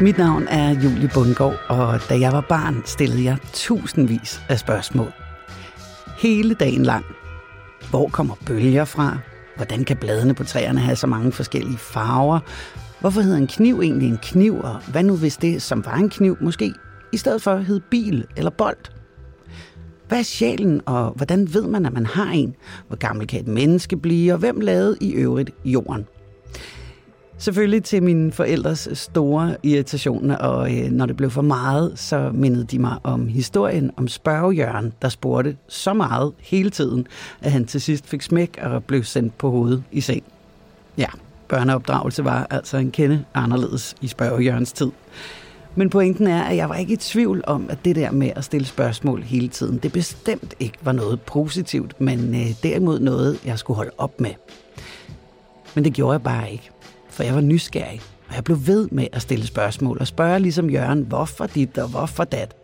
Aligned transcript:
Mit 0.00 0.18
navn 0.18 0.48
er 0.48 0.70
Julie 0.70 1.10
Bundgaard, 1.14 1.56
og 1.68 2.00
da 2.08 2.20
jeg 2.20 2.32
var 2.32 2.40
barn, 2.40 2.82
stillede 2.84 3.24
jeg 3.24 3.36
tusindvis 3.52 4.40
af 4.48 4.58
spørgsmål. 4.58 5.12
Hele 6.18 6.54
dagen 6.54 6.82
lang. 6.82 7.04
Hvor 7.90 8.08
kommer 8.08 8.34
bølger 8.46 8.84
fra? 8.84 9.18
Hvordan 9.56 9.84
kan 9.84 9.96
bladene 9.96 10.34
på 10.34 10.44
træerne 10.44 10.80
have 10.80 10.96
så 10.96 11.06
mange 11.06 11.32
forskellige 11.32 11.78
farver? 11.78 12.38
Hvorfor 13.00 13.20
hedder 13.20 13.36
en 13.36 13.46
kniv 13.46 13.80
egentlig 13.80 14.08
en 14.08 14.18
kniv, 14.22 14.60
og 14.60 14.76
hvad 14.90 15.02
nu 15.02 15.16
hvis 15.16 15.36
det, 15.36 15.62
som 15.62 15.84
var 15.84 15.94
en 15.94 16.10
kniv, 16.10 16.36
måske 16.40 16.72
i 17.12 17.16
stedet 17.16 17.42
for 17.42 17.56
hed 17.56 17.80
bil 17.90 18.26
eller 18.36 18.50
bold? 18.50 18.92
Hvad 20.08 20.18
er 20.18 20.22
sjælen, 20.22 20.80
og 20.86 21.10
hvordan 21.10 21.54
ved 21.54 21.66
man, 21.66 21.86
at 21.86 21.92
man 21.92 22.06
har 22.06 22.30
en? 22.30 22.54
Hvor 22.86 22.96
gammel 22.96 23.26
kan 23.26 23.40
et 23.40 23.48
menneske 23.48 23.96
blive, 23.96 24.32
og 24.32 24.38
hvem 24.38 24.60
lavede 24.60 24.96
i 25.00 25.12
øvrigt 25.12 25.50
jorden? 25.64 26.06
Selvfølgelig 27.38 27.84
til 27.84 28.02
mine 28.02 28.32
forældres 28.32 28.88
store 28.92 29.56
irritation, 29.62 30.30
og 30.30 30.78
øh, 30.78 30.90
når 30.90 31.06
det 31.06 31.16
blev 31.16 31.30
for 31.30 31.42
meget, 31.42 31.98
så 31.98 32.30
mindede 32.34 32.64
de 32.64 32.78
mig 32.78 32.98
om 33.02 33.26
historien 33.26 33.90
om 33.96 34.08
spørgejørn, 34.08 34.92
der 35.02 35.08
spurgte 35.08 35.56
så 35.68 35.92
meget 35.92 36.32
hele 36.38 36.70
tiden, 36.70 37.06
at 37.40 37.52
han 37.52 37.66
til 37.66 37.80
sidst 37.80 38.06
fik 38.06 38.22
smæk 38.22 38.58
og 38.62 38.84
blev 38.84 39.04
sendt 39.04 39.38
på 39.38 39.50
hovedet 39.50 39.82
i 39.92 40.00
seng. 40.00 40.22
Ja, 40.98 41.06
børneopdragelse 41.48 42.24
var 42.24 42.46
altså 42.50 42.76
en 42.76 42.90
kende 42.90 43.24
anderledes 43.34 43.94
i 44.00 44.06
spørgejørns 44.06 44.72
tid. 44.72 44.90
Men 45.74 45.90
pointen 45.90 46.26
er, 46.26 46.42
at 46.42 46.56
jeg 46.56 46.68
var 46.68 46.74
ikke 46.74 46.92
i 46.92 46.96
tvivl 46.96 47.44
om, 47.46 47.66
at 47.68 47.78
det 47.84 47.96
der 47.96 48.10
med 48.10 48.30
at 48.36 48.44
stille 48.44 48.66
spørgsmål 48.66 49.22
hele 49.22 49.48
tiden, 49.48 49.78
det 49.78 49.92
bestemt 49.92 50.54
ikke 50.60 50.78
var 50.82 50.92
noget 50.92 51.20
positivt, 51.20 52.00
men 52.00 52.34
øh, 52.34 52.46
derimod 52.62 53.00
noget, 53.00 53.40
jeg 53.44 53.58
skulle 53.58 53.76
holde 53.76 53.92
op 53.98 54.20
med. 54.20 54.30
Men 55.74 55.84
det 55.84 55.92
gjorde 55.92 56.12
jeg 56.12 56.22
bare 56.22 56.52
ikke 56.52 56.70
for 57.16 57.22
jeg 57.22 57.34
var 57.34 57.40
nysgerrig, 57.40 58.00
og 58.28 58.34
jeg 58.34 58.44
blev 58.44 58.66
ved 58.66 58.88
med 58.92 59.06
at 59.12 59.22
stille 59.22 59.46
spørgsmål 59.46 59.96
og 60.00 60.06
spørge 60.06 60.38
ligesom 60.40 60.70
Jørgen, 60.70 61.02
hvorfor 61.02 61.46
dit 61.46 61.78
og 61.78 61.88
hvorfor 61.88 62.24
dat. 62.24 62.56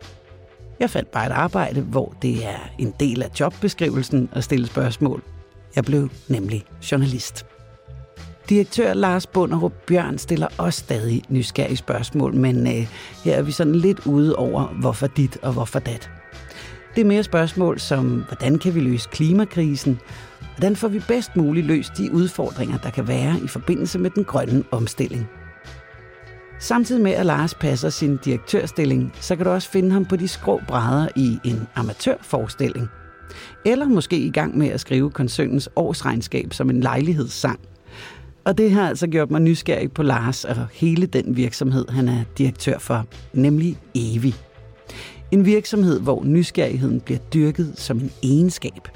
Jeg 0.79 0.89
fandt 0.89 1.11
bare 1.11 1.25
et 1.25 1.31
arbejde, 1.31 1.81
hvor 1.81 2.15
det 2.21 2.45
er 2.45 2.69
en 2.79 2.93
del 2.99 3.23
af 3.23 3.29
jobbeskrivelsen 3.39 4.29
at 4.31 4.43
stille 4.43 4.67
spørgsmål. 4.67 5.23
Jeg 5.75 5.83
blev 5.83 6.09
nemlig 6.27 6.63
journalist. 6.91 7.45
Direktør 8.49 8.93
Lars 8.93 9.27
Bunderup 9.27 9.73
Bjørn 9.87 10.17
stiller 10.17 10.47
også 10.57 10.79
stadig 10.79 11.21
nysgerrige 11.29 11.77
spørgsmål, 11.77 12.35
men 12.35 12.67
øh, 12.67 12.87
her 13.23 13.35
er 13.35 13.41
vi 13.41 13.51
sådan 13.51 13.75
lidt 13.75 14.05
ude 14.05 14.35
over, 14.35 14.67
hvorfor 14.67 15.07
dit 15.07 15.37
og 15.41 15.53
hvorfor 15.53 15.79
dat. 15.79 16.09
Det 16.95 17.01
er 17.01 17.05
mere 17.05 17.23
spørgsmål 17.23 17.79
som, 17.79 18.23
hvordan 18.27 18.59
kan 18.59 18.75
vi 18.75 18.79
løse 18.79 19.09
klimakrisen? 19.11 19.99
Hvordan 20.55 20.75
får 20.75 20.87
vi 20.87 20.99
bedst 21.07 21.35
muligt 21.35 21.65
løst 21.65 21.97
de 21.97 22.11
udfordringer, 22.11 22.77
der 22.77 22.89
kan 22.89 23.07
være 23.07 23.39
i 23.43 23.47
forbindelse 23.47 23.99
med 23.99 24.09
den 24.09 24.23
grønne 24.23 24.63
omstilling? 24.71 25.27
Samtidig 26.59 27.01
med 27.01 27.11
at 27.11 27.25
Lars 27.25 27.53
passer 27.53 27.89
sin 27.89 28.17
direktørstilling, 28.17 29.13
så 29.19 29.35
kan 29.35 29.45
du 29.45 29.51
også 29.51 29.69
finde 29.69 29.91
ham 29.91 30.05
på 30.05 30.15
de 30.15 30.27
skrå 30.27 30.61
brædder 30.67 31.07
i 31.15 31.39
en 31.43 31.67
amatørforestilling. 31.75 32.87
Eller 33.65 33.85
måske 33.85 34.17
i 34.17 34.29
gang 34.29 34.57
med 34.57 34.67
at 34.67 34.79
skrive 34.79 35.11
koncernens 35.11 35.69
årsregnskab 35.75 36.53
som 36.53 36.69
en 36.69 36.81
lejlighedssang. 36.81 37.59
Og 38.45 38.57
det 38.57 38.71
har 38.71 38.87
altså 38.89 39.07
gjort 39.07 39.31
mig 39.31 39.41
nysgerrig 39.41 39.91
på 39.91 40.03
Lars 40.03 40.45
og 40.45 40.67
hele 40.73 41.05
den 41.05 41.37
virksomhed, 41.37 41.85
han 41.89 42.07
er 42.07 42.23
direktør 42.37 42.77
for, 42.77 43.05
nemlig 43.33 43.77
Evi. 43.95 44.35
En 45.31 45.45
virksomhed, 45.45 45.99
hvor 45.99 46.23
nysgerrigheden 46.25 46.99
bliver 47.01 47.19
dyrket 47.19 47.73
som 47.75 47.97
en 47.97 48.11
egenskab. 48.23 48.87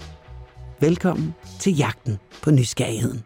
Velkommen 0.82 1.34
til 1.60 1.78
jagten 1.78 2.18
på 2.44 2.52
nysgerrigheden. 2.52 3.24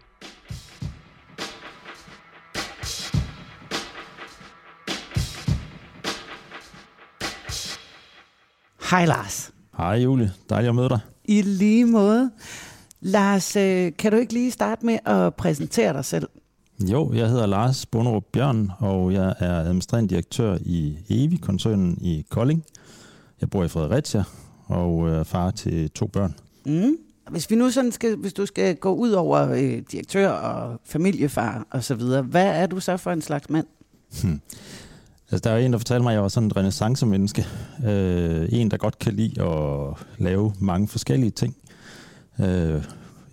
Hej 8.90 9.06
Lars. 9.06 9.52
Hej 9.78 9.94
Julie, 9.94 10.32
dejligt 10.50 10.70
at 10.70 10.76
møde 10.76 10.90
dig. 10.90 11.00
I 11.26 11.42
lige 11.42 11.86
måde. 11.86 12.32
Lars, 13.02 13.56
øh, 13.56 13.92
kan 13.98 14.12
du 14.12 14.18
ikke 14.18 14.34
lige 14.34 14.52
starte 14.52 14.86
med 14.86 15.00
at 15.06 15.36
præsentere 15.36 15.94
dig 15.94 16.06
selv? 16.06 16.30
Jo, 16.92 17.14
jeg 17.14 17.30
hedder 17.30 17.46
Lars 17.46 17.86
Bunderup 17.86 18.24
Bjørn, 18.34 18.72
og 18.80 19.14
jeg 19.14 19.34
er 19.40 19.60
administrerende 19.60 20.10
direktør 20.10 20.58
i 20.62 20.98
Evi-koncernen 21.10 21.98
i 22.02 22.26
Kolding. 22.30 22.64
Jeg 23.42 23.50
bor 23.50 23.64
i 23.64 23.68
Fredericia 23.68 24.24
og 24.66 25.10
er 25.10 25.24
far 25.24 25.52
til 25.52 25.90
to 25.90 26.08
børn. 26.08 26.36
Mm. 26.66 26.96
Hvis 27.32 27.52
vi 27.52 27.56
nu 27.56 27.70
sådan 27.70 27.92
skal, 27.92 28.16
hvis 28.16 28.34
du 28.34 28.46
skal 28.46 28.76
gå 28.76 28.94
ud 28.94 29.12
over 29.12 29.52
øh, 29.52 29.82
direktør 29.92 30.30
og 30.30 30.80
familiefar 30.86 31.68
og 31.72 31.84
så 31.84 31.96
videre, 31.96 32.22
hvad 32.22 32.46
er 32.46 32.68
du 32.68 32.80
så 32.80 32.98
for 32.98 33.12
en 33.12 33.22
slags 33.22 33.50
mand? 33.50 33.68
Hmm. 34.24 34.42
Altså, 35.32 35.50
der 35.50 35.56
er 35.56 35.58
en, 35.58 35.72
der 35.72 35.80
fortalte 35.80 36.04
mig, 36.04 36.12
at 36.12 36.14
jeg 36.14 36.22
var 36.22 36.28
sådan 36.28 36.48
en 36.48 36.58
renaissance-menneske. 36.58 37.46
Øh, 37.86 38.48
en, 38.52 38.72
der 38.72 38.78
godt 38.78 39.00
kan 39.00 39.14
lide 39.14 39.44
at 39.44 39.98
lave 40.18 40.54
mange 40.60 40.88
forskellige 40.88 41.32
ting. 41.32 41.56
Øh, 42.40 42.84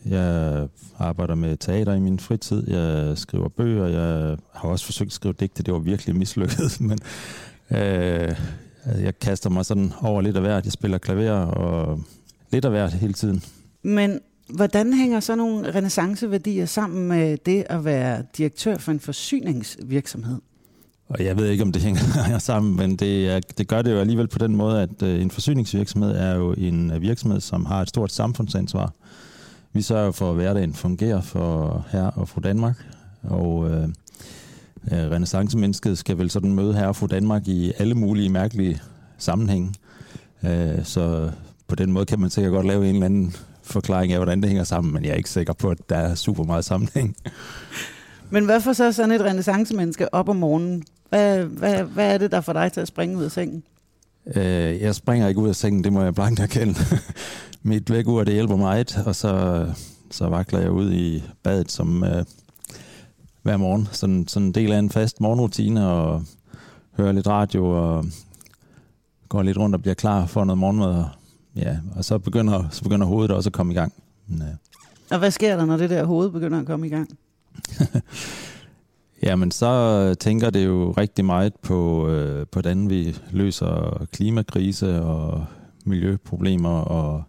jeg 0.06 0.68
arbejder 0.98 1.34
med 1.34 1.56
teater 1.56 1.94
i 1.94 2.00
min 2.00 2.18
fritid. 2.18 2.70
Jeg 2.70 3.18
skriver 3.18 3.48
bøger. 3.48 3.86
Jeg 3.86 4.36
har 4.52 4.68
også 4.68 4.84
forsøgt 4.84 5.08
at 5.08 5.12
skrive 5.12 5.34
digte. 5.40 5.62
Det 5.62 5.74
var 5.74 5.80
virkelig 5.80 6.16
mislykket. 6.16 6.80
Men 6.88 6.98
øh, 7.70 8.36
jeg 8.86 9.18
kaster 9.20 9.50
mig 9.50 9.66
sådan 9.66 9.92
over 10.02 10.20
lidt 10.20 10.36
af 10.36 10.42
hvert. 10.42 10.64
Jeg 10.64 10.72
spiller 10.72 10.98
klaver 10.98 11.32
og 11.32 12.00
lidt 12.52 12.64
af 12.64 12.70
hvert 12.70 12.92
hele 12.92 13.12
tiden. 13.12 13.42
Men 13.82 14.20
hvordan 14.48 14.92
hænger 14.92 15.20
så 15.20 15.34
nogle 15.36 15.74
renaissanceværdier 15.74 16.66
sammen 16.66 17.08
med 17.08 17.36
det 17.46 17.64
at 17.70 17.84
være 17.84 18.22
direktør 18.36 18.76
for 18.78 18.92
en 18.92 19.00
forsyningsvirksomhed? 19.00 20.38
Og 21.08 21.24
jeg 21.24 21.36
ved 21.36 21.48
ikke, 21.48 21.62
om 21.62 21.72
det 21.72 21.82
hænger 21.82 22.38
sammen, 22.38 22.76
men 22.76 22.96
det, 22.96 23.28
er, 23.28 23.40
det 23.58 23.68
gør 23.68 23.82
det 23.82 23.92
jo 23.92 23.98
alligevel 23.98 24.28
på 24.28 24.38
den 24.38 24.56
måde, 24.56 24.82
at 24.82 25.02
øh, 25.02 25.22
en 25.22 25.30
forsyningsvirksomhed 25.30 26.10
er 26.10 26.34
jo 26.34 26.52
en 26.52 26.90
øh, 26.90 27.02
virksomhed, 27.02 27.40
som 27.40 27.66
har 27.66 27.82
et 27.82 27.88
stort 27.88 28.12
samfundsansvar. 28.12 28.92
Vi 29.72 29.82
sørger 29.82 30.12
for, 30.12 30.30
at 30.30 30.36
hverdagen 30.36 30.74
fungerer 30.74 31.20
for 31.20 31.84
her 31.90 32.04
og 32.04 32.28
fru 32.28 32.40
Danmark, 32.40 32.84
og 33.22 33.70
øh, 33.70 33.82
øh 34.92 35.10
renaissancemennesket 35.10 35.98
skal 35.98 36.18
vel 36.18 36.30
sådan 36.30 36.52
møde 36.52 36.74
her 36.74 36.86
og 36.86 36.96
fru 36.96 37.06
Danmark 37.06 37.48
i 37.48 37.72
alle 37.78 37.94
mulige 37.94 38.28
mærkelige 38.28 38.80
sammenhænge. 39.18 39.74
Øh, 40.42 40.84
så 40.84 41.30
på 41.68 41.74
den 41.74 41.92
måde 41.92 42.06
kan 42.06 42.20
man 42.20 42.30
sikkert 42.30 42.52
godt 42.52 42.66
lave 42.66 42.88
en 42.88 42.94
eller 42.94 43.06
anden 43.06 43.34
forklaring 43.68 44.12
af, 44.12 44.18
hvordan 44.18 44.40
det 44.40 44.48
hænger 44.48 44.64
sammen, 44.64 44.94
men 44.94 45.04
jeg 45.04 45.10
er 45.10 45.14
ikke 45.14 45.30
sikker 45.30 45.52
på, 45.52 45.70
at 45.70 45.78
der 45.88 45.96
er 45.96 46.14
super 46.14 46.44
meget 46.44 46.64
sammenhæng. 46.64 47.16
Men 48.30 48.44
hvad 48.44 48.60
får 48.60 48.72
så 48.72 48.92
sådan 48.92 49.12
et 49.12 49.20
renaissancemenneske 49.20 50.14
op 50.14 50.28
om 50.28 50.36
morgenen? 50.36 50.84
Hvad, 51.08 51.44
hvad, 51.44 51.82
hvad 51.82 52.14
er 52.14 52.18
det, 52.18 52.30
der 52.30 52.40
får 52.40 52.52
dig 52.52 52.72
til 52.72 52.80
at 52.80 52.88
springe 52.88 53.18
ud 53.18 53.24
af 53.24 53.30
sengen? 53.30 53.62
Øh, 54.34 54.80
jeg 54.80 54.94
springer 54.94 55.28
ikke 55.28 55.40
ud 55.40 55.48
af 55.48 55.56
sengen, 55.56 55.84
det 55.84 55.92
må 55.92 56.02
jeg 56.02 56.14
blankt 56.14 56.40
erkende. 56.40 56.74
Mit 57.62 57.90
vækord, 57.90 58.26
det 58.26 58.34
hjælper 58.34 58.56
meget, 58.56 59.02
og 59.06 59.14
så, 59.14 59.66
så 60.10 60.28
vakler 60.28 60.60
jeg 60.60 60.70
ud 60.70 60.92
i 60.92 61.22
badet 61.42 61.72
som 61.72 62.04
øh, 62.04 62.24
hver 63.42 63.56
morgen. 63.56 63.88
Sådan, 63.92 64.28
sådan 64.28 64.46
en 64.46 64.54
del 64.54 64.72
af 64.72 64.78
en 64.78 64.90
fast 64.90 65.20
morgenrutine, 65.20 65.88
og 65.88 66.22
hører 66.96 67.12
lidt 67.12 67.26
radio, 67.26 67.70
og 67.70 68.04
går 69.28 69.42
lidt 69.42 69.58
rundt 69.58 69.74
og 69.74 69.82
bliver 69.82 69.94
klar 69.94 70.26
for 70.26 70.44
noget 70.44 70.58
morgenmad, 70.58 71.04
ja, 71.58 71.76
og 71.96 72.04
så 72.04 72.18
begynder, 72.18 72.68
så 72.70 72.82
begynder 72.82 73.06
hovedet 73.06 73.30
også 73.30 73.48
at 73.48 73.52
komme 73.52 73.72
i 73.72 73.76
gang. 73.76 73.92
Men, 74.26 74.38
ja. 74.38 75.14
Og 75.14 75.18
hvad 75.18 75.30
sker 75.30 75.56
der, 75.56 75.64
når 75.64 75.76
det 75.76 75.90
der 75.90 76.04
hoved 76.04 76.30
begynder 76.30 76.60
at 76.60 76.66
komme 76.66 76.86
i 76.86 76.90
gang? 76.90 77.18
Jamen, 79.22 79.50
så 79.50 80.14
tænker 80.20 80.50
det 80.50 80.66
jo 80.66 80.94
rigtig 80.98 81.24
meget 81.24 81.54
på, 81.62 82.08
øh, 82.08 82.46
på 82.46 82.48
hvordan 82.52 82.90
vi 82.90 83.16
løser 83.30 84.06
klimakrise 84.12 85.02
og 85.02 85.44
miljøproblemer, 85.84 86.80
og 86.80 87.22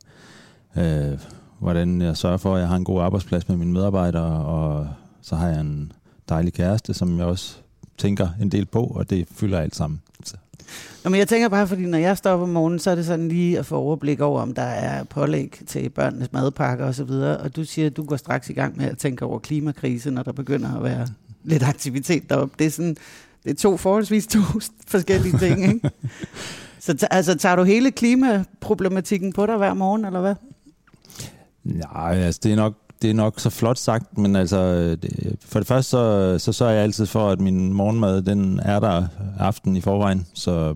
øh, 0.78 1.20
hvordan 1.60 2.02
jeg 2.02 2.18
sørger 2.18 2.38
for, 2.38 2.56
at 2.56 2.60
jeg 2.60 2.68
har 2.68 2.76
en 2.76 2.84
god 2.84 3.02
arbejdsplads 3.02 3.48
med 3.48 3.58
mine 3.58 3.72
medarbejdere, 3.72 4.46
og 4.46 4.88
så 5.22 5.36
har 5.36 5.48
jeg 5.48 5.62
en 5.62 5.92
dejlig 6.30 6.54
kæreste, 6.54 6.94
som 6.94 7.18
jeg 7.18 7.26
også 7.26 7.58
tænker 7.98 8.28
en 8.42 8.50
del 8.50 8.66
på, 8.66 8.84
og 8.84 9.10
det 9.10 9.28
fylder 9.31 9.60
alt 9.60 9.76
sammen. 9.76 10.02
Nå, 11.04 11.10
men 11.10 11.19
jeg 11.19 11.27
tænker 11.27 11.50
bare, 11.50 11.68
fordi 11.68 11.86
når 11.86 11.98
jeg 11.98 12.18
står 12.18 12.31
op 12.31 12.42
om 12.42 12.50
morgenen, 12.50 12.80
så 12.80 12.92
er 12.92 12.95
det 12.95 13.06
sådan 13.06 13.27
lige 13.27 13.60
at 13.60 13.66
få 13.66 13.75
overblik 13.75 14.19
over, 14.19 14.42
om 14.42 14.54
der 14.54 14.62
er 14.62 15.04
pålæg 15.04 15.62
til 15.68 15.89
børnenes 15.89 16.33
madpakker 16.33 16.86
og 16.86 16.95
så 16.95 17.04
videre. 17.04 17.38
Og 17.38 17.56
du 17.56 17.63
siger, 17.63 17.86
at 17.86 17.98
du 17.98 18.06
går 18.06 18.18
straks 18.18 18.50
i 18.50 18.54
gang 18.54 18.77
med 18.77 18.86
at 18.86 18.98
tænke 18.98 19.25
over 19.25 19.39
klimakrise, 19.39 20.12
når 20.12 20.24
der 20.24 20.31
begynder 20.31 20.75
at 20.77 20.83
være 20.83 21.07
lidt 21.44 21.63
aktivitet 21.63 22.30
deroppe. 22.30 22.56
Det 22.60 22.66
er, 22.68 22.71
sådan, 22.71 22.98
det 23.44 23.51
er 23.51 23.56
to 23.56 23.77
forholdsvis 23.77 24.27
to 24.27 24.39
forskellige 24.88 25.38
ting, 25.38 25.63
ikke? 25.63 25.89
Så 26.80 27.07
altså, 27.12 27.38
tager 27.38 27.56
du 27.56 27.63
hele 27.63 27.92
klimaproblematikken 27.92 29.33
på 29.33 29.45
dig 29.45 29.57
hver 29.57 29.74
morgen, 29.74 30.06
eller 30.06 30.21
hvad? 30.21 30.36
Nej, 31.63 32.16
altså 32.16 32.39
det 32.44 32.51
er 32.51 32.56
nok 32.56 32.74
det 33.01 33.10
er 33.10 33.13
nok 33.13 33.40
så 33.40 33.50
flot 33.50 33.78
sagt, 33.78 34.18
men 34.18 34.36
altså, 34.36 34.90
det, 34.96 35.38
for 35.42 35.60
det 35.60 35.68
første, 35.68 35.90
så, 35.90 36.36
så 36.40 36.54
sørger 36.54 36.74
jeg 36.74 36.84
altid 36.84 37.06
for, 37.06 37.30
at 37.30 37.40
min 37.42 37.74
morgenmad, 37.74 38.22
den 38.22 38.60
er 38.60 38.80
der 38.80 39.07
aften 39.40 39.75
i 39.75 39.81
forvejen, 39.81 40.28
så 40.34 40.75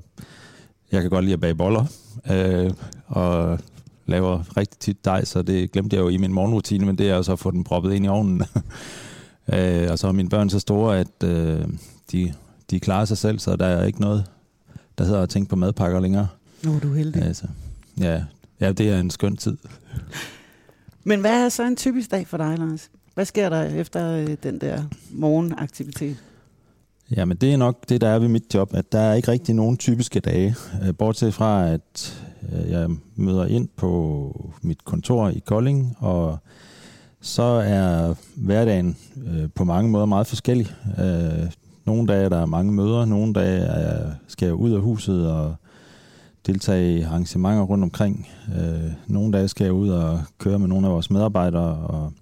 jeg 0.92 1.02
kan 1.02 1.10
godt 1.10 1.26
lide 1.26 1.34
at 1.34 1.40
bage 1.40 1.56
boller, 1.56 1.86
øh, 2.32 2.72
og 3.08 3.60
laver 4.06 4.58
rigtig 4.58 4.80
tit 4.80 5.06
dej, 5.06 5.26
så 5.26 5.42
det 5.42 5.72
glemte 5.72 5.96
jeg 5.96 6.04
jo 6.04 6.10
i 6.10 6.18
min 6.18 6.34
morgenrutine, 6.34 6.86
men 6.86 6.98
det 6.98 7.10
er 7.10 7.16
også 7.16 7.32
at 7.32 7.40
få 7.40 7.52
den 7.52 7.64
proppet 7.64 7.94
ind 7.94 8.06
i 8.06 8.08
ovnen. 8.08 8.42
øh, 9.54 9.88
og 9.92 10.00
så 10.00 10.08
er 10.08 10.12
mine 10.12 10.30
børn 10.30 10.50
så 10.50 10.60
store, 10.60 11.00
at 11.00 11.24
øh, 11.24 11.68
de, 12.12 12.34
de 12.72 12.80
klarer 12.80 13.06
sig 13.06 13.18
selv, 13.18 13.40
så 13.40 13.56
der 13.56 13.66
er 13.66 13.86
ikke 13.86 14.02
noget, 14.02 14.26
der 14.98 15.04
hedder 15.04 15.22
at 15.22 15.30
tænke 15.30 15.50
på 15.50 15.56
madpakker 15.56 16.00
længere. 16.00 16.28
Nu 16.64 16.76
er 16.76 16.80
du 16.80 16.94
heldig. 16.94 17.22
Altså, 17.22 17.46
ja, 18.00 18.24
ja, 18.60 18.72
det 18.72 18.90
er 18.90 19.00
en 19.00 19.10
skøn 19.10 19.38
tid. 19.38 19.58
Men 21.04 21.20
hvad 21.20 21.46
er 21.46 21.50
så 21.50 21.64
en 21.64 21.76
typisk 21.76 22.12
dag 22.12 22.28
for 22.28 22.38
dig, 22.38 22.60
Lars? 22.60 22.90
Hvad 23.14 23.26
sker 23.26 23.50
der 23.50 23.64
efter 23.64 24.12
øh, 24.12 24.38
den 24.44 24.62
der 24.62 24.84
morgenaktivitet? 25.12 26.18
Jamen 27.16 27.38
det 27.38 27.54
er 27.54 27.58
nok 27.58 27.90
det, 27.90 28.02
der 28.02 28.08
er 28.08 28.20
ved 28.20 28.28
mit 28.28 28.54
job, 28.54 28.74
at 28.74 28.92
der 28.92 29.00
er 29.00 29.14
ikke 29.14 29.32
rigtig 29.32 29.56
nogen 29.56 29.78
typiske 29.78 30.20
dage. 30.20 30.56
Øh, 30.88 30.96
bortset 30.96 31.34
fra, 31.34 31.70
at 31.70 32.24
øh, 32.54 32.72
jeg 32.72 32.90
møder 33.16 33.46
ind 33.46 33.68
på 33.76 34.54
mit 34.62 34.86
kontor 34.86 35.30
i 35.30 35.42
Kolding, 35.46 35.98
og 36.00 36.38
så 37.22 37.44
er 37.44 38.16
hverdagen 38.36 38.98
øh, 39.28 39.50
på 39.56 39.64
mange 39.64 39.90
måder 39.90 40.06
meget 40.06 40.28
forskellig. 40.28 40.76
Øh, 41.00 41.52
nogle 41.86 42.08
dage 42.08 42.20
der 42.20 42.36
er 42.36 42.40
der 42.40 42.46
mange 42.46 42.72
møder, 42.72 43.06
nogle 43.06 43.34
dage 43.34 43.60
er, 43.60 44.12
skal 44.28 44.46
jeg 44.46 44.56
ud 44.56 44.72
af 44.72 44.82
huset 44.82 45.32
og 45.32 45.56
deltage 46.46 47.00
i 47.00 47.02
arrangementer 47.02 47.64
rundt 47.64 47.84
omkring. 47.84 48.28
Nogle 49.08 49.34
dage 49.34 49.48
skal 49.48 49.64
jeg 49.64 49.74
ud 49.74 49.90
og 49.90 50.22
køre 50.38 50.60
med 50.60 50.68
nogle 50.68 50.88
af 50.88 50.94
vores 50.94 51.10
medarbejdere, 51.10 51.78
og 51.78 52.14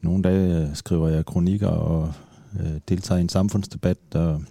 nogle 0.00 0.22
dage 0.22 0.70
skriver 0.74 1.08
jeg 1.08 1.26
kronikker 1.26 1.68
og 1.68 2.12
øh, 2.60 2.80
deltager 2.88 3.18
i 3.18 3.20
en 3.20 3.28
samfundsdebat, 3.28 3.98
og, 4.14 4.42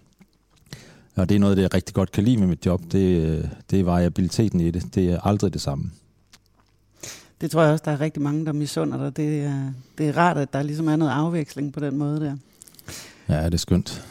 og 1.16 1.30
det 1.30 1.36
er 1.36 1.40
noget, 1.40 1.58
det 1.58 1.64
jeg 1.64 1.74
rigtig 1.74 1.96
godt 1.96 2.12
kan 2.12 2.24
lide 2.24 2.38
med 2.38 2.48
mit 2.48 2.66
job, 2.66 2.82
det, 2.92 3.28
øh, 3.28 3.46
det 3.72 3.80
er 3.80 3.84
variabiliteten 3.84 4.60
i 4.60 4.72
det. 4.72 4.96
Det 4.96 5.10
er 5.10 5.20
aldrig 5.28 5.54
det 5.54 5.62
samme. 5.62 5.92
Det 7.42 7.52
tror 7.52 7.62
jeg 7.62 7.72
også, 7.72 7.84
der 7.86 7.92
er 7.92 8.02
rigtig 8.02 8.22
mange, 8.24 8.46
der 8.46 8.54
misunder 8.54 8.98
dig. 8.98 9.18
Det 9.18 9.44
er, 9.44 9.72
det 9.98 10.10
er 10.10 10.18
rart, 10.18 10.38
at 10.38 10.54
der 10.54 10.64
ligesom 10.64 10.88
er 10.88 10.96
noget 10.96 11.12
afveksling 11.12 11.74
på 11.74 11.80
den 11.80 11.98
måde 11.98 12.20
der. 12.20 12.36
Ja, 13.30 13.46
det 13.46 13.54
er 13.54 13.58
skønt. 13.58 14.06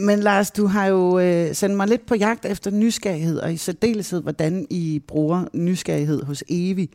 Men 0.00 0.20
Lars, 0.20 0.50
du 0.50 0.66
har 0.66 0.86
jo 0.86 1.18
øh, 1.18 1.54
sendt 1.54 1.76
mig 1.76 1.88
lidt 1.88 2.06
på 2.06 2.14
jagt 2.14 2.44
efter 2.44 2.70
nysgerrighed, 2.70 3.38
og 3.38 3.52
i 3.52 3.56
særdeleshed, 3.56 4.22
hvordan 4.22 4.66
I 4.70 5.02
bruger 5.06 5.44
nysgerrighed 5.52 6.22
hos 6.22 6.44
Evi. 6.48 6.90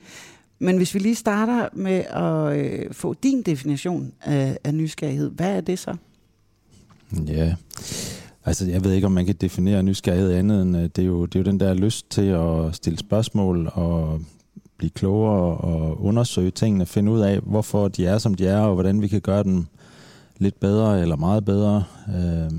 Men 0.60 0.78
hvis 0.78 0.94
vi 0.94 1.00
lige 1.00 1.16
starter 1.16 1.70
med 1.74 2.04
at 2.10 2.58
øh, 2.58 2.94
få 2.94 3.14
din 3.14 3.42
definition 3.42 4.12
af, 4.22 4.58
af 4.64 4.74
nysgerrighed, 4.74 5.32
hvad 5.32 5.58
er 5.58 5.62
det 5.62 5.80
så? 5.80 5.96
Ja, 7.28 7.56
altså 8.46 8.66
jeg 8.66 8.84
ved 8.84 8.94
ikke, 8.94 9.08
om 9.08 9.12
man 9.14 9.26
kan 9.26 9.36
definere 9.42 9.84
nysgerrighed 9.84 10.32
andet 10.32 10.62
end, 10.62 10.78
øh, 10.78 10.84
det 10.84 10.98
er 10.98 11.06
jo, 11.06 11.26
det 11.26 11.36
er 11.36 11.40
jo 11.40 11.52
den 11.52 11.60
der 11.60 11.74
lyst 11.74 12.10
til 12.10 12.28
at 12.28 12.76
stille 12.76 13.00
spørgsmål 13.00 13.72
og 13.74 14.22
blive 14.78 14.90
klogere 14.90 15.58
og 15.58 16.02
undersøge 16.04 16.52
tingene, 16.52 16.86
finde 16.86 17.12
ud 17.12 17.20
af, 17.20 17.40
hvorfor 17.40 17.88
de 17.88 18.06
er, 18.06 18.18
som 18.18 18.34
de 18.34 18.48
er, 18.48 18.60
og 18.60 18.74
hvordan 18.74 19.02
vi 19.02 19.08
kan 19.08 19.22
gøre 19.22 19.44
dem 19.44 19.66
lidt 20.38 20.60
bedre 20.60 21.02
eller 21.02 21.16
meget 21.16 21.46
bedre. 21.46 21.84
Øh, 22.10 22.52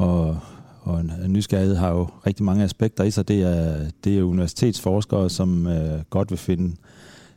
og, 0.00 0.38
og 0.82 1.00
en, 1.00 1.12
en 1.24 1.32
nysgerrighed 1.32 1.76
har 1.76 1.90
jo 1.90 2.08
rigtig 2.26 2.44
mange 2.44 2.64
aspekter 2.64 3.04
i 3.04 3.10
sig. 3.10 3.28
Det 3.28 3.42
er, 3.42 3.90
det 4.04 4.18
er 4.18 4.22
universitetsforskere, 4.22 5.30
som 5.30 5.66
øh, 5.66 6.02
godt 6.10 6.30
vil 6.30 6.38
finde 6.38 6.76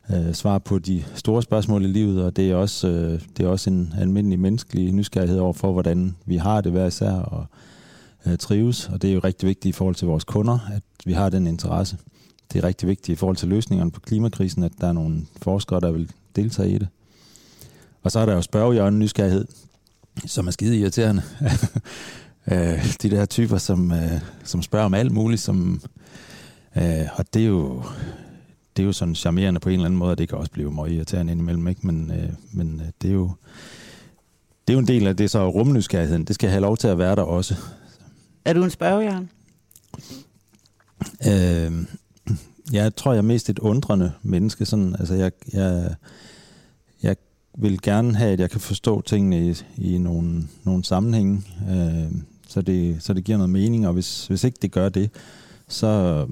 øh, 0.09 0.33
svar 0.33 0.57
på 0.57 0.79
de 0.79 1.03
store 1.15 1.41
spørgsmål 1.41 1.85
i 1.85 1.87
livet, 1.87 2.23
og 2.23 2.35
det 2.35 2.51
er 2.51 2.55
også, 2.55 2.87
øh, 2.87 3.21
det 3.37 3.45
er 3.45 3.49
også 3.49 3.69
en 3.69 3.93
almindelig 3.97 4.39
menneskelig 4.39 4.91
nysgerrighed 4.91 5.39
over 5.39 5.53
for, 5.53 5.71
hvordan 5.71 6.15
vi 6.25 6.37
har 6.37 6.61
det 6.61 6.71
hver 6.71 6.85
især 6.85 7.11
og 7.11 7.45
øh, 8.25 8.37
trives. 8.37 8.89
Og 8.89 9.01
det 9.01 9.09
er 9.09 9.13
jo 9.13 9.19
rigtig 9.23 9.47
vigtigt 9.47 9.75
i 9.75 9.77
forhold 9.77 9.95
til 9.95 10.07
vores 10.07 10.23
kunder, 10.23 10.59
at 10.73 10.83
vi 11.05 11.13
har 11.13 11.29
den 11.29 11.47
interesse. 11.47 11.97
Det 12.53 12.63
er 12.63 12.67
rigtig 12.67 12.87
vigtigt 12.89 13.15
i 13.15 13.19
forhold 13.19 13.37
til 13.37 13.47
løsningerne 13.47 13.91
på 13.91 13.99
klimakrisen, 13.99 14.63
at 14.63 14.71
der 14.81 14.87
er 14.87 14.93
nogle 14.93 15.21
forskere, 15.41 15.79
der 15.79 15.91
vil 15.91 16.11
deltage 16.35 16.69
i 16.69 16.77
det. 16.77 16.87
Og 18.03 18.11
så 18.11 18.19
er 18.19 18.25
der 18.25 18.33
jo 18.33 18.41
spørgehjørnen 18.41 18.99
nysgerrighed, 18.99 19.45
som 20.25 20.47
er 20.47 20.51
skide 20.51 20.77
irriterende. 20.77 21.21
øh, 22.51 22.95
de 23.01 23.09
der 23.09 23.25
typer, 23.25 23.57
som, 23.57 23.91
øh, 23.91 24.21
som 24.43 24.61
spørger 24.61 24.85
om 24.85 24.93
alt 24.93 25.11
muligt, 25.11 25.41
som, 25.41 25.81
øh, 26.77 27.07
og 27.15 27.33
det 27.33 27.41
er 27.41 27.47
jo 27.47 27.83
det 28.77 28.83
er 28.83 28.87
jo 28.87 28.93
sådan 28.93 29.15
charmerende 29.15 29.59
på 29.59 29.69
en 29.69 29.73
eller 29.73 29.85
anden 29.85 29.97
måde, 29.97 30.11
og 30.11 30.17
det 30.17 30.29
kan 30.29 30.37
også 30.37 30.51
blive 30.51 30.71
meget 30.71 30.91
irriterende 30.91 31.31
indimellem, 31.31 31.67
ikke? 31.67 31.87
men, 31.87 32.11
øh, 32.11 32.29
men 32.51 32.81
øh, 32.81 32.87
det 33.01 33.09
er 33.09 33.13
jo 33.13 33.31
det 34.67 34.73
er 34.73 34.75
jo 34.75 34.79
en 34.79 34.87
del 34.87 35.07
af 35.07 35.17
det 35.17 35.31
så 35.31 35.49
rumnysgerrigheden. 35.49 36.25
Det 36.25 36.35
skal 36.35 36.49
have 36.49 36.61
lov 36.61 36.77
til 36.77 36.87
at 36.87 36.97
være 36.97 37.15
der 37.15 37.21
også. 37.21 37.55
Er 38.45 38.53
du 38.53 38.63
en 38.63 38.69
spørgejern? 38.69 39.29
Øh, 41.27 41.85
jeg 42.71 42.95
tror, 42.95 43.11
jeg 43.11 43.17
er 43.17 43.21
mest 43.21 43.49
et 43.49 43.59
undrende 43.59 44.11
menneske. 44.21 44.65
Sådan, 44.65 44.95
altså 44.99 45.13
jeg, 45.13 45.31
jeg, 45.53 45.95
jeg 47.03 47.15
vil 47.57 47.81
gerne 47.81 48.15
have, 48.15 48.33
at 48.33 48.39
jeg 48.39 48.49
kan 48.49 48.59
forstå 48.61 49.01
tingene 49.01 49.49
i, 49.49 49.63
i 49.77 49.97
nogle, 49.97 50.43
nogle 50.63 50.83
sammenhænge, 50.83 51.41
øh, 51.69 52.11
så, 52.53 52.61
det, 52.61 53.03
så 53.03 53.13
det 53.13 53.23
giver 53.23 53.37
noget 53.37 53.49
mening, 53.49 53.87
og 53.87 53.93
hvis, 53.93 54.27
hvis 54.27 54.43
ikke 54.43 54.57
det 54.61 54.71
gør 54.71 54.89
det, 54.89 55.09
så, 55.67 56.25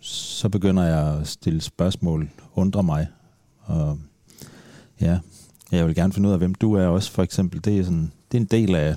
så 0.00 0.48
begynder 0.48 0.82
jeg 0.84 1.18
at 1.20 1.28
stille 1.28 1.60
spørgsmål, 1.60 2.28
undre 2.54 2.82
mig. 2.82 3.06
Og 3.62 3.98
ja, 5.00 5.18
jeg 5.72 5.86
vil 5.86 5.94
gerne 5.94 6.12
finde 6.12 6.28
ud 6.28 6.32
af, 6.32 6.38
hvem 6.38 6.54
du 6.54 6.74
er 6.74 6.86
også, 6.86 7.10
for 7.10 7.22
eksempel. 7.22 7.64
Det 7.64 7.78
er, 7.78 7.84
sådan, 7.84 8.12
det 8.32 8.38
er 8.38 8.40
en 8.40 8.48
del 8.50 8.74
af, 8.74 8.96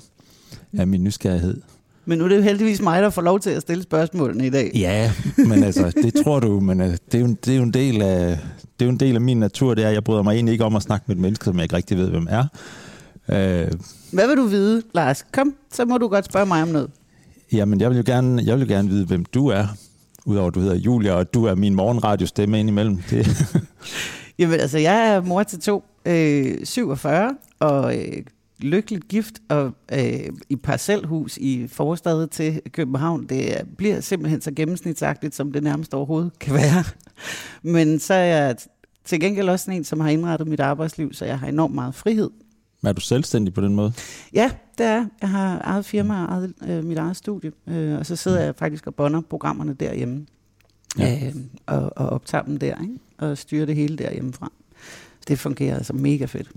af 0.77 0.87
min 0.87 1.03
nysgerrighed. 1.03 1.61
Men 2.05 2.17
nu 2.17 2.23
er 2.23 2.29
det 2.29 2.37
jo 2.37 2.41
heldigvis 2.41 2.81
mig, 2.81 3.01
der 3.01 3.09
får 3.09 3.21
lov 3.21 3.39
til 3.39 3.49
at 3.49 3.61
stille 3.61 3.83
spørgsmålene 3.83 4.47
i 4.47 4.49
dag. 4.49 4.71
Ja, 4.75 5.11
men 5.37 5.63
altså, 5.63 5.91
det 6.03 6.13
tror 6.23 6.39
du, 6.39 6.59
men 6.59 6.81
altså, 6.81 6.99
det, 7.11 7.17
er 7.17 7.21
jo, 7.21 7.35
det 7.45 7.53
er 7.53 7.57
jo 7.57 7.63
en 7.63 7.73
del 7.73 8.01
af, 8.01 8.39
det 8.79 8.85
er 8.85 8.85
jo 8.85 8.91
en 8.91 8.99
del 8.99 9.15
af 9.15 9.21
min 9.21 9.37
natur, 9.37 9.73
det 9.73 9.85
er, 9.85 9.89
jeg 9.89 10.03
bryder 10.03 10.23
mig 10.23 10.33
egentlig 10.33 10.51
ikke 10.51 10.65
om 10.65 10.75
at 10.75 10.83
snakke 10.83 11.03
med 11.07 11.15
et 11.15 11.21
menneske, 11.21 11.45
som 11.45 11.55
jeg 11.55 11.63
ikke 11.63 11.75
rigtig 11.75 11.97
ved, 11.97 12.09
hvem 12.09 12.27
er. 12.29 12.45
Øh, 13.29 13.71
Hvad 14.11 14.27
vil 14.27 14.37
du 14.37 14.43
vide, 14.45 14.81
Lars? 14.93 15.25
Kom, 15.31 15.55
så 15.71 15.85
må 15.85 15.97
du 15.97 16.07
godt 16.07 16.25
spørge 16.25 16.45
mig 16.45 16.61
om 16.61 16.67
noget. 16.67 16.89
Jamen, 17.51 17.81
jeg 17.81 17.89
vil 17.89 17.97
jo 17.97 18.03
gerne, 18.05 18.43
jeg 18.45 18.59
vil 18.59 18.67
jo 18.67 18.73
gerne 18.73 18.89
vide, 18.89 19.05
hvem 19.05 19.25
du 19.25 19.47
er. 19.47 19.67
Udover 20.25 20.47
at 20.47 20.55
du 20.55 20.59
hedder 20.59 20.75
Julia, 20.75 21.13
og 21.13 21.33
du 21.33 21.45
er 21.45 21.55
min 21.55 21.75
morgenradiostemme 21.75 22.59
indimellem. 22.59 22.97
Det. 23.09 23.27
Jamen 24.39 24.59
altså, 24.59 24.77
jeg 24.77 25.07
er 25.07 25.21
mor 25.21 25.43
til 25.43 25.59
to, 25.59 25.83
øh, 26.05 26.65
47, 26.65 27.35
og 27.59 27.97
øh, 27.97 28.23
lykkeligt 28.59 29.07
gift 29.07 29.33
og 29.49 29.71
øh, 29.93 30.29
i 30.49 30.55
parcelhus 30.55 31.37
i 31.37 31.67
forstadet 31.67 32.31
til 32.31 32.61
København. 32.71 33.25
Det 33.29 33.61
bliver 33.77 34.01
simpelthen 34.01 34.41
så 34.41 34.51
gennemsnitsagtigt, 34.51 35.35
som 35.35 35.51
det 35.51 35.63
nærmest 35.63 35.93
overhovedet 35.93 36.39
kan 36.39 36.53
være. 36.53 36.83
Men 37.61 37.99
så 37.99 38.13
er 38.13 38.23
jeg 38.23 38.55
til 39.05 39.19
gengæld 39.19 39.49
også 39.49 39.71
en, 39.71 39.83
som 39.83 39.99
har 39.99 40.09
indrettet 40.09 40.47
mit 40.47 40.59
arbejdsliv, 40.59 41.13
så 41.13 41.25
jeg 41.25 41.39
har 41.39 41.47
enormt 41.47 41.75
meget 41.75 41.95
frihed. 41.95 42.29
Er 42.83 42.93
du 42.93 43.01
selvstændig 43.01 43.53
på 43.53 43.61
den 43.61 43.75
måde? 43.75 43.93
Ja, 44.33 44.51
det 44.77 44.85
er. 44.85 45.05
Jeg 45.21 45.29
har 45.29 45.61
eget 45.63 45.85
firma 45.85 46.23
og 46.23 46.29
eget, 46.29 46.53
øh, 46.67 46.83
mit 46.83 46.97
eget 46.97 47.17
studie, 47.17 47.51
øh, 47.67 47.97
og 47.99 48.05
så 48.05 48.15
sidder 48.15 48.39
mm. 48.39 48.45
jeg 48.45 48.55
faktisk 48.55 48.87
og 48.87 48.95
bonder 48.95 49.21
programmerne 49.21 49.73
derhjemme. 49.73 50.25
Ja. 50.99 51.27
Øh, 51.27 51.35
og, 51.65 51.91
og 51.95 52.09
optager 52.09 52.43
dem 52.43 52.57
der, 52.57 52.81
ikke? 52.81 52.99
og 53.17 53.37
styrer 53.37 53.65
det 53.65 53.75
hele 53.75 53.97
derhjemmefra. 53.97 54.51
Det 55.27 55.39
fungerer 55.39 55.75
altså 55.75 55.93
mega 55.93 56.25
fedt. 56.25 56.51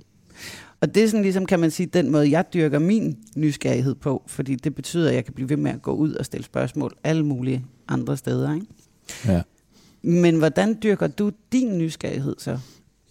Og 0.81 0.95
det 0.95 1.05
er 1.05 1.09
sådan 1.09 1.23
ligesom, 1.23 1.47
kan 1.47 1.61
man 1.61 1.71
sige, 1.71 1.87
den 1.87 2.11
måde, 2.11 2.31
jeg 2.31 2.45
dyrker 2.55 2.79
min 2.79 3.19
nysgerrighed 3.37 3.95
på, 3.95 4.23
fordi 4.27 4.55
det 4.55 4.75
betyder, 4.75 5.09
at 5.09 5.15
jeg 5.15 5.25
kan 5.25 5.35
blive 5.35 5.49
ved 5.49 5.57
med 5.57 5.71
at 5.71 5.83
gå 5.83 5.93
ud 5.93 6.13
og 6.13 6.25
stille 6.25 6.45
spørgsmål 6.45 6.93
alle 7.05 7.27
mulige 7.27 7.65
andre 7.89 8.17
steder. 8.17 8.55
Ikke? 8.55 8.67
Ja. 9.27 9.43
Men 10.03 10.39
hvordan 10.39 10.79
dyrker 10.83 11.07
du 11.07 11.31
din 11.53 11.79
nysgerrighed 11.79 12.35
så? 12.39 12.59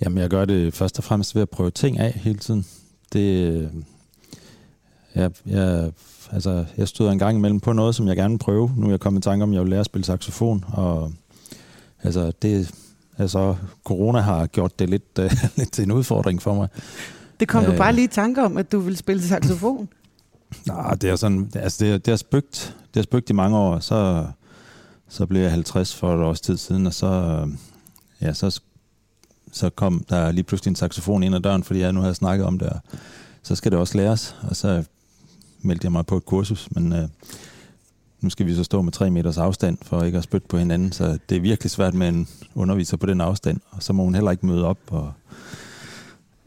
Jamen, 0.02 0.18
jeg 0.18 0.30
gør 0.30 0.46
det 0.46 0.74
først 0.74 0.98
og 0.98 1.04
fremmest 1.04 1.36
ved 1.36 1.42
at 1.42 1.50
prøve 1.50 1.72
ting 1.72 2.00
af 2.00 2.12
hele 2.12 2.40
tiden. 2.40 2.66
Det, 3.14 3.70
jeg, 5.16 5.32
jeg, 5.46 5.92
altså, 6.32 6.66
jeg 6.78 6.88
støder 6.88 7.12
en 7.12 7.20
gang 7.20 7.38
imellem 7.38 7.60
på 7.60 7.74
noget, 7.74 7.96
som 7.96 8.08
jeg 8.08 8.16
gerne 8.16 8.32
vil 8.32 8.38
prøve. 8.40 8.72
Nu 8.78 8.86
er 8.86 8.90
jeg 8.90 9.00
kommet 9.00 9.20
i 9.20 9.24
tanke 9.24 9.44
om, 9.44 9.50
at 9.50 9.54
jeg 9.54 9.62
vil 9.62 9.70
lære 9.70 9.80
at 9.80 9.86
spille 9.86 10.06
saxofon, 10.06 10.66
og 10.68 11.14
altså, 12.04 12.32
det, 12.42 12.72
altså, 13.18 13.56
corona 13.84 14.20
har 14.20 14.48
gjort 14.48 14.80
det 14.80 14.90
lidt, 14.90 15.20
uh, 15.20 15.32
lidt 15.58 15.72
til 15.72 15.84
en 15.84 15.92
udfordring 15.92 16.42
for 16.42 16.54
mig. 16.54 16.68
Det 17.40 17.48
kom 17.48 17.64
uh, 17.64 17.72
du 17.72 17.78
bare 17.78 17.94
lige 17.94 18.06
i 18.06 18.08
tanke 18.08 18.44
om, 18.44 18.58
at 18.58 18.72
du 18.72 18.80
vil 18.80 18.98
spille 18.98 19.24
saxofon? 19.24 19.90
Nej, 20.68 20.94
det 20.94 21.10
er 21.10 21.16
sådan, 21.16 21.52
altså 21.56 21.86
det, 21.86 22.06
det 22.06 22.12
har 22.12 22.18
spøgt, 22.18 22.76
det 22.80 22.96
har 22.96 23.04
spøgt 23.04 23.30
i 23.30 23.34
mange 23.34 23.58
år, 23.58 23.80
så, 23.80 24.28
så 25.08 25.26
blev 25.26 25.42
jeg 25.42 25.52
50 25.52 25.96
for 25.96 26.16
et 26.16 26.24
års 26.24 26.42
tid 26.42 26.58
siden, 26.58 26.88
og 26.88 26.94
så, 26.94 27.42
ja, 28.22 28.34
så, 28.34 28.62
så 29.56 29.70
kom 29.70 30.06
der 30.10 30.32
lige 30.32 30.44
pludselig 30.44 30.70
en 30.70 30.76
saxofon 30.76 31.24
ind 31.24 31.36
ad 31.36 31.40
døren, 31.40 31.64
fordi 31.64 31.80
jeg 31.80 31.94
nu 31.94 32.02
havde 32.02 32.16
snakket 32.16 32.46
om 32.46 32.60
det, 32.60 32.70
og 32.70 32.80
så 33.44 33.56
skal 33.56 33.72
det 33.72 33.80
også 33.80 33.98
læres, 33.98 34.36
og 34.50 34.56
så 34.56 34.84
meldte 35.62 35.86
jeg 35.86 35.92
mig 35.92 36.06
på 36.06 36.18
et 36.18 36.26
kursus, 36.26 36.68
men 36.72 36.94
øh, 36.94 37.08
nu 38.22 38.30
skal 38.30 38.46
vi 38.46 38.56
så 38.56 38.64
stå 38.64 38.82
med 38.82 38.92
tre 38.92 39.12
meters 39.12 39.38
afstand 39.38 39.78
for 39.82 40.04
ikke 40.04 40.18
at 40.18 40.24
spytte 40.24 40.48
på 40.48 40.58
hinanden, 40.58 40.92
så 40.92 41.18
det 41.30 41.38
er 41.38 41.42
virkelig 41.42 41.72
svært 41.72 41.94
med 41.94 42.10
en 42.10 42.28
underviser 42.56 42.98
på 42.98 43.06
den 43.06 43.22
afstand, 43.22 43.60
og 43.72 43.84
så 43.84 43.94
må 43.94 44.04
hun 44.04 44.16
heller 44.16 44.32
ikke 44.32 44.46
møde 44.46 44.66
op. 44.66 44.78
Og 44.88 45.14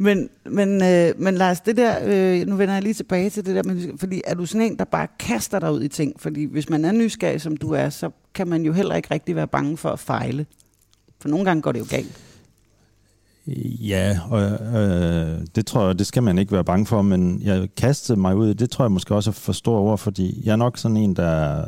men, 0.01 0.29
men, 0.45 0.83
øh, 0.83 1.21
men 1.21 1.35
Lars, 1.35 1.61
det 1.61 1.77
der, 1.77 1.97
øh, 2.05 2.47
nu 2.47 2.57
vender 2.57 2.75
jeg 2.75 2.83
lige 2.83 2.95
tilbage 2.95 3.31
til 3.31 3.47
det 3.47 3.55
der, 3.55 3.63
men, 3.63 3.99
fordi 3.99 4.23
er 4.25 4.35
du 4.35 4.47
sådan 4.47 4.67
en, 4.67 4.79
der 4.79 4.85
bare 4.85 5.07
kaster 5.19 5.59
dig 5.59 5.73
ud 5.73 5.83
i 5.83 5.89
ting? 5.89 6.21
Fordi 6.21 6.45
hvis 6.45 6.69
man 6.69 6.85
er 6.85 6.93
nysgerrig, 6.93 7.41
som 7.41 7.57
du 7.57 7.73
er, 7.73 7.91
så 7.91 8.11
kan 8.35 8.49
man 8.49 8.63
jo 8.63 8.73
heller 8.73 8.95
ikke 8.95 9.09
rigtig 9.11 9.37
være 9.37 9.47
bange 9.47 9.77
for 9.77 9.91
at 9.91 9.99
fejle. 9.99 10.47
For 11.21 11.29
nogle 11.29 11.45
gange 11.45 11.63
går 11.63 11.73
det 11.73 11.81
jo 11.81 11.87
galt. 11.91 12.28
Ja, 13.81 14.21
og 14.31 14.43
øh, 14.77 15.47
det 15.55 15.67
tror 15.67 15.87
jeg, 15.87 15.99
det 15.99 16.07
skal 16.07 16.23
man 16.23 16.39
ikke 16.39 16.53
være 16.53 16.65
bange 16.65 16.87
for, 16.87 17.03
men 17.03 17.43
jeg 17.43 17.69
kastede 17.77 18.21
mig 18.21 18.37
ud, 18.37 18.55
det 18.55 18.71
tror 18.71 18.85
jeg 18.85 18.93
måske 18.93 19.15
også 19.15 19.31
er 19.31 19.33
for 19.33 19.53
stor 19.53 19.81
ord, 19.81 19.99
fordi 19.99 20.43
jeg 20.45 20.53
er 20.53 20.57
nok 20.57 20.79
sådan 20.79 20.97
en, 20.97 21.17
der, 21.17 21.65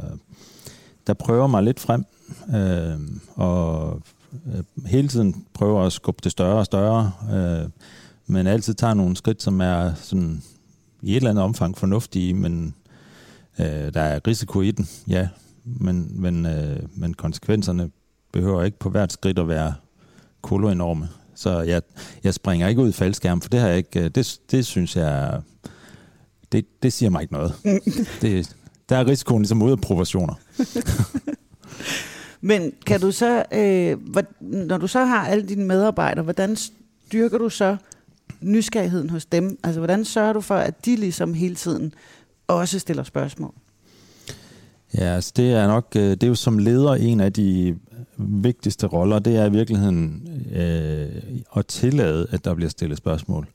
der 1.07 1.15
prøver 1.15 1.47
mig 1.47 1.63
lidt 1.63 1.81
frem, 1.81 2.05
øh, 2.55 2.99
og 3.35 4.03
øh, 4.47 4.87
hele 4.87 5.09
tiden 5.09 5.45
prøver 5.55 5.83
at 5.83 5.93
skubbe 5.93 6.21
det 6.25 6.33
større 6.33 6.59
og 6.59 6.67
større, 6.67 7.13
øh, 7.33 7.69
men 8.27 8.47
altid 8.47 8.75
tager 8.75 8.95
nogle 8.95 9.17
skridt, 9.17 9.43
som 9.43 9.61
er 9.61 9.95
sådan 9.95 10.43
i 11.03 11.11
et 11.11 11.17
eller 11.17 11.31
andet 11.31 11.45
omfang 11.45 11.79
fornuftige, 11.79 12.35
men 12.35 12.75
øh, 13.59 13.95
der 13.95 14.01
er 14.01 14.21
risiko 14.27 14.61
i 14.61 14.71
den, 14.71 14.89
ja, 15.09 15.29
men, 15.65 16.23
men, 16.23 16.47
øh, 16.47 16.81
men 16.95 17.15
konsekvenserne 17.15 17.91
behøver 18.33 18.63
ikke 18.63 18.79
på 18.79 18.91
hvert 18.91 19.13
skridt 19.13 19.39
at 19.39 19.49
være 19.49 19.75
koloenorme. 20.43 21.09
Så 21.41 21.61
jeg, 21.61 21.83
jeg 22.25 22.35
springer 22.35 22.69
ikke 22.69 22.81
ud 22.81 22.89
i 22.89 22.93
faldskærm, 22.93 23.41
for 23.41 23.49
det 23.49 23.61
har 23.61 23.69
jeg 23.69 23.77
ikke, 23.77 24.01
øh, 24.01 24.11
det, 24.15 24.41
det 24.51 24.67
synes 24.67 24.97
jeg, 24.97 25.41
det, 26.53 26.83
det 26.83 26.93
siger 26.93 27.11
mig 27.11 27.23
ikke 27.23 27.33
noget. 27.33 27.55
det, 28.23 28.57
der 28.89 28.97
er 28.97 29.07
risikoen 29.07 29.43
ligesom 29.43 29.63
ude 29.63 29.73
af 29.73 29.81
proportioner. 29.81 30.35
Men 32.51 32.73
kan 32.87 33.01
du 33.01 33.13
så, 33.13 33.45
øh, 33.53 33.97
når 34.41 34.79
du 34.79 34.87
så 34.87 35.05
har 35.05 35.27
alle 35.27 35.49
dine 35.49 35.65
medarbejdere, 35.65 36.25
hvordan 36.25 36.57
styrker 36.57 37.39
du 37.39 37.49
så 37.49 37.77
nysgerrigheden 38.41 39.11
hos 39.11 39.27
dem? 39.27 39.59
Altså 39.65 39.81
hvordan 39.81 40.05
sørger 40.05 40.33
du 40.33 40.41
for, 40.41 40.57
at 40.57 40.85
de 40.85 40.97
ligesom 40.97 41.35
hele 41.35 41.55
tiden 41.55 41.95
også 42.49 42.79
stiller 42.79 43.03
spørgsmål? 43.03 43.55
Ja, 44.95 45.15
altså 45.15 45.33
det 45.37 45.53
er 45.53 45.67
nok, 45.67 45.87
øh, 45.97 46.11
det 46.11 46.23
er 46.23 46.29
jo 46.29 46.35
som 46.35 46.59
leder 46.59 46.95
en 46.95 47.21
af 47.21 47.33
de 47.33 47.79
vigtigste 48.21 48.87
roller, 48.87 49.19
det 49.19 49.37
er 49.37 49.45
i 49.45 49.50
virkeligheden 49.50 50.29
øh, 50.55 51.23
at 51.57 51.67
tillade, 51.67 52.27
at 52.31 52.45
der 52.45 52.55
bliver 52.55 52.71
stillet 52.71 52.99
spørgsmål. 52.99 53.47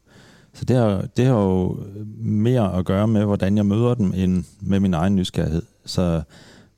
Så 0.54 0.66
det 0.66 0.76
har, 0.76 1.08
det 1.18 1.26
har 1.26 1.34
jo 1.34 1.78
mere 2.18 2.78
at 2.78 2.86
gøre 2.86 3.08
med, 3.08 3.26
hvordan 3.26 3.58
jeg 3.58 3.66
møder 3.66 3.94
dem, 3.94 4.14
end 4.16 4.44
med 4.62 4.80
min 4.80 4.94
egen 4.94 5.16
nysgerrighed. 5.16 5.62
Så, 5.86 6.22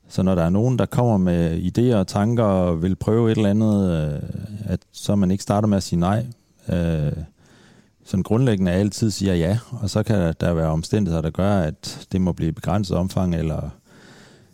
så 0.08 0.22
når 0.22 0.34
der 0.34 0.42
er 0.42 0.50
nogen, 0.50 0.78
der 0.78 0.86
kommer 0.86 1.16
med 1.16 1.58
idéer 1.58 1.96
og 1.96 2.06
tanker 2.06 2.44
og 2.44 2.82
vil 2.82 2.96
prøve 2.96 3.32
et 3.32 3.36
eller 3.36 3.50
andet, 3.50 3.90
øh, 3.90 4.30
at 4.64 4.80
så 4.92 5.16
man 5.16 5.30
ikke 5.30 5.42
starter 5.42 5.68
med 5.68 5.76
at 5.76 5.82
sige 5.82 6.00
nej. 6.00 6.26
Øh, 6.72 7.12
sådan 8.04 8.22
grundlæggende 8.22 8.72
altid 8.72 9.10
siger 9.10 9.34
ja, 9.34 9.58
og 9.70 9.90
så 9.90 10.02
kan 10.02 10.34
der 10.40 10.54
være 10.54 10.68
omstændigheder, 10.68 11.22
der 11.22 11.30
gør, 11.30 11.58
at 11.58 12.08
det 12.12 12.20
må 12.20 12.32
blive 12.32 12.52
begrænset 12.52 12.96
omfang, 12.96 13.34
eller 13.34 13.70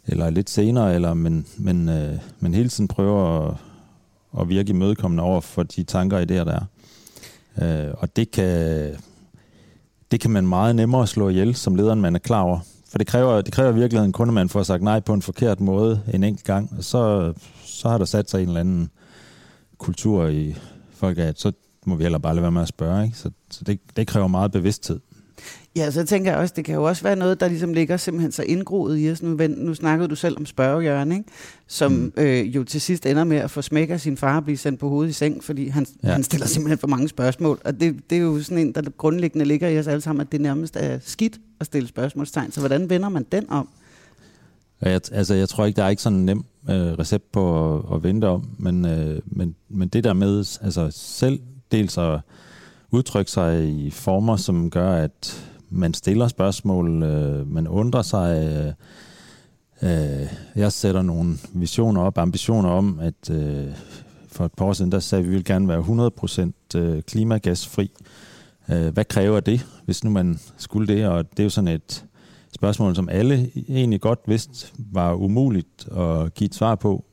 eller 0.07 0.31
lidt 0.31 0.51
senere, 0.51 0.95
eller, 0.95 1.15
men, 1.15 1.47
men, 1.57 1.89
øh, 1.89 2.19
men 2.41 2.55
hele 2.55 2.69
tiden 2.69 2.89
prøver 2.89 3.49
at, 3.49 3.57
at 4.41 4.49
virke 4.49 4.71
imødekommende 4.71 5.23
over 5.23 5.41
for 5.41 5.63
de 5.63 5.83
tanker 5.83 6.17
og 6.17 6.23
idéer, 6.23 6.45
der 6.45 6.61
er. 6.61 6.65
Øh, 7.63 7.95
og 7.99 8.17
det 8.17 8.31
kan, 8.31 8.93
det 10.11 10.21
kan 10.21 10.31
man 10.31 10.47
meget 10.47 10.77
nemmere 10.77 11.07
slå 11.07 11.29
ihjel, 11.29 11.55
som 11.55 11.75
lederen 11.75 12.01
man 12.01 12.15
er 12.15 12.19
klar 12.19 12.43
over. 12.43 12.59
For 12.91 12.99
det 12.99 13.07
kræver, 13.07 13.41
det 13.41 13.53
kræver 13.53 13.73
virkeligheden 13.73 14.13
kun, 14.13 14.29
at 14.29 14.35
man 14.35 14.49
får 14.49 14.63
sagt 14.63 14.83
nej 14.83 15.01
på 15.01 15.15
en 15.15 15.23
forkert 15.23 15.61
måde 15.61 16.03
en 16.15 16.25
enkelt 16.25 16.47
gang, 16.47 16.75
og 16.79 16.85
så, 16.85 17.33
så 17.65 17.89
har 17.89 17.99
der 17.99 18.05
sat 18.05 18.31
sig 18.31 18.43
en 18.43 18.49
eller 18.49 18.61
anden 18.61 18.91
kultur 19.79 20.27
i 20.27 20.55
folk, 20.93 21.19
at 21.19 21.41
så 21.41 21.53
må 21.87 21.95
vi 21.95 22.05
heller 22.05 22.19
bare 22.19 22.35
lade 22.35 22.43
være 22.43 22.53
med 22.53 22.63
at 22.63 22.69
spørge. 22.69 23.05
Ikke? 23.05 23.19
Så, 23.19 23.31
så 23.51 23.65
det, 23.65 23.81
det 23.97 24.07
kræver 24.07 24.29
meget 24.29 24.53
bevidsthed. 24.53 25.01
Ja, 25.77 25.91
så 25.91 26.05
tænker 26.07 26.31
jeg 26.31 26.41
også, 26.41 26.55
det 26.57 26.65
kan 26.65 26.75
jo 26.75 26.85
også 26.85 27.03
være 27.03 27.17
noget, 27.17 27.41
der 27.41 27.49
ligesom 27.49 27.73
ligger 27.73 27.97
simpelthen 27.97 28.33
så 28.33 28.43
indgroet 28.43 29.01
i 29.01 29.11
os. 29.11 29.23
Nu, 29.23 29.37
nu 29.49 29.75
snakkede 29.75 30.09
du 30.09 30.15
selv 30.15 30.37
om 30.37 30.47
spørgejørn, 30.47 31.13
ikke? 31.13 31.25
som 31.67 31.93
mm. 31.93 32.13
øh, 32.17 32.57
jo 32.57 32.65
til 32.65 32.81
sidst 32.81 33.07
ender 33.07 33.25
med 33.25 33.37
at 33.37 33.51
få 33.51 33.63
smæk 33.63 33.91
af 33.91 34.01
sin 34.01 34.17
far 34.17 34.37
og 34.37 34.45
blive 34.45 34.57
sendt 34.57 34.81
på 34.81 34.89
hovedet 34.89 35.11
i 35.11 35.13
seng, 35.13 35.45
fordi 35.45 35.69
han, 35.69 35.87
ja. 36.03 36.13
han 36.13 36.23
stiller 36.23 36.47
simpelthen 36.47 36.79
for 36.79 36.87
mange 36.87 37.09
spørgsmål. 37.09 37.61
Og 37.65 37.81
det, 37.81 38.11
det 38.11 38.19
er 38.19 38.23
jo 38.23 38.43
sådan 38.43 38.59
en, 38.59 38.73
der 38.73 38.83
grundlæggende 38.97 39.45
ligger 39.45 39.69
i 39.69 39.79
os 39.79 39.87
alle 39.87 40.01
sammen, 40.01 40.21
at 40.21 40.33
det 40.33 40.41
nærmest 40.41 40.77
er 40.77 40.99
skidt 41.03 41.39
at 41.61 41.67
stille 41.67 41.89
spørgsmålstegn. 41.89 42.53
Så 42.53 42.61
hvordan 42.61 42.91
vender 42.91 43.09
man 43.09 43.27
den 43.33 43.51
om? 43.51 43.69
Jeg, 44.83 45.01
altså, 45.13 45.35
jeg 45.35 45.49
tror 45.49 45.67
ikke, 45.67 45.77
der 45.77 45.85
er 45.85 45.89
ikke 45.89 46.03
sådan 46.03 46.19
en 46.19 46.25
nem 46.25 46.45
øh, 46.71 46.77
recept 46.77 47.33
på 47.33 47.75
at, 47.77 47.85
at 47.95 48.03
vente 48.03 48.25
om, 48.25 48.49
men, 48.59 48.85
øh, 48.85 49.21
men, 49.27 49.55
men 49.69 49.89
det 49.89 50.05
der 50.05 50.13
med 50.13 50.59
altså 50.63 50.89
selv 50.91 51.41
dels 51.73 51.99
at 51.99 52.21
udtrykke 52.91 53.31
sig 53.31 53.69
i 53.69 53.91
former, 53.91 54.37
som 54.37 54.71
gør, 54.71 54.93
at 54.93 55.45
man 55.75 55.95
stiller 55.95 56.29
spørgsmål, 56.29 57.03
øh, 57.03 57.51
man 57.53 57.69
undrer 57.69 58.03
sig. 58.03 58.45
Øh, 58.45 58.73
øh, 59.83 60.29
jeg 60.57 60.73
sætter 60.73 61.03
nogle 61.03 61.35
visioner 61.53 62.01
op, 62.01 62.19
ambitioner 62.19 62.71
om, 62.71 62.99
at 63.01 63.31
øh, 63.31 63.67
for 64.29 64.45
et 64.45 64.53
par 64.57 64.65
år 64.65 64.73
siden, 64.73 64.93
der 64.93 64.99
sagde 64.99 65.25
vi, 65.25 65.29
at 65.29 65.31
vi 65.31 65.37
vil 65.37 65.45
gerne 65.45 65.69
være 65.69 66.51
100% 66.75 66.79
øh, 66.79 67.03
klimagasfri. 67.03 67.91
Øh, 68.71 68.89
hvad 68.89 69.05
kræver 69.05 69.41
det, 69.41 69.67
hvis 69.85 70.05
nu 70.05 70.11
man 70.11 70.39
skulle 70.57 70.95
det? 70.95 71.07
Og 71.07 71.31
det 71.31 71.41
er 71.41 71.45
jo 71.45 71.51
sådan 71.51 71.69
et 71.69 72.05
spørgsmål, 72.55 72.95
som 72.95 73.09
alle 73.09 73.51
egentlig 73.69 74.01
godt 74.01 74.21
vidste 74.27 74.73
var 74.79 75.15
umuligt 75.15 75.89
at 75.97 76.35
give 76.35 76.47
et 76.47 76.55
svar 76.55 76.75
på. 76.75 77.05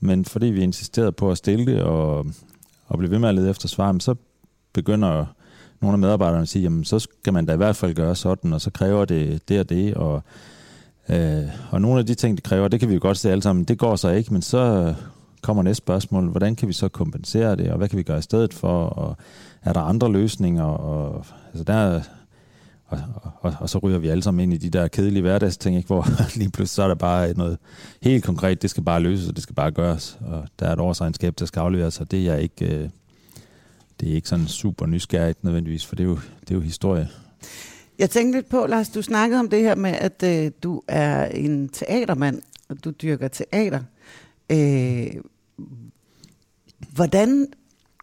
Men 0.00 0.24
fordi 0.24 0.46
vi 0.46 0.62
insisterede 0.62 1.12
på 1.12 1.30
at 1.30 1.38
stille 1.38 1.66
det 1.66 1.82
og, 1.82 2.26
og 2.86 2.98
blev 2.98 3.10
ved 3.10 3.18
med 3.18 3.28
at 3.28 3.34
lede 3.34 3.50
efter 3.50 3.68
svar, 3.68 3.96
så 4.00 4.14
begynder 4.72 5.26
nogle 5.80 5.94
af 5.94 5.98
medarbejderne 5.98 6.46
sige, 6.46 6.62
jamen 6.62 6.84
så 6.84 6.98
skal 6.98 7.32
man 7.32 7.46
da 7.46 7.52
i 7.52 7.56
hvert 7.56 7.76
fald 7.76 7.94
gøre 7.94 8.16
sådan, 8.16 8.52
og 8.52 8.60
så 8.60 8.70
kræver 8.70 9.04
det 9.04 9.48
det 9.48 9.60
og 9.60 9.68
det, 9.68 9.94
og, 9.94 10.22
øh, 11.08 11.44
og 11.70 11.80
nogle 11.80 11.98
af 11.98 12.06
de 12.06 12.14
ting, 12.14 12.36
det 12.36 12.44
kræver, 12.44 12.68
det 12.68 12.80
kan 12.80 12.88
vi 12.88 12.94
jo 12.94 13.00
godt 13.02 13.18
se 13.18 13.30
alle 13.30 13.42
sammen, 13.42 13.64
det 13.64 13.78
går 13.78 13.96
så 13.96 14.08
ikke, 14.08 14.32
men 14.32 14.42
så 14.42 14.94
kommer 15.42 15.62
næste 15.62 15.78
spørgsmål, 15.78 16.28
hvordan 16.28 16.56
kan 16.56 16.68
vi 16.68 16.72
så 16.72 16.88
kompensere 16.88 17.56
det, 17.56 17.70
og 17.70 17.78
hvad 17.78 17.88
kan 17.88 17.98
vi 17.98 18.02
gøre 18.02 18.18
i 18.18 18.22
stedet 18.22 18.54
for, 18.54 18.86
og 18.86 19.16
er 19.62 19.72
der 19.72 19.80
andre 19.80 20.12
løsninger, 20.12 20.64
og 20.64 21.24
altså 21.52 21.64
der, 21.64 22.00
og, 22.86 22.98
og, 23.40 23.54
og 23.60 23.68
så 23.68 23.78
ryger 23.78 23.98
vi 23.98 24.08
alle 24.08 24.22
sammen 24.22 24.42
ind 24.42 24.52
i 24.52 24.68
de 24.68 24.78
der 24.78 24.88
kedelige 24.88 25.22
hverdagsting, 25.22 25.76
ikke? 25.76 25.86
hvor 25.86 26.06
lige 26.38 26.50
pludselig 26.50 26.74
så 26.74 26.82
er 26.82 26.88
der 26.88 26.94
bare 26.94 27.32
noget 27.32 27.58
helt 28.02 28.24
konkret, 28.24 28.62
det 28.62 28.70
skal 28.70 28.82
bare 28.82 29.00
løses, 29.00 29.28
og 29.28 29.36
det 29.36 29.42
skal 29.42 29.54
bare 29.54 29.70
gøres, 29.70 30.18
og 30.20 30.44
der 30.58 30.66
er 30.66 30.72
et 30.72 30.80
årsregnskab, 30.80 31.34
der 31.38 31.46
skal 31.46 31.60
afleveres, 31.60 32.00
og 32.00 32.10
det 32.10 32.18
er 32.18 32.32
jeg 32.32 32.42
ikke, 32.42 32.76
øh, 32.76 32.88
det 34.00 34.10
er 34.10 34.14
ikke 34.14 34.28
sådan 34.28 34.46
super 34.46 34.86
nysgerrigt 34.86 35.44
nødvendigvis, 35.44 35.86
for 35.86 35.96
det 35.96 36.04
er 36.04 36.08
jo, 36.08 36.18
det 36.40 36.50
er 36.50 36.54
jo 36.54 36.60
historie. 36.60 37.08
Jeg 37.98 38.10
tænkte 38.10 38.38
lidt 38.38 38.48
på, 38.48 38.66
Lars, 38.66 38.88
du 38.88 39.02
snakkede 39.02 39.40
om 39.40 39.48
det 39.48 39.60
her 39.60 39.74
med, 39.74 39.90
at 39.90 40.22
øh, 40.22 40.50
du 40.62 40.82
er 40.88 41.26
en 41.26 41.68
teatermand, 41.68 42.42
og 42.68 42.84
du 42.84 42.90
dyrker 42.90 43.28
teater. 43.28 43.80
Øh, 44.50 45.10
hvordan 46.94 47.46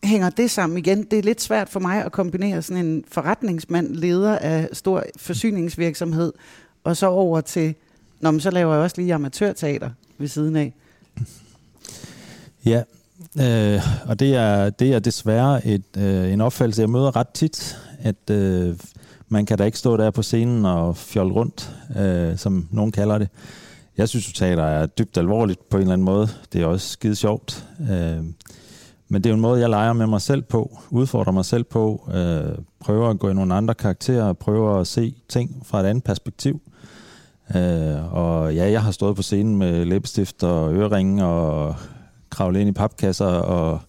hænger 0.03 0.29
det 0.29 0.51
sammen 0.51 0.77
igen? 0.77 1.03
Det 1.03 1.19
er 1.19 1.23
lidt 1.23 1.41
svært 1.41 1.69
for 1.69 1.79
mig 1.79 2.05
at 2.05 2.11
kombinere 2.11 2.61
sådan 2.61 2.85
en 2.85 3.03
forretningsmand, 3.07 3.95
leder 3.95 4.37
af 4.37 4.69
stor 4.73 5.03
forsyningsvirksomhed, 5.17 6.33
og 6.83 6.97
så 6.97 7.07
over 7.07 7.41
til, 7.41 7.75
når 8.19 8.31
man 8.31 8.41
så 8.41 8.51
laver 8.51 8.73
jeg 8.73 8.83
også 8.83 9.01
lige 9.01 9.13
amatørteater 9.13 9.89
ved 10.17 10.27
siden 10.27 10.55
af. 10.55 10.73
Ja, 12.65 12.83
Øh, 13.41 13.81
og 14.05 14.19
det 14.19 14.35
er, 14.35 14.69
det 14.69 14.93
er 14.93 14.99
desværre 14.99 15.67
et, 15.67 15.97
øh, 15.97 16.33
en 16.33 16.41
opfattelse, 16.41 16.81
jeg 16.81 16.89
møder 16.89 17.15
ret 17.15 17.29
tit, 17.29 17.77
at 17.99 18.29
øh, 18.31 18.75
man 19.29 19.45
kan 19.45 19.57
da 19.57 19.63
ikke 19.63 19.77
stå 19.77 19.97
der 19.97 20.11
på 20.11 20.21
scenen 20.21 20.65
og 20.65 20.97
fjolle 20.97 21.33
rundt, 21.33 21.75
øh, 21.97 22.37
som 22.37 22.67
nogen 22.71 22.91
kalder 22.91 23.17
det. 23.17 23.29
Jeg 23.97 24.09
synes, 24.09 24.29
at 24.29 24.35
teater 24.35 24.63
er 24.63 24.85
dybt 24.85 25.17
alvorligt 25.17 25.69
på 25.69 25.77
en 25.77 25.81
eller 25.81 25.93
anden 25.93 26.05
måde. 26.05 26.27
Det 26.53 26.61
er 26.61 26.65
også 26.65 26.89
skide 26.89 27.15
sjovt. 27.15 27.67
Øh, 27.79 28.23
men 29.09 29.23
det 29.23 29.25
er 29.25 29.29
jo 29.29 29.35
en 29.35 29.41
måde, 29.41 29.61
jeg 29.61 29.69
leger 29.69 29.93
med 29.93 30.07
mig 30.07 30.21
selv 30.21 30.41
på, 30.41 30.79
udfordrer 30.89 31.31
mig 31.31 31.45
selv 31.45 31.63
på, 31.63 32.09
øh, 32.13 32.57
prøver 32.79 33.09
at 33.09 33.19
gå 33.19 33.29
i 33.29 33.33
nogle 33.33 33.53
andre 33.55 33.73
karakterer, 33.73 34.33
prøver 34.33 34.79
at 34.79 34.87
se 34.87 35.15
ting 35.29 35.61
fra 35.65 35.79
et 35.79 35.85
andet 35.85 36.03
perspektiv. 36.03 36.61
Øh, 37.55 38.13
og 38.13 38.55
ja, 38.55 38.71
jeg 38.71 38.83
har 38.83 38.91
stået 38.91 39.15
på 39.15 39.21
scenen 39.21 39.57
med 39.57 39.85
læbestift 39.85 40.43
og 40.43 40.73
øreringe 40.73 41.25
og 41.25 41.75
kravle 42.35 42.61
ind 42.61 42.69
i 42.69 42.73
papkasser 42.73 43.25
og 43.25 43.79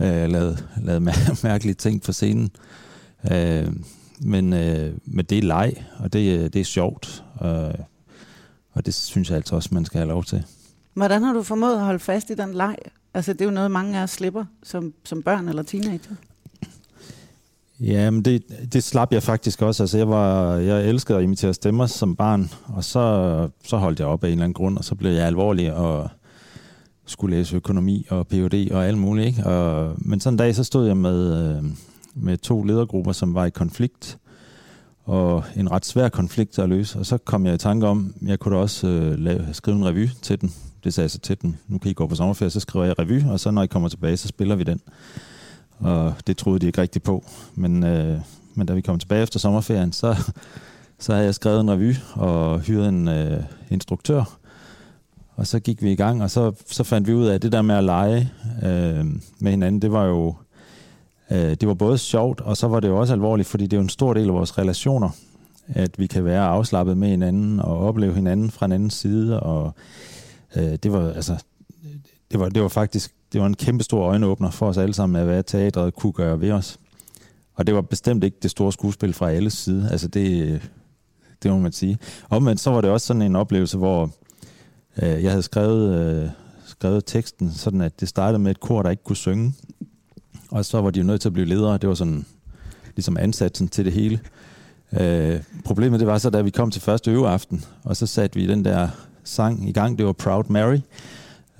øh, 0.00 0.28
lave, 0.28 0.56
lave 0.82 1.00
mærkelige 1.42 1.74
ting 1.74 2.02
på 2.02 2.12
scenen. 2.12 2.50
Øh, 3.32 3.66
men, 4.20 4.52
øh, 4.52 4.94
men 5.04 5.24
det 5.24 5.38
er 5.38 5.42
leg, 5.42 5.84
og 5.98 6.12
det, 6.12 6.52
det 6.52 6.60
er 6.60 6.64
sjovt. 6.64 7.24
Øh, 7.42 7.74
og 8.72 8.86
det 8.86 8.94
synes 8.94 9.28
jeg 9.28 9.36
altså 9.36 9.56
også, 9.56 9.68
man 9.72 9.84
skal 9.84 9.98
have 9.98 10.08
lov 10.08 10.24
til. 10.24 10.44
Hvordan 10.94 11.22
har 11.22 11.32
du 11.32 11.42
formået 11.42 11.74
at 11.74 11.80
holde 11.80 11.98
fast 11.98 12.30
i 12.30 12.34
den 12.34 12.54
leg? 12.54 12.76
Altså, 13.14 13.32
det 13.32 13.40
er 13.40 13.44
jo 13.44 13.50
noget, 13.50 13.70
mange 13.70 13.98
af 13.98 14.02
os 14.02 14.10
slipper 14.10 14.44
som, 14.62 14.94
som 15.04 15.22
børn 15.22 15.48
eller 15.48 15.62
teenager. 15.62 16.14
Ja, 17.80 18.10
men 18.10 18.24
det, 18.24 18.44
det 18.72 18.84
slap 18.84 19.12
jeg 19.12 19.22
faktisk 19.22 19.62
også. 19.62 19.82
Altså, 19.82 19.98
jeg, 19.98 20.08
var, 20.08 20.54
jeg 20.56 20.88
elskede 20.88 21.18
at 21.18 21.24
imitere 21.24 21.54
stemmer 21.54 21.86
som 21.86 22.16
barn, 22.16 22.50
og 22.66 22.84
så, 22.84 23.48
så 23.64 23.76
holdt 23.76 24.00
jeg 24.00 24.08
op 24.08 24.24
af 24.24 24.28
en 24.28 24.32
eller 24.32 24.44
anden 24.44 24.54
grund, 24.54 24.78
og 24.78 24.84
så 24.84 24.94
blev 24.94 25.10
jeg 25.10 25.26
alvorlig 25.26 25.74
og 25.74 26.10
skulle 27.10 27.36
læse 27.36 27.56
økonomi 27.56 28.06
og 28.10 28.26
Ph.D. 28.26 28.68
og 28.72 28.86
alt 28.86 28.98
muligt. 28.98 29.26
Ikke? 29.26 29.46
Og, 29.46 29.94
men 29.98 30.20
sådan 30.20 30.34
en 30.34 30.38
dag, 30.38 30.54
så 30.54 30.64
stod 30.64 30.86
jeg 30.86 30.96
med, 30.96 31.48
øh, 31.56 31.64
med 32.14 32.38
to 32.38 32.62
ledergrupper, 32.62 33.12
som 33.12 33.34
var 33.34 33.44
i 33.44 33.50
konflikt, 33.50 34.18
og 35.04 35.44
en 35.56 35.70
ret 35.70 35.86
svær 35.86 36.08
konflikt 36.08 36.58
at 36.58 36.68
løse. 36.68 36.98
Og 36.98 37.06
så 37.06 37.18
kom 37.18 37.46
jeg 37.46 37.54
i 37.54 37.58
tanke 37.58 37.86
om, 37.86 38.14
jeg 38.22 38.38
kunne 38.38 38.56
da 38.56 38.60
også 38.60 38.86
øh, 38.86 39.18
lave, 39.18 39.46
skrive 39.52 39.76
en 39.76 39.86
revy 39.86 40.08
til 40.22 40.40
den. 40.40 40.54
Det 40.84 40.94
sagde 40.94 41.04
jeg 41.04 41.10
så 41.10 41.18
til 41.18 41.42
den. 41.42 41.58
Nu 41.68 41.78
kan 41.78 41.90
I 41.90 41.94
gå 41.94 42.06
på 42.06 42.14
sommerferie, 42.14 42.50
så 42.50 42.60
skriver 42.60 42.84
jeg 42.84 42.98
revy, 42.98 43.24
og 43.24 43.40
så 43.40 43.50
når 43.50 43.62
I 43.62 43.66
kommer 43.66 43.88
tilbage, 43.88 44.16
så 44.16 44.28
spiller 44.28 44.56
vi 44.56 44.64
den. 44.64 44.80
og 45.78 46.14
det 46.26 46.36
troede 46.36 46.58
de 46.58 46.66
ikke 46.66 46.82
rigtigt 46.82 47.04
på. 47.04 47.24
Men, 47.54 47.84
øh, 47.84 48.20
men 48.54 48.66
da 48.66 48.72
vi 48.74 48.80
kom 48.80 48.98
tilbage 48.98 49.22
efter 49.22 49.38
sommerferien, 49.38 49.92
så, 49.92 50.16
så 50.98 51.12
havde 51.12 51.24
jeg 51.24 51.34
skrevet 51.34 51.60
en 51.60 51.70
revy 51.70 51.94
og 52.12 52.60
hyret 52.60 52.88
en 52.88 53.08
øh, 53.08 53.42
instruktør. 53.70 54.39
Og 55.40 55.46
så 55.46 55.60
gik 55.60 55.82
vi 55.82 55.92
i 55.92 55.96
gang, 55.96 56.22
og 56.22 56.30
så, 56.30 56.52
så 56.66 56.84
fandt 56.84 57.08
vi 57.08 57.14
ud 57.14 57.26
af, 57.26 57.34
at 57.34 57.42
det 57.42 57.52
der 57.52 57.62
med 57.62 57.74
at 57.74 57.84
lege 57.84 58.32
øh, 58.62 59.06
med 59.38 59.50
hinanden, 59.50 59.82
det 59.82 59.92
var 59.92 60.04
jo 60.04 60.34
øh, 61.30 61.50
det 61.50 61.68
var 61.68 61.74
både 61.74 61.98
sjovt, 61.98 62.40
og 62.40 62.56
så 62.56 62.68
var 62.68 62.80
det 62.80 62.88
jo 62.88 63.00
også 63.00 63.12
alvorligt, 63.12 63.48
fordi 63.48 63.64
det 63.64 63.72
er 63.72 63.76
jo 63.76 63.82
en 63.82 63.88
stor 63.88 64.14
del 64.14 64.28
af 64.28 64.34
vores 64.34 64.58
relationer, 64.58 65.10
at 65.68 65.98
vi 65.98 66.06
kan 66.06 66.24
være 66.24 66.42
afslappet 66.42 66.98
med 66.98 67.08
hinanden 67.08 67.60
og 67.60 67.78
opleve 67.78 68.14
hinanden 68.14 68.50
fra 68.50 68.66
en 68.66 68.72
anden 68.72 68.90
side. 68.90 69.40
Og 69.40 69.74
øh, 70.56 70.74
det 70.82 70.92
var 70.92 71.12
altså, 71.12 71.44
det 72.30 72.40
var, 72.40 72.48
det 72.48 72.62
var 72.62 72.68
faktisk 72.68 73.14
det 73.32 73.40
var 73.40 73.46
en 73.46 73.56
kæmpe 73.56 73.84
stor 73.84 74.04
øjenåbner 74.04 74.50
for 74.50 74.68
os 74.68 74.78
alle 74.78 74.94
sammen, 74.94 75.20
at 75.20 75.26
hvad 75.26 75.42
teatret 75.42 75.94
kunne 75.94 76.12
gøre 76.12 76.40
ved 76.40 76.50
os. 76.50 76.78
Og 77.54 77.66
det 77.66 77.74
var 77.74 77.80
bestemt 77.80 78.24
ikke 78.24 78.36
det 78.42 78.50
store 78.50 78.72
skuespil 78.72 79.12
fra 79.12 79.30
alles 79.30 79.52
side. 79.52 79.88
Altså 79.90 80.08
det, 80.08 80.60
det 81.42 81.50
må 81.50 81.58
man 81.58 81.72
sige. 81.72 81.98
Omvendt 82.30 82.60
så 82.60 82.70
var 82.70 82.80
det 82.80 82.90
også 82.90 83.06
sådan 83.06 83.22
en 83.22 83.36
oplevelse, 83.36 83.78
hvor 83.78 84.10
øh, 85.02 85.24
jeg 85.24 85.30
havde 85.30 85.42
skrevet, 85.42 86.00
øh, 86.00 86.30
skrevet 86.66 87.04
teksten, 87.06 87.52
sådan 87.52 87.80
at 87.80 88.00
det 88.00 88.08
startede 88.08 88.38
med 88.38 88.50
et 88.50 88.60
kor, 88.60 88.82
der 88.82 88.90
ikke 88.90 89.04
kunne 89.04 89.16
synge. 89.16 89.54
Og 90.50 90.64
så 90.64 90.80
var 90.80 90.90
de 90.90 91.00
jo 91.00 91.06
nødt 91.06 91.20
til 91.20 91.28
at 91.28 91.32
blive 91.32 91.46
ledere. 91.46 91.78
Det 91.78 91.88
var 91.88 91.94
sådan 91.94 92.24
ligesom 92.96 93.16
ansatsen 93.16 93.68
til 93.68 93.84
det 93.84 93.92
hele. 93.92 94.20
Øh, 95.00 95.40
problemet 95.64 96.00
det 96.00 96.06
var 96.06 96.18
så, 96.18 96.30
da 96.30 96.40
vi 96.40 96.50
kom 96.50 96.70
til 96.70 96.82
første 96.82 97.10
øveaften, 97.10 97.64
og 97.84 97.96
så 97.96 98.06
satte 98.06 98.40
vi 98.40 98.46
den 98.46 98.64
der 98.64 98.88
sang 99.24 99.68
i 99.68 99.72
gang. 99.72 99.98
Det 99.98 100.06
var 100.06 100.12
Proud 100.12 100.44
Mary. 100.48 100.78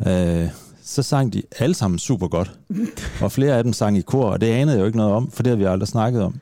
Øh, 0.07 0.49
så 0.83 1.03
sang 1.03 1.33
de 1.33 1.43
alle 1.59 1.75
sammen 1.75 1.99
super 1.99 2.29
godt. 2.29 2.53
Og 3.23 3.33
flere 3.33 3.57
af 3.57 3.65
dem 3.65 3.73
sang 3.73 3.99
i 3.99 4.01
kor, 4.01 4.31
og 4.31 4.41
det 4.41 4.47
anede 4.47 4.77
jeg 4.77 4.81
jo 4.81 4.87
ikke 4.87 4.99
noget 4.99 5.13
om, 5.13 5.31
for 5.31 5.43
det 5.43 5.51
havde 5.51 5.59
vi 5.59 5.65
aldrig 5.65 5.89
snakket 5.89 6.23
om. 6.23 6.41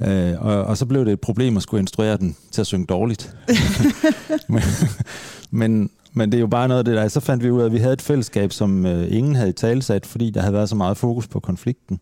Øh, 0.00 0.34
og, 0.40 0.64
og 0.64 0.76
så 0.76 0.86
blev 0.86 1.04
det 1.04 1.12
et 1.12 1.20
problem 1.20 1.56
at 1.56 1.62
skulle 1.62 1.80
instruere 1.80 2.16
den 2.16 2.36
til 2.50 2.60
at 2.60 2.66
synge 2.66 2.86
dårligt. 2.86 3.36
men, 4.48 4.62
men, 5.50 5.90
men 6.12 6.32
det 6.32 6.38
er 6.38 6.40
jo 6.40 6.46
bare 6.46 6.68
noget 6.68 6.78
af 6.78 6.84
det 6.84 6.96
der. 6.96 7.08
Så 7.08 7.20
fandt 7.20 7.44
vi 7.44 7.50
ud 7.50 7.60
af, 7.60 7.66
at 7.66 7.72
vi 7.72 7.78
havde 7.78 7.92
et 7.92 8.02
fællesskab, 8.02 8.52
som 8.52 8.86
øh, 8.86 9.16
ingen 9.16 9.34
havde 9.34 9.50
i 9.50 9.52
talsat, 9.52 10.06
fordi 10.06 10.30
der 10.30 10.40
havde 10.40 10.52
været 10.52 10.68
så 10.68 10.76
meget 10.76 10.96
fokus 10.96 11.28
på 11.28 11.40
konflikten. 11.40 12.00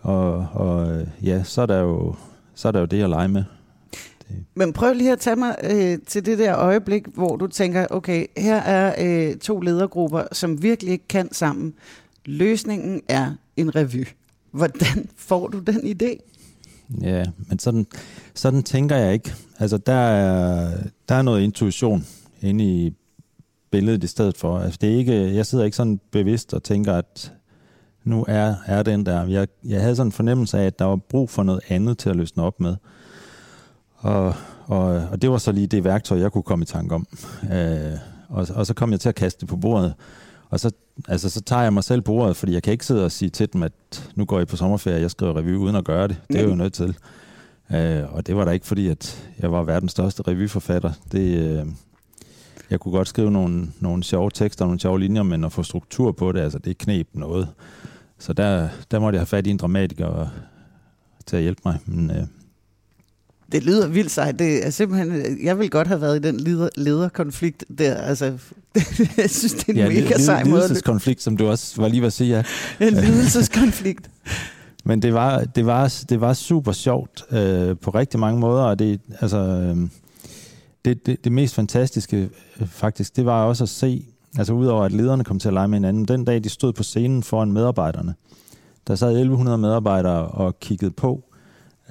Og, 0.00 0.46
og 0.52 0.92
øh, 0.92 1.06
ja, 1.22 1.42
så 1.44 1.62
er, 1.62 1.66
der 1.66 1.78
jo, 1.78 2.14
så 2.54 2.68
er 2.68 2.72
der 2.72 2.80
jo 2.80 2.86
det 2.86 3.02
at 3.02 3.10
lege 3.10 3.28
med. 3.28 3.44
Men 4.54 4.72
prøv 4.72 4.94
lige 4.94 5.12
at 5.12 5.18
tage 5.18 5.36
mig 5.36 5.56
øh, 5.70 5.98
til 6.06 6.26
det 6.26 6.38
der 6.38 6.58
øjeblik, 6.58 7.06
hvor 7.14 7.36
du 7.36 7.46
tænker, 7.46 7.86
okay, 7.90 8.26
her 8.36 8.56
er 8.56 8.94
øh, 8.98 9.36
to 9.36 9.60
ledergrupper, 9.60 10.22
som 10.32 10.62
virkelig 10.62 10.92
ikke 10.92 11.08
kan 11.08 11.32
sammen. 11.32 11.74
Løsningen 12.24 13.02
er 13.08 13.32
en 13.56 13.74
revy. 13.76 14.06
Hvordan 14.50 15.08
får 15.16 15.48
du 15.48 15.58
den 15.58 15.76
idé? 15.76 16.18
Ja, 17.02 17.24
men 17.48 17.58
sådan, 17.58 17.86
sådan 18.34 18.62
tænker 18.62 18.96
jeg 18.96 19.12
ikke. 19.12 19.34
Altså, 19.58 19.78
der 19.78 19.92
er, 19.92 20.76
der 21.08 21.14
er 21.14 21.22
noget 21.22 21.42
intuition 21.42 22.06
inde 22.42 22.64
i 22.64 22.94
billedet 23.70 24.04
i 24.04 24.06
stedet 24.06 24.36
for. 24.36 24.58
Altså, 24.58 24.78
det 24.80 24.92
er 24.92 24.96
ikke, 24.96 25.34
jeg 25.34 25.46
sidder 25.46 25.64
ikke 25.64 25.76
sådan 25.76 26.00
bevidst 26.10 26.54
og 26.54 26.62
tænker, 26.62 26.94
at 26.94 27.32
nu 28.04 28.24
er, 28.28 28.54
er 28.66 28.82
den 28.82 29.06
der. 29.06 29.26
Jeg, 29.26 29.48
jeg 29.64 29.80
havde 29.80 29.96
sådan 29.96 30.08
en 30.08 30.12
fornemmelse 30.12 30.58
af, 30.58 30.66
at 30.66 30.78
der 30.78 30.84
var 30.84 30.96
brug 30.96 31.30
for 31.30 31.42
noget 31.42 31.60
andet 31.68 31.98
til 31.98 32.10
at 32.10 32.16
løsne 32.16 32.42
op 32.42 32.60
med. 32.60 32.76
Og, 33.96 34.34
og, 34.66 34.84
og 34.84 35.22
det 35.22 35.30
var 35.30 35.38
så 35.38 35.52
lige 35.52 35.66
det 35.66 35.84
værktøj, 35.84 36.18
jeg 36.18 36.32
kunne 36.32 36.42
komme 36.42 36.62
i 36.62 36.66
tanke 36.66 36.94
om. 36.94 37.06
Øh, 37.52 37.92
og, 38.28 38.46
og 38.54 38.66
så 38.66 38.74
kom 38.74 38.92
jeg 38.92 39.00
til 39.00 39.08
at 39.08 39.14
kaste 39.14 39.40
det 39.40 39.48
på 39.48 39.56
bordet. 39.56 39.94
Og 40.50 40.60
så, 40.60 40.70
altså, 41.08 41.30
så 41.30 41.40
tager 41.40 41.62
jeg 41.62 41.72
mig 41.72 41.84
selv 41.84 42.00
på 42.00 42.12
ordet, 42.12 42.36
fordi 42.36 42.52
jeg 42.52 42.62
kan 42.62 42.72
ikke 42.72 42.86
sidde 42.86 43.04
og 43.04 43.12
sige 43.12 43.28
til 43.28 43.52
dem, 43.52 43.62
at 43.62 43.72
nu 44.14 44.24
går 44.24 44.38
jeg 44.38 44.46
på 44.46 44.56
sommerferie, 44.56 45.00
jeg 45.00 45.10
skriver 45.10 45.36
revy 45.36 45.56
uden 45.56 45.76
at 45.76 45.84
gøre 45.84 46.08
det. 46.08 46.16
Det 46.28 46.40
er 46.40 46.44
jo 46.44 46.54
nødt 46.54 46.72
til. 46.72 46.96
Øh, 47.72 48.14
og 48.14 48.26
det 48.26 48.36
var 48.36 48.44
da 48.44 48.50
ikke 48.50 48.66
fordi, 48.66 48.88
at 48.88 49.30
jeg 49.38 49.52
var 49.52 49.62
verdens 49.62 49.92
største 49.92 50.22
revyforfatter. 50.28 50.92
Det, 51.12 51.38
øh, 51.38 51.66
jeg 52.70 52.80
kunne 52.80 52.92
godt 52.92 53.08
skrive 53.08 53.30
nogle, 53.30 53.66
nogle 53.80 54.04
sjove 54.04 54.30
tekster 54.34 54.64
og 54.64 54.68
nogle 54.68 54.80
sjove 54.80 55.00
linjer, 55.00 55.22
men 55.22 55.44
at 55.44 55.52
få 55.52 55.62
struktur 55.62 56.12
på 56.12 56.32
det, 56.32 56.40
altså 56.40 56.58
det 56.58 56.78
knep 56.78 57.08
noget. 57.12 57.48
Så 58.18 58.32
der, 58.32 58.68
der 58.90 58.98
måtte 58.98 59.16
jeg 59.16 59.20
have 59.20 59.26
fat 59.26 59.46
i 59.46 59.50
en 59.50 59.56
dramatiker 59.56 60.28
til 61.26 61.36
at 61.36 61.42
hjælpe 61.42 61.60
mig. 61.64 61.78
Men, 61.86 62.10
øh, 62.10 62.26
det 63.52 63.64
lyder 63.64 63.88
vildt 63.88 64.10
sejt. 64.10 64.38
Det 64.38 64.66
er 64.66 64.70
simpelthen, 64.70 65.38
jeg 65.44 65.58
vil 65.58 65.70
godt 65.70 65.88
have 65.88 66.00
været 66.00 66.16
i 66.16 66.28
den 66.28 66.40
leder, 66.40 66.68
lederkonflikt 66.76 67.64
der. 67.78 67.94
Altså, 67.94 68.24
jeg 69.16 69.30
synes, 69.30 69.52
det 69.54 69.68
er 69.68 69.72
en 69.72 69.92
ja, 69.92 70.00
mega 70.02 70.18
sej 70.18 70.44
måde. 70.44 70.60
Lidelseskonflikt, 70.60 71.22
som 71.22 71.36
du 71.36 71.48
også 71.48 71.80
var 71.80 71.88
lige 71.88 72.00
ved 72.00 72.06
at 72.06 72.12
sige, 72.12 72.36
ja. 72.36 72.42
En 72.86 72.94
lidelseskonflikt. 72.94 74.10
Men 74.84 75.02
det 75.02 75.14
var, 75.14 75.40
det 75.40 75.66
var, 75.66 76.02
det 76.08 76.20
var 76.20 76.32
super 76.32 76.72
sjovt 76.72 77.24
øh, 77.30 77.76
på 77.76 77.90
rigtig 77.90 78.20
mange 78.20 78.40
måder, 78.40 78.62
og 78.62 78.78
det, 78.78 79.00
altså, 79.20 79.38
øh, 79.38 79.76
det, 80.84 81.06
det, 81.06 81.24
det 81.24 81.32
mest 81.32 81.54
fantastiske 81.54 82.30
øh, 82.60 82.66
faktisk, 82.66 83.16
det 83.16 83.26
var 83.26 83.44
også 83.44 83.64
at 83.64 83.68
se, 83.68 84.06
altså 84.38 84.52
udover 84.52 84.84
at 84.84 84.92
lederne 84.92 85.24
kom 85.24 85.38
til 85.38 85.48
at 85.48 85.54
lege 85.54 85.68
med 85.68 85.78
hinanden, 85.78 86.04
den 86.04 86.24
dag 86.24 86.44
de 86.44 86.48
stod 86.48 86.72
på 86.72 86.82
scenen 86.82 87.22
foran 87.22 87.52
medarbejderne, 87.52 88.14
der 88.86 88.94
sad 88.94 89.08
1100 89.08 89.58
medarbejdere 89.58 90.26
og 90.26 90.60
kiggede 90.60 90.90
på, 90.90 91.24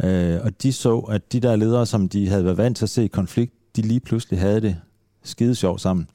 øh, 0.03 0.39
og 0.43 0.63
de 0.63 0.73
så, 0.73 0.97
at 0.99 1.33
de 1.33 1.39
der 1.39 1.55
ledere, 1.55 1.85
som 1.85 2.09
de 2.09 2.29
havde 2.29 2.45
været 2.45 2.57
vant 2.57 2.77
til 2.77 2.85
at 2.85 2.89
se 2.89 3.07
konflikt, 3.07 3.53
de 3.75 3.81
lige 3.81 3.99
pludselig 3.99 4.39
havde 4.39 4.61
det 4.61 4.77
skide 5.23 5.55
sjovt 5.55 5.81
sammen. 5.81 6.07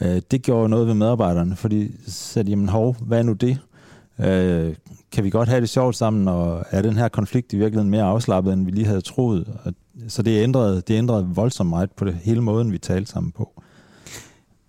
Øh, 0.00 0.22
det 0.30 0.42
gjorde 0.42 0.68
noget 0.68 0.86
ved 0.86 0.94
medarbejderne, 0.94 1.56
fordi 1.56 1.94
så 2.06 2.10
sagde 2.10 2.46
de, 2.46 2.50
jamen 2.50 2.68
hov, 2.68 2.96
hvad 3.00 3.18
er 3.18 3.22
nu 3.22 3.32
det? 3.32 3.58
Øh, 4.18 4.74
kan 5.12 5.24
vi 5.24 5.30
godt 5.30 5.48
have 5.48 5.60
det 5.60 5.68
sjovt 5.68 5.96
sammen, 5.96 6.28
og 6.28 6.64
er 6.70 6.82
den 6.82 6.96
her 6.96 7.08
konflikt 7.08 7.52
i 7.52 7.56
virkeligheden 7.56 7.90
mere 7.90 8.02
afslappet, 8.02 8.52
end 8.52 8.64
vi 8.64 8.70
lige 8.70 8.86
havde 8.86 9.00
troet? 9.00 9.48
Og 9.64 9.74
så 10.08 10.22
det 10.22 10.42
ændrede, 10.42 10.82
det 10.88 10.94
ændrede 10.94 11.28
voldsomt 11.34 11.70
meget 11.70 11.90
på 11.92 12.04
det 12.04 12.14
hele 12.14 12.40
måden, 12.40 12.72
vi 12.72 12.78
talte 12.78 13.10
sammen 13.10 13.32
på. 13.32 13.62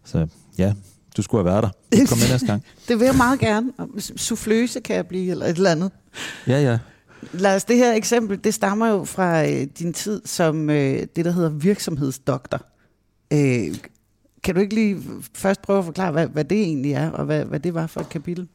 Så 0.05 0.27
ja, 0.57 0.73
du 1.17 1.21
skulle 1.21 1.43
have 1.43 1.53
været 1.53 1.63
der. 1.63 2.05
Kom 2.07 2.17
med 2.17 2.29
næste 2.31 2.47
gang. 2.47 2.63
det 2.87 2.99
vil 2.99 3.05
jeg 3.05 3.15
meget 3.15 3.39
gerne. 3.39 3.71
Souffløse 3.99 4.79
kan 4.79 4.95
jeg 4.95 5.07
blive, 5.07 5.31
eller 5.31 5.45
et 5.45 5.55
eller 5.55 5.71
andet. 5.71 5.91
Ja, 6.47 6.61
ja. 6.61 6.79
Lad 7.33 7.55
os 7.55 7.63
det 7.63 7.77
her 7.77 7.93
eksempel, 7.93 8.43
det 8.43 8.53
stammer 8.53 8.87
jo 8.87 9.03
fra 9.03 9.47
øh, 9.47 9.67
din 9.79 9.93
tid 9.93 10.21
som 10.25 10.69
øh, 10.69 11.07
det, 11.15 11.25
der 11.25 11.31
hedder 11.31 11.49
virksomhedsdoktor. 11.49 12.61
Øh, 13.33 13.75
kan 14.43 14.55
du 14.55 14.61
ikke 14.61 14.75
lige 14.75 14.97
først 15.33 15.61
prøve 15.61 15.79
at 15.79 15.85
forklare, 15.85 16.11
hvad, 16.11 16.27
hvad 16.27 16.45
det 16.45 16.61
egentlig 16.61 16.91
er, 16.91 17.09
og 17.09 17.25
hvad, 17.25 17.45
hvad 17.45 17.59
det 17.59 17.73
var 17.73 17.87
for 17.87 17.99
et 17.99 18.09
kapitel? 18.09 18.47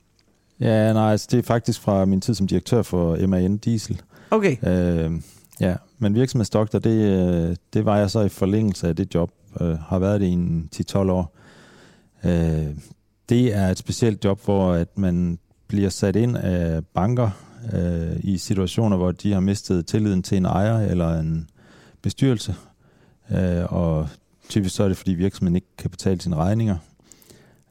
Ja, 0.61 0.93
nej, 0.93 1.13
altså, 1.13 1.29
det 1.31 1.39
er 1.39 1.43
faktisk 1.43 1.81
fra 1.81 2.05
min 2.05 2.21
tid 2.21 2.35
som 2.35 2.47
direktør 2.47 2.83
for 2.83 3.27
MAN 3.27 3.57
Diesel. 3.57 4.03
Okay. 4.31 4.57
Øh, 4.69 5.21
ja, 5.61 5.77
men 5.99 6.15
virksomhedsdoktor, 6.15 6.79
det, 6.79 6.91
øh, 6.91 7.57
det 7.73 7.85
var 7.85 7.99
jeg 7.99 8.11
så 8.11 8.21
i 8.21 8.29
forlængelse 8.29 8.89
af 8.89 8.97
det 8.97 9.15
job. 9.15 9.31
Øh, 9.61 9.79
har 9.79 9.99
været 9.99 10.21
det 10.21 10.27
i 10.27 10.31
en 10.31 10.69
10-12 10.77 10.97
år. 10.97 11.37
Øh, 12.25 12.77
det 13.29 13.55
er 13.57 13.69
et 13.69 13.79
specielt 13.79 14.25
job, 14.25 14.45
hvor 14.45 14.73
at 14.73 14.99
man 14.99 15.39
bliver 15.69 15.89
sat 15.89 16.17
ind 16.17 16.37
af 16.37 16.85
banker 16.95 17.31
øh, 17.73 18.17
i 18.21 18.39
situationer, 18.39 18.97
hvor 18.97 19.13
de 19.13 19.33
har 19.33 19.41
mistet 19.41 19.87
tilliden 19.87 20.23
til 20.23 20.37
en 20.37 20.45
ejer 20.45 20.79
eller 20.79 21.21
en 21.21 21.49
bestyrelse. 22.03 22.55
Øh, 23.31 23.73
og 23.73 24.09
typisk 24.49 24.75
så 24.75 24.85
er 24.85 24.89
det, 24.89 24.97
fordi 24.97 25.15
virksomheden 25.15 25.57
ikke 25.57 25.77
kan 25.79 25.91
betale 25.91 26.21
sine 26.21 26.37
regninger. 26.37 26.77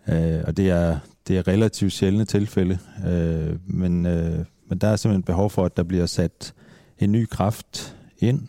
Øh, 0.08 0.42
og 0.48 0.58
det 0.58 0.70
er, 0.70 1.00
det 1.28 1.38
er 1.38 1.48
relativt 1.48 1.94
sjældne 1.94 2.26
tilfælde. 2.26 2.78
Øh, 3.08 3.56
men, 3.68 4.06
øh, 4.06 4.46
men 4.68 4.78
der 4.78 4.88
er 4.88 4.96
simpelthen 4.96 5.24
behov 5.24 5.50
for, 5.50 5.66
at 5.66 5.78
der 5.78 5.84
bliver 5.84 6.06
sat 6.06 6.54
en 7.00 7.12
ny 7.12 7.26
kraft 7.26 7.96
ind, 8.20 8.48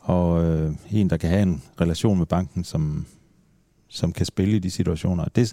og 0.00 0.44
øh, 0.44 0.72
en, 0.90 1.10
der 1.10 1.16
kan 1.16 1.30
have 1.30 1.42
en 1.42 1.62
relation 1.80 2.18
med 2.18 2.26
banken, 2.26 2.64
som, 2.64 3.06
som 3.88 4.12
kan 4.12 4.26
spille 4.26 4.56
i 4.56 4.58
de 4.58 4.70
situationer. 4.70 5.24
Det, 5.36 5.52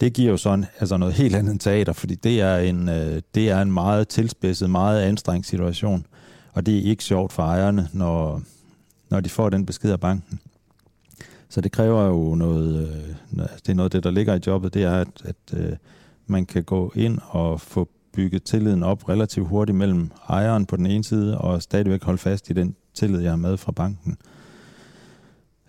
det 0.00 0.12
giver 0.12 0.30
jo 0.30 0.36
sådan 0.36 0.66
altså 0.78 0.96
noget 0.96 1.14
helt 1.14 1.34
andet 1.34 1.52
end 1.52 1.60
teater, 1.60 1.92
fordi 1.92 2.14
det 2.14 2.40
er 2.40 2.56
en, 2.56 2.88
øh, 2.88 3.22
det 3.34 3.50
er 3.50 3.62
en 3.62 3.72
meget 3.72 4.08
tilspidset, 4.08 4.70
meget 4.70 5.02
anstrengt 5.02 5.46
situation, 5.46 6.06
og 6.52 6.66
det 6.66 6.78
er 6.78 6.82
ikke 6.82 7.04
sjovt 7.04 7.32
for 7.32 7.42
ejerne, 7.42 7.88
når, 7.92 8.42
når 9.10 9.20
de 9.20 9.28
får 9.28 9.50
den 9.50 9.66
besked 9.66 9.92
af 9.92 10.00
banken. 10.00 10.40
Så 11.48 11.60
det 11.60 11.72
kræver 11.72 12.06
jo 12.06 12.34
noget, 12.34 12.88
øh, 12.88 13.40
altså 13.40 13.56
det 13.66 13.68
er 13.68 13.74
noget 13.74 13.86
af 13.86 13.90
det, 13.90 14.04
der 14.04 14.10
ligger 14.10 14.34
i 14.34 14.40
jobbet, 14.46 14.74
det 14.74 14.82
er, 14.82 15.00
at, 15.00 15.08
at 15.24 15.36
øh, 15.52 15.76
man 16.26 16.46
kan 16.46 16.64
gå 16.64 16.92
ind 16.94 17.18
og 17.28 17.60
få 17.60 17.88
bygget 18.16 18.42
tilliden 18.42 18.82
op 18.82 19.08
relativt 19.08 19.48
hurtigt 19.48 19.78
mellem 19.78 20.10
ejeren 20.28 20.66
på 20.66 20.76
den 20.76 20.86
ene 20.86 21.04
side, 21.04 21.38
og 21.38 21.62
stadigvæk 21.62 22.02
holde 22.02 22.18
fast 22.18 22.50
i 22.50 22.52
den 22.52 22.76
tillid, 22.94 23.20
jeg 23.20 23.30
har 23.30 23.36
med 23.36 23.56
fra 23.56 23.72
banken. 23.72 24.16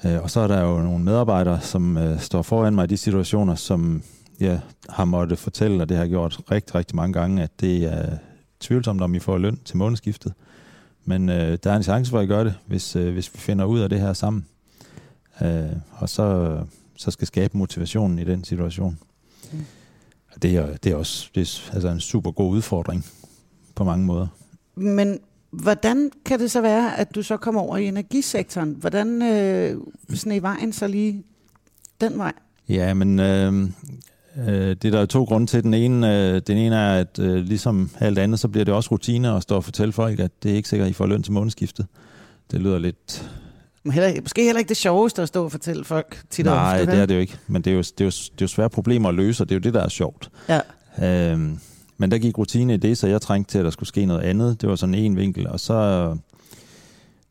Øh, 0.06 0.22
og 0.22 0.30
så 0.30 0.40
er 0.40 0.48
der 0.48 0.62
jo 0.62 0.82
nogle 0.82 1.04
medarbejdere, 1.04 1.62
som 1.62 1.98
øh, 1.98 2.20
står 2.20 2.42
foran 2.42 2.76
mig 2.76 2.84
i 2.84 2.88
de 2.88 2.98
situationer, 2.98 3.56
som 3.56 4.04
jeg 4.40 4.60
har 4.90 5.06
måttet 5.06 5.40
fortælle, 5.40 5.82
og 5.82 5.90
det 5.90 5.98
har 5.98 6.04
jeg 6.04 6.10
gjort 6.10 6.40
rigtig, 6.52 6.76
rigtig 6.76 6.96
mange 6.96 7.14
gange, 7.14 7.44
at 7.44 7.52
det 7.62 7.84
er 7.84 8.18
tvivlsomt, 8.60 9.02
om 9.02 9.16
I 9.16 9.20
får 9.20 9.38
løn 9.38 9.60
til 9.66 9.78
månedsskiftet. 9.78 10.34
Men 11.06 11.30
øh, 11.30 11.58
der 11.64 11.72
er 11.72 11.76
en 11.76 11.84
chance 11.84 12.12
for, 12.12 12.20
at 12.20 12.24
I 12.24 12.28
gør 12.28 12.44
det, 12.44 12.56
hvis, 12.68 12.96
øh, 12.96 13.14
hvis 13.14 13.34
vi 13.34 13.40
finder 13.40 13.66
ud 13.66 13.80
af 13.80 13.90
det 13.90 14.00
her 14.00 14.14
sammen. 14.14 14.46
Øh, 15.42 15.66
og 15.92 16.10
så, 16.10 16.58
så 16.96 17.12
skal 17.12 17.28
skabe 17.28 17.58
motivationen 17.58 18.20
i 18.20 18.24
den 18.24 18.44
situation. 18.44 19.00
Mm. 19.54 19.66
Det, 20.42 20.56
er, 20.56 20.78
det 20.78 20.92
er 20.92 20.96
også 20.96 21.30
det 21.36 21.42
er, 21.42 21.74
altså 21.74 21.90
en 21.90 22.00
super 22.00 22.32
god 22.32 22.52
udfordring. 22.52 23.06
på 23.76 23.84
mange 23.84 24.06
måder. 24.06 24.28
Men 24.76 25.20
hvordan 25.52 26.12
kan 26.26 26.40
det 26.40 26.52
så 26.52 26.62
være, 26.62 27.00
at 27.00 27.16
du 27.16 27.24
så 27.24 27.38
kommer 27.38 27.62
over 27.62 27.78
i 27.78 27.86
energisektoren? 27.88 28.76
Hvordan 28.80 29.22
øh, 29.22 29.78
sneg 30.14 30.42
vejen 30.42 30.74
så 30.74 30.88
lige 30.88 31.24
den 32.02 32.18
vej? 32.18 32.34
Ja, 32.70 32.94
men 32.94 33.20
øh, 33.20 33.54
øh, 34.38 34.70
det 34.70 34.86
er 34.86 34.92
der 34.92 35.00
jo 35.00 35.06
to 35.06 35.24
grunde 35.24 35.48
til. 35.48 35.64
Den 35.64 35.74
ene, 35.74 36.18
øh, 36.18 36.42
den 36.48 36.58
ene 36.58 36.76
er, 36.76 37.00
at 37.00 37.20
øh, 37.20 37.36
ligesom 37.36 37.90
alt 38.00 38.20
andet, 38.20 38.40
så 38.40 38.48
bliver 38.48 38.66
det 38.66 38.74
også 38.74 38.92
rutine 38.92 39.36
at 39.36 39.44
stå 39.44 39.56
og 39.56 39.64
fortælle 39.64 39.92
folk, 39.92 40.20
at 40.20 40.32
det 40.44 40.52
er 40.52 40.56
ikke 40.56 40.70
sikkert, 40.70 40.86
at 40.86 40.90
I 40.90 40.94
får 40.94 41.06
løn 41.06 41.24
til 41.24 41.34
månedsskiftet. 41.34 41.86
Det 42.52 42.62
lyder 42.62 42.80
lidt... 42.80 43.32
Heller, 43.92 44.22
måske 44.22 44.44
heller 44.44 44.60
ikke 44.60 44.70
det 44.70 44.78
sjoveste 44.78 45.22
at 45.22 45.28
stå 45.28 45.44
og 45.44 45.52
fortælle 45.52 45.84
folk 45.84 46.22
tit 46.30 46.46
Nej, 46.46 46.82
ofte, 46.82 46.92
det 46.92 47.02
er 47.02 47.06
det 47.06 47.16
jo 47.16 47.20
ikke. 47.20 47.38
Men 47.48 47.62
det 47.62 47.72
er 47.72 47.76
jo, 47.76 47.82
det, 47.82 48.02
er 48.02 48.06
jo, 48.06 48.10
det 48.10 48.32
er 48.32 48.42
jo 48.42 48.48
svære 48.48 48.70
problemer 48.70 49.10
at 49.10 49.16
løse, 49.16 49.44
og 49.44 49.50
det 49.50 49.56
er 49.56 49.60
jo 49.60 49.64
det, 49.64 49.74
der 49.74 49.84
er 49.84 49.90
sjovt. 49.90 50.30
Ja. 50.50 50.60
Øh, 51.34 51.40
men 51.98 52.12
der 52.12 52.18
gik 52.18 52.38
rutine 52.38 52.74
i 52.74 52.78
det, 52.78 52.98
så 52.98 53.08
jeg 53.08 53.22
trængte 53.22 53.52
til, 53.52 53.58
at 53.58 53.66
der 53.66 53.72
skulle 53.72 53.90
ske 53.90 54.06
noget 54.06 54.22
andet. 54.22 54.62
Det 54.62 54.70
var 54.70 54.76
sådan 54.76 54.96
en 54.96 55.18
vinkel, 55.18 55.48
og 55.48 55.60
så 55.60 56.18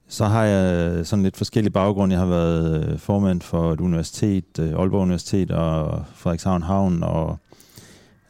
så 0.09 0.25
har 0.25 0.45
jeg 0.45 1.07
sådan 1.07 1.23
lidt 1.23 1.37
forskellige 1.37 1.73
baggrund. 1.73 2.13
Jeg 2.13 2.21
har 2.21 2.27
været 2.27 2.85
øh, 2.85 2.99
formand 2.99 3.41
for 3.41 3.73
et 3.73 3.81
universitet, 3.81 4.59
øh, 4.61 4.69
Aalborg 4.69 5.03
Universitet 5.03 5.51
og 5.51 6.05
Frederikshavn 6.15 6.63
Havn 6.63 7.03
og 7.03 7.39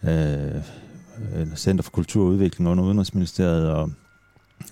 øh, 0.04 0.62
Center 1.56 1.82
for 1.82 1.90
Kultur 1.90 2.24
og 2.24 2.28
Udvikling 2.28 2.70
under 2.70 2.84
Udenrigsministeriet 2.84 3.70
og 3.70 3.90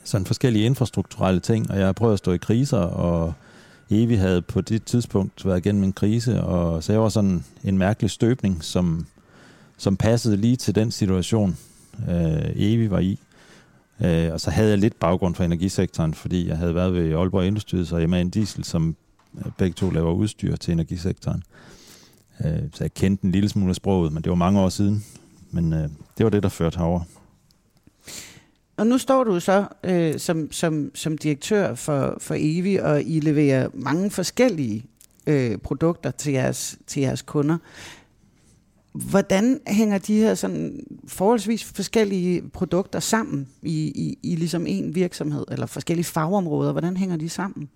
sådan 0.05 0.27
forskellige 0.27 0.67
infrastrukturelle 0.67 1.41
ting. 1.41 1.71
Og 1.71 1.79
jeg 1.79 1.87
har 1.87 1.93
prøvet 1.93 2.13
at 2.13 2.19
stå 2.19 2.33
i 2.33 2.37
kriser, 2.37 2.79
og 2.79 3.33
Evi 3.91 4.15
havde 4.15 4.43
på 4.43 4.61
det 4.61 4.85
tidspunkt 4.85 5.47
været 5.47 5.59
igennem 5.59 5.85
en 5.85 5.93
krise, 5.93 6.43
og 6.43 6.85
så 6.85 6.93
jeg 6.93 7.01
var 7.03 7.09
sådan 7.09 7.45
en 7.65 7.79
mærkelig 7.79 8.11
støbning, 8.11 8.65
som, 8.65 9.07
som 9.77 9.97
passede 9.97 10.37
lige 10.37 10.57
til 10.57 10.75
den 10.75 10.91
situation, 10.91 11.57
øh, 12.09 12.51
Evi 12.55 12.91
var 12.91 12.99
i. 12.99 13.19
Øh, 14.01 14.33
og 14.33 14.41
så 14.41 14.51
havde 14.51 14.71
jeg 14.71 14.79
lidt 14.79 15.01
baggrund 15.01 15.35
for 15.35 15.45
energisektoren, 15.45 16.15
fordi 16.15 16.49
jeg 16.49 16.59
havde 16.59 16.75
været 16.75 16.95
ved 16.95 17.15
Aalborg 17.15 17.47
Industries 17.47 17.93
og 17.93 18.03
en 18.03 18.31
Diesel, 18.31 18.65
som 18.65 18.97
øh, 19.39 19.53
begge 19.59 19.75
to 19.75 19.91
laver 19.91 20.13
udstyr 20.13 20.57
til 20.57 20.73
energisektoren. 20.73 21.43
Øh, 22.45 22.63
så 22.73 22.85
jeg 22.85 22.95
kendte 22.95 23.25
en 23.25 23.33
lille 23.33 23.49
smule 23.49 23.71
af 23.71 23.77
sproget, 23.77 24.13
men 24.13 24.23
det 24.23 24.31
var 24.31 24.37
mange 24.37 24.61
år 24.61 24.69
siden. 24.69 25.05
Men 25.51 25.73
øh, 25.73 25.89
det 26.19 26.25
var 26.25 26.31
det, 26.31 26.43
der 26.43 26.49
førte 26.49 26.79
herover. 26.79 27.01
Og 28.77 28.87
nu 28.87 28.99
står 28.99 29.25
du 29.25 29.41
så 29.41 29.67
øh, 29.85 30.19
som, 30.19 30.53
som, 30.53 30.91
som 30.95 31.19
direktør 31.19 31.75
for, 31.75 32.17
for 32.21 32.35
Evi, 32.39 32.77
og 32.77 33.03
I 33.03 33.21
leverer 33.21 33.69
mange 33.75 34.11
forskellige 34.11 34.85
øh, 35.27 35.59
produkter 35.59 36.11
til 36.11 36.33
jeres, 36.33 36.79
til 36.87 37.03
jeres 37.03 37.23
kunder. 37.23 37.59
Hvordan 38.93 39.61
hænger 39.67 39.99
de 39.99 40.19
her 40.19 40.35
sådan 40.35 40.87
forholdsvis 41.07 41.65
forskellige 41.65 42.43
produkter 42.53 43.01
sammen 43.01 43.49
i, 43.63 43.93
i, 43.95 44.19
i 44.23 44.37
ligesom 44.37 44.67
en 44.67 44.95
virksomhed, 44.95 45.45
eller 45.51 45.67
forskellige 45.67 46.05
fagområder? 46.05 46.73
Hvordan 46.73 46.97
hænger 46.97 47.17
de 47.17 47.29
sammen? 47.29 47.69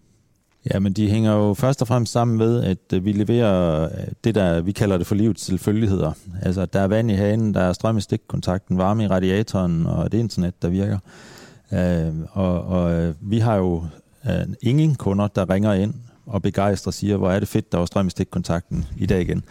Ja, 0.72 0.78
men 0.78 0.92
de 0.92 1.10
hænger 1.10 1.32
jo 1.32 1.54
først 1.54 1.82
og 1.82 1.88
fremmest 1.88 2.12
sammen 2.12 2.38
med, 2.38 2.64
at 2.64 2.78
øh, 2.94 3.04
vi 3.04 3.12
leverer 3.12 3.84
øh, 3.84 4.06
det, 4.24 4.34
der 4.34 4.60
vi 4.60 4.72
kalder 4.72 4.98
det 4.98 5.06
for 5.06 5.14
livets 5.14 5.44
selvfølgeligheder. 5.44 6.12
Altså, 6.42 6.66
der 6.66 6.80
er 6.80 6.86
vand 6.86 7.10
i 7.10 7.14
hanen, 7.14 7.54
der 7.54 7.60
er 7.60 7.72
strøm 7.72 7.96
i 7.96 8.00
stikkontakten, 8.00 8.78
varme 8.78 9.04
i 9.04 9.06
radiatoren, 9.06 9.86
og 9.86 10.12
det 10.12 10.18
internet, 10.18 10.62
der 10.62 10.68
virker. 10.68 10.98
Øh, 11.72 12.14
og, 12.32 12.62
og 12.64 12.92
øh, 12.92 13.14
vi 13.20 13.38
har 13.38 13.56
jo 13.56 13.84
ingen 14.62 14.94
kunder, 14.94 15.26
der 15.28 15.50
ringer 15.50 15.72
ind 15.72 15.94
og 16.26 16.42
begejstrer 16.42 16.90
og 16.90 16.94
siger, 16.94 17.16
hvor 17.16 17.30
er 17.30 17.38
det 17.38 17.48
fedt, 17.48 17.72
der 17.72 17.78
var 17.78 17.86
strøm 17.86 18.06
i 18.06 18.10
stikkontakten 18.10 18.84
i 18.96 19.06
dag 19.06 19.20
igen. 19.20 19.44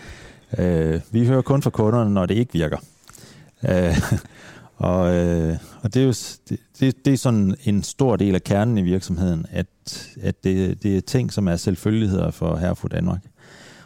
Øh, 0.57 0.99
vi 1.11 1.25
hører 1.25 1.41
kun 1.41 1.61
fra 1.61 1.69
kunderne, 1.69 2.13
når 2.13 2.25
det 2.25 2.35
ikke 2.35 2.53
virker. 2.53 2.77
Øh, 3.69 4.01
og, 4.77 5.15
øh, 5.15 5.57
og 5.81 5.93
det 5.93 6.01
er 6.01 6.05
jo 6.05 6.13
det, 6.49 6.59
det, 6.79 7.05
det 7.05 7.13
er 7.13 7.17
sådan 7.17 7.55
en 7.63 7.83
stor 7.83 8.15
del 8.15 8.35
af 8.35 8.43
kernen 8.43 8.77
i 8.77 8.81
virksomheden, 8.81 9.45
at, 9.51 9.67
at 10.21 10.43
det, 10.43 10.83
det 10.83 10.97
er 10.97 11.01
ting, 11.01 11.33
som 11.33 11.47
er 11.47 11.55
selvfølgeligheder 11.55 12.31
for 12.31 12.55
Herfru 12.55 12.87
Danmark. 12.87 13.21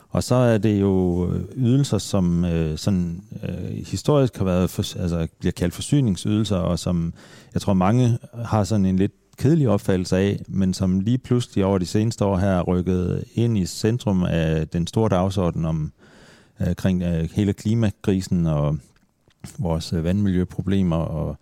Og 0.09 0.23
så 0.23 0.35
er 0.35 0.57
det 0.57 0.81
jo 0.81 1.27
øh, 1.31 1.41
ydelser, 1.55 1.97
som 1.97 2.45
øh, 2.45 2.77
sådan 2.77 3.23
øh, 3.43 3.85
historisk 3.87 4.37
har 4.37 4.45
været 4.45 4.69
for, 4.69 4.99
altså 4.99 5.27
bliver 5.39 5.51
kaldt 5.51 5.73
forsyningsydelser, 5.73 6.55
og 6.55 6.79
som 6.79 7.13
jeg 7.53 7.61
tror 7.61 7.73
mange 7.73 8.17
har 8.45 8.63
sådan 8.63 8.85
en 8.85 8.95
lidt 8.95 9.11
kedelig 9.37 9.69
opfattelse 9.69 10.17
af, 10.17 10.39
men 10.47 10.73
som 10.73 10.99
lige 10.99 11.17
pludselig 11.17 11.65
over 11.65 11.77
de 11.77 11.85
seneste 11.85 12.25
år 12.25 12.37
her 12.37 12.49
er 12.49 12.61
rykket 12.61 13.23
ind 13.33 13.57
i 13.57 13.65
centrum 13.65 14.23
af 14.23 14.67
den 14.67 14.87
store 14.87 15.09
dagsorden 15.09 15.65
om 15.65 15.91
øh, 16.59 16.75
kring 16.75 17.03
øh, 17.03 17.29
hele 17.33 17.53
klimakrisen 17.53 18.47
og 18.47 18.77
vores 19.57 19.93
øh, 19.93 20.03
vandmiljøproblemer 20.03 20.95
og 20.95 21.37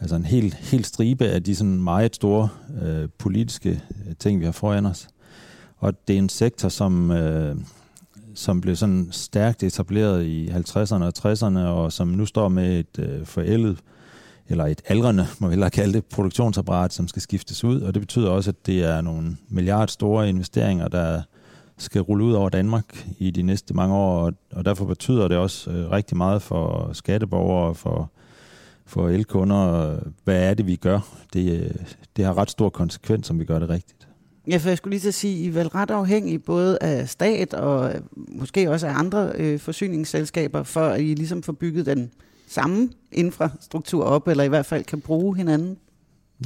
altså 0.00 0.16
en 0.16 0.24
helt, 0.24 0.54
helt 0.54 0.86
stribe 0.86 1.24
af 1.24 1.42
de 1.42 1.56
sådan 1.56 1.82
meget 1.82 2.14
store 2.14 2.48
øh, 2.82 3.08
politiske 3.18 3.70
øh, 3.70 4.14
ting, 4.18 4.40
vi 4.40 4.44
har 4.44 4.52
foran 4.52 4.86
os. 4.86 5.08
Og 5.76 6.08
det 6.08 6.14
er 6.14 6.18
en 6.18 6.28
sektor, 6.28 6.68
som, 6.68 7.10
øh, 7.10 7.56
som 8.34 8.60
blev 8.60 8.76
sådan 8.76 9.08
stærkt 9.10 9.62
etableret 9.62 10.24
i 10.24 10.48
50'erne 10.48 11.04
og 11.04 11.12
60'erne, 11.18 11.58
og 11.58 11.92
som 11.92 12.08
nu 12.08 12.26
står 12.26 12.48
med 12.48 12.78
et 12.78 12.98
øh, 12.98 13.26
forældet, 13.26 13.78
eller 14.48 14.66
et 14.66 14.82
aldrende, 14.86 15.26
må 15.38 15.46
vi 15.46 15.52
hellere 15.52 15.70
kalde 15.70 15.92
det, 15.92 16.04
produktionsapparat, 16.04 16.92
som 16.92 17.08
skal 17.08 17.22
skiftes 17.22 17.64
ud, 17.64 17.80
og 17.80 17.94
det 17.94 18.02
betyder 18.02 18.30
også, 18.30 18.50
at 18.50 18.66
det 18.66 18.84
er 18.84 19.00
nogle 19.00 19.36
milliardstore 19.48 20.28
investeringer, 20.28 20.88
der 20.88 21.22
skal 21.78 22.00
rulle 22.00 22.24
ud 22.24 22.32
over 22.32 22.48
Danmark 22.48 23.06
i 23.18 23.30
de 23.30 23.42
næste 23.42 23.74
mange 23.74 23.94
år, 23.94 24.20
og, 24.20 24.32
og 24.52 24.64
derfor 24.64 24.84
betyder 24.84 25.28
det 25.28 25.36
også 25.36 25.70
øh, 25.70 25.90
rigtig 25.90 26.16
meget 26.16 26.42
for 26.42 26.90
skatteborgere 26.92 27.68
og 27.68 27.76
for, 27.76 28.10
for 28.86 29.08
elkunder, 29.08 29.92
øh, 29.92 29.98
hvad 30.24 30.50
er 30.50 30.54
det, 30.54 30.66
vi 30.66 30.76
gør. 30.76 31.00
Det, 31.32 31.60
øh, 31.60 31.70
det 32.16 32.24
har 32.24 32.38
ret 32.38 32.50
stor 32.50 32.68
konsekvens, 32.68 33.30
om 33.30 33.38
vi 33.38 33.44
gør 33.44 33.58
det 33.58 33.68
rigtigt. 33.68 34.08
Ja, 34.48 34.56
for 34.56 34.68
jeg 34.68 34.78
skulle 34.78 34.90
lige 34.90 35.00
til 35.00 35.08
at 35.08 35.14
sige, 35.14 35.44
I 35.44 35.48
er 35.48 35.52
vel 35.52 35.68
ret 35.68 35.90
afhængige 35.90 36.38
både 36.38 36.78
af 36.80 37.08
stat 37.08 37.54
og 37.54 37.94
øh, 37.94 38.00
måske 38.16 38.70
også 38.70 38.86
af 38.86 38.98
andre 38.98 39.32
øh, 39.34 39.58
forsyningsselskaber, 39.58 40.62
for 40.62 40.80
at 40.80 41.00
I 41.00 41.14
ligesom 41.14 41.42
får 41.42 41.52
bygget 41.52 41.86
den 41.86 42.10
samme 42.48 42.88
infrastruktur 43.12 44.04
op, 44.04 44.28
eller 44.28 44.44
i 44.44 44.48
hvert 44.48 44.66
fald 44.66 44.84
kan 44.84 45.00
bruge 45.00 45.36
hinanden 45.36 45.76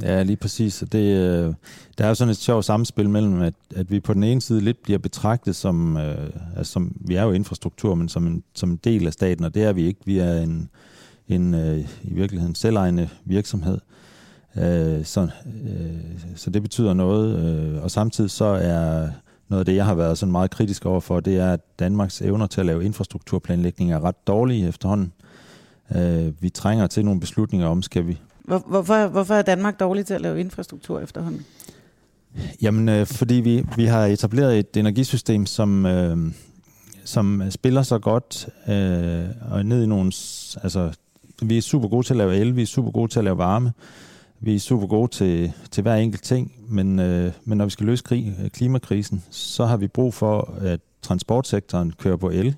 Ja, 0.01 0.23
lige 0.23 0.37
præcis. 0.37 0.83
Det, 0.91 1.17
øh, 1.17 1.53
der 1.97 2.03
er 2.03 2.07
jo 2.07 2.15
sådan 2.15 2.31
et 2.31 2.37
sjovt 2.37 2.65
samspil 2.65 3.09
mellem, 3.09 3.41
at, 3.41 3.53
at 3.75 3.91
vi 3.91 3.99
på 3.99 4.13
den 4.13 4.23
ene 4.23 4.41
side 4.41 4.61
lidt 4.61 4.83
bliver 4.83 4.99
betragtet 4.99 5.55
som, 5.55 5.97
øh, 5.97 6.29
altså 6.57 6.73
som 6.73 6.95
vi 6.95 7.15
er 7.15 7.23
jo 7.23 7.31
infrastruktur, 7.31 7.95
men 7.95 8.09
som 8.09 8.27
en, 8.27 8.43
som 8.55 8.69
en 8.71 8.79
del 8.83 9.07
af 9.07 9.13
staten, 9.13 9.45
og 9.45 9.55
det 9.55 9.63
er 9.63 9.73
vi 9.73 9.85
ikke. 9.87 9.99
Vi 10.05 10.17
er 10.17 10.41
en, 10.41 10.69
en 11.27 11.53
øh, 11.53 11.79
i 12.03 12.13
virkeligheden 12.13 12.55
selvejende 12.55 13.09
virksomhed. 13.25 13.77
Øh, 14.57 15.05
så, 15.05 15.27
øh, 15.67 16.35
så 16.35 16.49
det 16.49 16.61
betyder 16.61 16.93
noget, 16.93 17.39
øh, 17.39 17.83
og 17.83 17.91
samtidig 17.91 18.31
så 18.31 18.45
er 18.45 19.09
noget 19.49 19.59
af 19.59 19.65
det, 19.65 19.75
jeg 19.75 19.85
har 19.85 19.95
været 19.95 20.17
sådan 20.17 20.31
meget 20.31 20.51
kritisk 20.51 20.85
overfor, 20.85 21.19
det 21.19 21.37
er, 21.37 21.53
at 21.53 21.79
Danmarks 21.79 22.21
evner 22.21 22.47
til 22.47 22.59
at 22.59 22.65
lave 22.65 22.85
infrastrukturplanlægning 22.85 23.91
er 23.91 24.03
ret 24.03 24.27
dårlige 24.27 24.67
efterhånden. 24.67 25.11
Øh, 25.95 26.33
vi 26.41 26.49
trænger 26.49 26.87
til 26.87 27.05
nogle 27.05 27.19
beslutninger 27.19 27.67
om, 27.67 27.81
skal 27.81 28.07
vi 28.07 28.19
hvor, 28.43 28.63
hvorfor, 28.67 29.07
hvorfor 29.07 29.33
er 29.33 29.41
Danmark 29.41 29.79
dårlig 29.79 30.05
til 30.05 30.13
at 30.13 30.21
lave 30.21 30.39
infrastruktur 30.39 30.99
efterhånden? 30.99 31.45
Jamen, 32.61 32.89
øh, 32.89 33.05
fordi 33.05 33.35
vi, 33.35 33.65
vi 33.75 33.85
har 33.85 34.05
etableret 34.05 34.59
et 34.59 34.77
energisystem, 34.77 35.45
som, 35.45 35.85
øh, 35.85 36.17
som 37.03 37.43
spiller 37.49 37.83
så 37.83 37.99
godt 37.99 38.49
øh, 38.67 39.51
og 39.51 39.65
ned 39.65 39.83
i 39.83 39.87
nogle... 39.87 40.11
Altså, 40.63 40.91
vi 41.41 41.57
er 41.57 41.61
super 41.61 41.87
gode 41.87 42.07
til 42.07 42.13
at 42.13 42.17
lave 42.17 42.35
el, 42.35 42.55
vi 42.55 42.61
er 42.61 42.65
super 42.65 42.91
gode 42.91 43.11
til 43.11 43.19
at 43.19 43.25
lave 43.25 43.37
varme, 43.37 43.73
vi 44.39 44.55
er 44.55 44.59
super 44.59 44.87
gode 44.87 45.11
til, 45.11 45.53
til 45.71 45.81
hver 45.81 45.95
enkelt 45.95 46.23
ting, 46.23 46.53
men, 46.67 46.99
øh, 46.99 47.31
men 47.45 47.57
når 47.57 47.65
vi 47.65 47.71
skal 47.71 47.85
løse 47.85 48.03
krig, 48.03 48.49
klimakrisen, 48.53 49.23
så 49.31 49.65
har 49.65 49.77
vi 49.77 49.87
brug 49.87 50.13
for, 50.13 50.53
at 50.61 50.79
transportsektoren 51.01 51.91
kører 51.91 52.17
på 52.17 52.29
el 52.29 52.55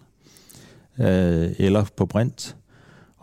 øh, 0.99 1.51
eller 1.57 1.85
på 1.97 2.05
brint. 2.05 2.55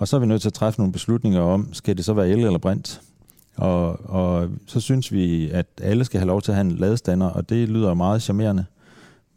Og 0.03 0.09
så 0.09 0.17
er 0.17 0.21
vi 0.21 0.27
nødt 0.27 0.43
til 0.43 0.49
at 0.49 0.53
træffe 0.53 0.81
nogle 0.81 0.93
beslutninger 0.93 1.41
om, 1.41 1.73
skal 1.73 1.97
det 1.97 2.05
så 2.05 2.12
være 2.12 2.29
el 2.29 2.38
eller 2.38 2.59
brint? 2.59 3.01
Og, 3.57 4.11
og 4.11 4.49
så 4.67 4.81
synes 4.81 5.12
vi, 5.12 5.51
at 5.51 5.67
alle 5.83 6.05
skal 6.05 6.21
have 6.21 6.27
lov 6.27 6.43
til 6.43 6.53
at 6.53 6.57
have 6.57 6.71
en 6.71 6.77
ladestander, 6.77 7.27
og 7.27 7.49
det 7.49 7.69
lyder 7.69 7.95
meget 7.95 8.23
charmerende. 8.23 8.65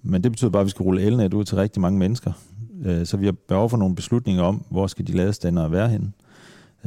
Men 0.04 0.24
det 0.24 0.32
betyder 0.32 0.50
bare, 0.50 0.60
at 0.60 0.66
vi 0.66 0.70
skal 0.70 0.84
rulle 0.84 1.02
elnet 1.02 1.34
ud 1.34 1.46
til 1.46 1.58
rigtig 1.58 1.82
mange 1.82 2.00
mennesker. 2.00 2.32
Øh, 2.86 3.06
så 3.06 3.18
vi 3.18 3.26
har 3.26 3.36
behov 3.48 3.70
for 3.70 3.78
nogle 3.78 3.96
beslutninger 3.96 4.44
om, 4.44 4.66
hvor 4.70 4.88
skal 4.88 5.08
de 5.08 5.12
ladestander 5.12 5.68
være 5.68 5.90
henne. 5.90 6.12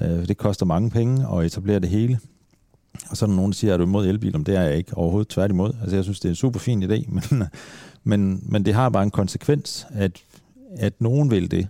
Øh, 0.03 0.29
det 0.29 0.37
koster 0.37 0.67
mange 0.67 0.91
penge 0.91 1.27
at 1.38 1.47
etablere 1.47 1.79
det 1.79 1.88
hele. 1.88 2.19
Og 3.11 3.17
så 3.17 3.25
er 3.25 3.29
der 3.29 3.37
nogen, 3.37 3.53
der 3.53 3.57
siger, 3.57 3.75
at 3.75 3.81
du 3.81 3.85
imod 3.85 4.07
elbiler? 4.07 4.38
Det 4.38 4.57
er 4.57 4.62
jeg 4.62 4.77
ikke 4.77 4.97
overhovedet 4.97 5.29
tværtimod. 5.29 5.73
Altså 5.81 5.97
jeg 5.97 6.05
synes, 6.05 6.21
det 6.21 6.29
er 6.29 6.33
en 6.33 6.37
super 6.37 6.61
fin 6.61 6.83
idé, 6.83 7.11
men, 7.31 7.45
men, 8.05 8.43
men 8.43 8.64
det 8.64 8.75
har 8.75 8.88
bare 8.88 9.03
en 9.03 9.11
konsekvens, 9.11 9.87
at, 9.91 10.23
at 10.77 11.01
nogen 11.01 11.31
vil 11.31 11.51
det. 11.51 11.69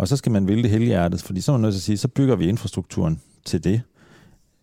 Og 0.00 0.08
så 0.08 0.16
skal 0.16 0.32
man 0.32 0.48
vælge 0.48 0.62
det 0.62 0.70
helhjertet, 0.70 1.22
fordi 1.22 1.40
så 1.40 1.52
er 1.52 1.56
man 1.56 1.62
nødt 1.62 1.74
til 1.74 1.78
at 1.78 1.82
sige, 1.82 1.98
så 1.98 2.08
bygger 2.08 2.36
vi 2.36 2.48
infrastrukturen 2.48 3.20
til 3.44 3.64
det. 3.64 3.82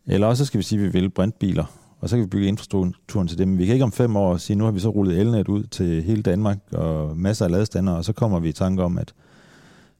Eller 0.07 0.27
også 0.27 0.45
skal 0.45 0.57
vi 0.57 0.63
sige, 0.63 0.79
at 0.79 0.85
vi 0.85 0.99
vil 0.99 1.09
brintbiler, 1.09 1.65
og 1.99 2.09
så 2.09 2.15
kan 2.15 2.23
vi 2.23 2.29
bygge 2.29 2.47
infrastrukturen 2.47 3.27
til 3.27 3.37
det. 3.37 3.47
Men 3.47 3.57
vi 3.57 3.65
kan 3.65 3.73
ikke 3.73 3.83
om 3.83 3.91
fem 3.91 4.15
år 4.15 4.37
sige, 4.37 4.57
nu 4.57 4.63
har 4.63 4.71
vi 4.71 4.79
så 4.79 4.89
rullet 4.89 5.19
elnet 5.19 5.47
ud 5.47 5.63
til 5.63 6.03
hele 6.03 6.21
Danmark 6.21 6.57
og 6.71 7.17
masser 7.17 7.45
af 7.45 7.51
ladestander, 7.51 7.93
og 7.93 8.05
så 8.05 8.13
kommer 8.13 8.39
vi 8.39 8.49
i 8.49 8.51
tanke 8.51 8.83
om, 8.83 8.97
at 8.97 9.13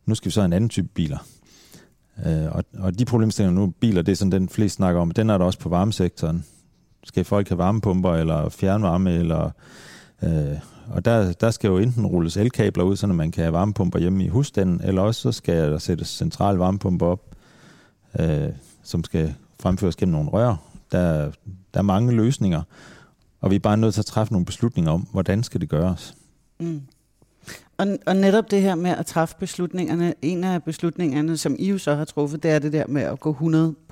nu 0.05 0.15
skal 0.15 0.25
vi 0.25 0.31
så 0.31 0.41
have 0.41 0.45
en 0.45 0.53
anden 0.53 0.69
type 0.69 0.87
biler. 0.87 1.27
Øh, 2.25 2.51
og, 2.51 2.63
og 2.79 2.99
de 2.99 3.05
problemstillinger 3.05 3.61
nu, 3.61 3.73
biler, 3.79 4.01
det 4.01 4.11
er 4.11 4.15
sådan 4.15 4.31
den 4.31 4.49
flest 4.49 4.75
snakker 4.75 5.01
om, 5.01 5.11
den 5.11 5.29
er 5.29 5.37
der 5.37 5.45
også 5.45 5.59
på 5.59 5.69
varmesektoren. 5.69 6.45
Skal 7.03 7.23
folk 7.23 7.49
have 7.49 7.57
varmepumper, 7.57 8.13
eller 8.13 8.49
fjernvarme, 8.49 9.13
eller... 9.13 9.51
Øh, 10.23 10.57
og 10.89 11.05
der, 11.05 11.33
der 11.33 11.51
skal 11.51 11.67
jo 11.67 11.77
enten 11.77 12.05
rulles 12.05 12.37
elkabler 12.37 12.83
ud, 12.83 12.95
så 12.95 13.07
man 13.07 13.31
kan 13.31 13.43
have 13.43 13.53
varmepumper 13.53 13.99
hjemme 13.99 14.25
i 14.25 14.27
husstanden, 14.27 14.81
eller 14.83 15.01
også 15.01 15.21
så 15.21 15.31
skal 15.31 15.71
der 15.71 15.77
sættes 15.77 16.07
central 16.07 16.55
varmepumper 16.55 17.05
op, 17.05 17.35
øh, 18.19 18.49
som 18.83 19.03
skal 19.03 19.33
fremføres 19.59 19.95
gennem 19.95 20.13
nogle 20.13 20.29
rør. 20.29 20.55
Der, 20.91 21.31
der 21.73 21.79
er 21.79 21.81
mange 21.81 22.11
løsninger, 22.13 22.61
og 23.41 23.51
vi 23.51 23.55
er 23.55 23.59
bare 23.59 23.77
nødt 23.77 23.93
til 23.93 24.01
at 24.01 24.05
træffe 24.05 24.33
nogle 24.33 24.45
beslutninger 24.45 24.91
om, 24.91 25.07
hvordan 25.11 25.43
skal 25.43 25.61
det 25.61 25.69
gøres. 25.69 26.15
Mm. 26.59 26.81
Og, 27.77 27.87
og 28.05 28.15
netop 28.15 28.51
det 28.51 28.61
her 28.61 28.75
med 28.75 28.91
at 28.91 29.05
træffe 29.05 29.35
beslutningerne, 29.39 30.13
en 30.21 30.43
af 30.43 30.63
beslutningerne, 30.63 31.37
som 31.37 31.55
I 31.59 31.69
jo 31.69 31.77
så 31.77 31.95
har 31.95 32.05
truffet, 32.05 32.43
det 32.43 32.51
er 32.51 32.59
det 32.59 32.73
der 32.73 32.87
med 32.87 33.01
at 33.01 33.19
gå 33.19 33.33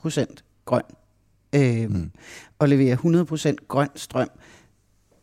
100% 0.05 0.25
grøn. 0.65 0.81
Øh, 1.55 1.89
mm. 1.89 2.11
Og 2.59 2.69
levere 2.69 2.97
100% 3.51 3.55
grøn 3.67 3.89
strøm. 3.95 4.29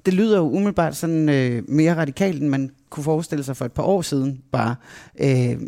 Det 0.07 0.15
lyder 0.15 0.39
jo 0.39 0.51
umiddelbart 0.51 0.97
sådan 0.97 1.29
øh, 1.29 1.63
mere 1.69 1.95
radikalt, 1.95 2.43
end 2.43 2.51
man 2.51 2.71
kunne 2.91 3.05
forestille 3.05 3.45
sig 3.45 3.57
for 3.57 3.65
et 3.65 3.73
par 3.73 3.83
år 3.83 4.03
siden 4.03 4.43
bare. 4.53 4.77
Øh, 5.21 5.61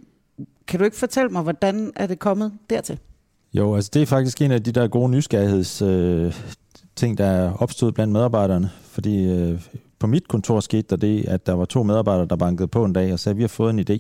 kan 0.67 0.79
du 0.79 0.85
ikke 0.85 0.97
fortælle 0.97 1.31
mig, 1.31 1.43
hvordan 1.43 1.93
er 1.97 2.07
det 2.07 2.19
kommet 2.19 2.53
dertil? 2.71 2.99
Jo, 3.55 3.75
altså 3.75 3.91
det 3.95 4.03
er 4.03 4.07
faktisk 4.07 4.43
en 4.43 4.51
af 4.51 4.63
de 4.63 4.73
der 4.73 4.89
gode 4.89 5.11
nysgerrigheds 5.11 5.83
øh, 5.83 6.35
ting, 6.97 7.19
der 7.19 7.27
er 7.27 7.53
opstået 7.53 7.95
blandt 7.95 8.13
medarbejderne. 8.13 8.71
Fordi 8.83 9.25
øh, 9.25 9.61
på 9.99 10.07
mit 10.07 10.29
kontor 10.29 10.61
skete 10.61 10.87
der 10.91 10.97
det, 10.97 11.25
at 11.29 11.47
der 11.47 11.53
var 11.53 11.65
to 11.65 11.83
medarbejdere, 11.83 12.27
der 12.27 12.37
bankede 12.37 12.69
på 12.69 12.85
en 12.85 12.93
dag 12.93 13.13
og 13.13 13.21
sagde, 13.21 13.35
at 13.35 13.37
vi 13.37 13.43
har 13.43 13.49
fået 13.49 13.71
en 13.71 13.81
idé. 13.91 13.99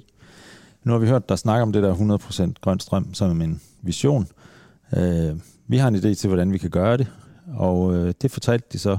Nu 0.84 0.92
har 0.92 0.98
vi 0.98 1.06
hørt 1.06 1.28
der 1.28 1.36
snakke 1.36 1.62
om 1.62 1.72
det 1.72 1.82
der 1.82 1.94
100% 2.48 2.52
grøn 2.60 2.80
strøm 2.80 3.14
som 3.14 3.40
en 3.40 3.60
vision. 3.82 4.26
Øh, 4.96 5.36
vi 5.68 5.76
har 5.76 5.88
en 5.88 5.96
idé 5.96 6.14
til, 6.14 6.28
hvordan 6.28 6.52
vi 6.52 6.58
kan 6.58 6.70
gøre 6.70 6.96
det, 6.96 7.06
og 7.56 7.94
øh, 7.94 8.14
det 8.22 8.30
fortalte 8.30 8.66
de 8.72 8.78
så. 8.78 8.98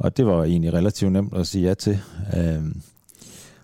Og 0.00 0.16
det 0.16 0.26
var 0.26 0.44
egentlig 0.44 0.72
relativt 0.72 1.12
nemt 1.12 1.34
at 1.34 1.46
sige 1.46 1.68
ja 1.68 1.74
til. 1.74 1.98
Øh, 2.36 2.62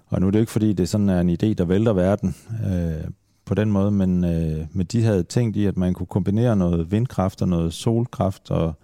og 0.07 0.20
nu 0.20 0.27
er 0.27 0.31
det 0.31 0.40
ikke, 0.40 0.53
fordi 0.53 0.72
det 0.72 0.88
sådan 0.88 1.09
er 1.09 1.20
en 1.20 1.31
idé, 1.31 1.55
der 1.55 1.64
vælter 1.64 1.92
verden 1.92 2.35
øh, 2.66 3.11
på 3.44 3.55
den 3.55 3.70
måde, 3.70 3.90
men, 3.90 4.25
øh, 4.25 4.66
men 4.72 4.87
de 4.87 5.03
havde 5.03 5.22
tænkt 5.22 5.57
i, 5.57 5.66
at 5.66 5.77
man 5.77 5.94
kunne 5.94 6.07
kombinere 6.07 6.57
noget 6.57 6.90
vindkraft 6.90 7.42
og 7.42 7.49
noget 7.49 7.72
solkraft 7.72 8.51
og, 8.51 8.75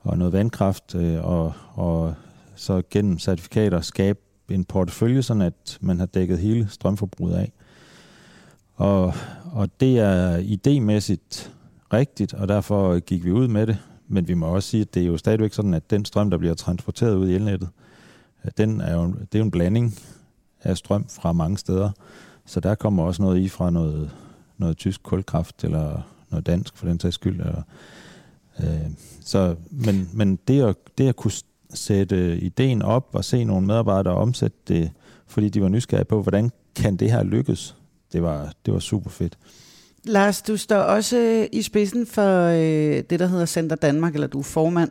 og 0.00 0.18
noget 0.18 0.32
vandkraft 0.32 0.94
øh, 0.94 1.24
og, 1.24 1.52
og 1.74 2.14
så 2.54 2.82
gennem 2.90 3.18
certifikater 3.18 3.80
skabe 3.80 4.20
en 4.50 4.64
portefølje, 4.64 5.22
sådan 5.22 5.42
at 5.42 5.78
man 5.80 5.98
har 5.98 6.06
dækket 6.06 6.38
hele 6.38 6.68
strømforbruget 6.70 7.34
af. 7.34 7.52
Og, 8.74 9.14
og 9.52 9.80
det 9.80 9.98
er 9.98 10.38
idémæssigt 10.38 11.50
rigtigt, 11.92 12.34
og 12.34 12.48
derfor 12.48 12.98
gik 12.98 13.24
vi 13.24 13.30
ud 13.30 13.48
med 13.48 13.66
det. 13.66 13.78
Men 14.12 14.28
vi 14.28 14.34
må 14.34 14.46
også 14.46 14.68
sige, 14.68 14.80
at 14.80 14.94
det 14.94 15.02
er 15.02 15.06
jo 15.06 15.16
stadigvæk 15.16 15.52
sådan, 15.52 15.74
at 15.74 15.90
den 15.90 16.04
strøm, 16.04 16.30
der 16.30 16.38
bliver 16.38 16.54
transporteret 16.54 17.14
ud 17.14 17.28
i 17.28 17.34
elnettet, 17.34 17.68
den 18.56 18.80
er 18.80 18.94
jo, 18.94 19.06
det 19.06 19.34
er 19.34 19.38
jo 19.38 19.44
en 19.44 19.50
blanding 19.50 19.94
af 20.62 20.76
strøm 20.76 21.08
fra 21.08 21.32
mange 21.32 21.58
steder. 21.58 21.90
Så 22.46 22.60
der 22.60 22.74
kommer 22.74 23.04
også 23.04 23.22
noget 23.22 23.40
i 23.40 23.48
fra 23.48 23.70
noget, 23.70 24.10
noget 24.58 24.76
tysk 24.76 25.02
kulkraft, 25.02 25.64
eller 25.64 26.00
noget 26.30 26.46
dansk 26.46 26.76
for 26.76 26.86
den 26.86 27.00
sags 27.00 27.14
skyld. 27.14 27.40
Eller, 27.40 27.62
øh, 28.60 28.90
så, 29.20 29.56
men 29.70 30.10
men 30.12 30.38
det, 30.48 30.62
at, 30.62 30.76
det 30.98 31.08
at 31.08 31.16
kunne 31.16 31.32
sætte 31.74 32.38
ideen 32.40 32.82
op 32.82 33.08
og 33.12 33.24
se 33.24 33.44
nogle 33.44 33.66
medarbejdere 33.66 34.14
omsætte 34.14 34.56
det, 34.68 34.90
fordi 35.26 35.48
de 35.48 35.62
var 35.62 35.68
nysgerrige 35.68 36.04
på, 36.04 36.22
hvordan 36.22 36.50
kan 36.74 36.96
det 36.96 37.10
her 37.10 37.22
lykkes, 37.22 37.76
det 38.12 38.22
var, 38.22 38.52
det 38.66 38.74
var 38.74 38.80
super 38.80 39.10
fedt. 39.10 39.38
Lars, 40.04 40.42
du 40.42 40.56
står 40.56 40.76
også 40.76 41.48
i 41.52 41.62
spidsen 41.62 42.06
for 42.06 42.46
øh, 42.46 43.02
det, 43.10 43.20
der 43.20 43.26
hedder 43.26 43.46
Center 43.46 43.76
Danmark, 43.76 44.14
eller 44.14 44.26
du 44.26 44.38
er 44.38 44.42
formand 44.42 44.90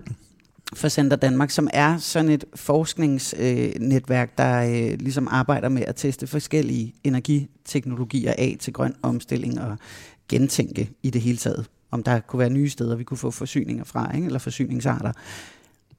for 0.73 0.89
Center 0.89 1.17
Danmark, 1.17 1.49
som 1.49 1.67
er 1.73 1.97
sådan 1.97 2.29
et 2.29 2.45
forskningsnetværk, 2.55 4.29
øh, 4.29 4.37
der 4.37 4.63
øh, 4.63 4.99
ligesom 4.99 5.27
arbejder 5.31 5.69
med 5.69 5.81
at 5.87 5.95
teste 5.95 6.27
forskellige 6.27 6.95
energiteknologier 7.03 8.33
af 8.37 8.57
til 8.59 8.73
grøn 8.73 8.95
omstilling 9.01 9.61
og 9.61 9.77
gentænke 10.29 10.89
i 11.03 11.09
det 11.09 11.21
hele 11.21 11.37
taget. 11.37 11.65
Om 11.91 12.03
der 12.03 12.19
kunne 12.19 12.39
være 12.39 12.49
nye 12.49 12.69
steder, 12.69 12.95
vi 12.95 13.03
kunne 13.03 13.17
få 13.17 13.31
forsyninger 13.31 13.83
fra, 13.83 14.15
ikke? 14.15 14.25
eller 14.25 14.39
forsyningsarter. 14.39 15.11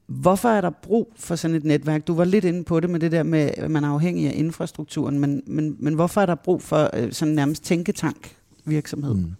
Hvorfor 0.07 0.49
er 0.49 0.61
der 0.61 0.69
brug 0.69 1.13
for 1.15 1.35
sådan 1.35 1.55
et 1.55 1.63
netværk? 1.63 2.07
Du 2.07 2.15
var 2.15 2.25
lidt 2.25 2.45
inde 2.45 2.63
på 2.63 2.79
det 2.79 2.89
med 2.89 2.99
det 2.99 3.11
der 3.11 3.23
med, 3.23 3.51
at 3.57 3.71
man 3.71 3.83
er 3.83 3.89
afhængig 3.89 4.27
af 4.27 4.33
infrastrukturen, 4.35 5.19
men, 5.19 5.43
men, 5.47 5.75
men 5.79 5.93
hvorfor 5.93 6.21
er 6.21 6.25
der 6.25 6.35
brug 6.35 6.61
for 6.61 6.89
øh, 6.93 7.11
sådan 7.11 7.33
nærmest 7.33 7.63
tænketank 7.63 8.35
virksomhed? 8.65 9.13
Mm. 9.13 9.35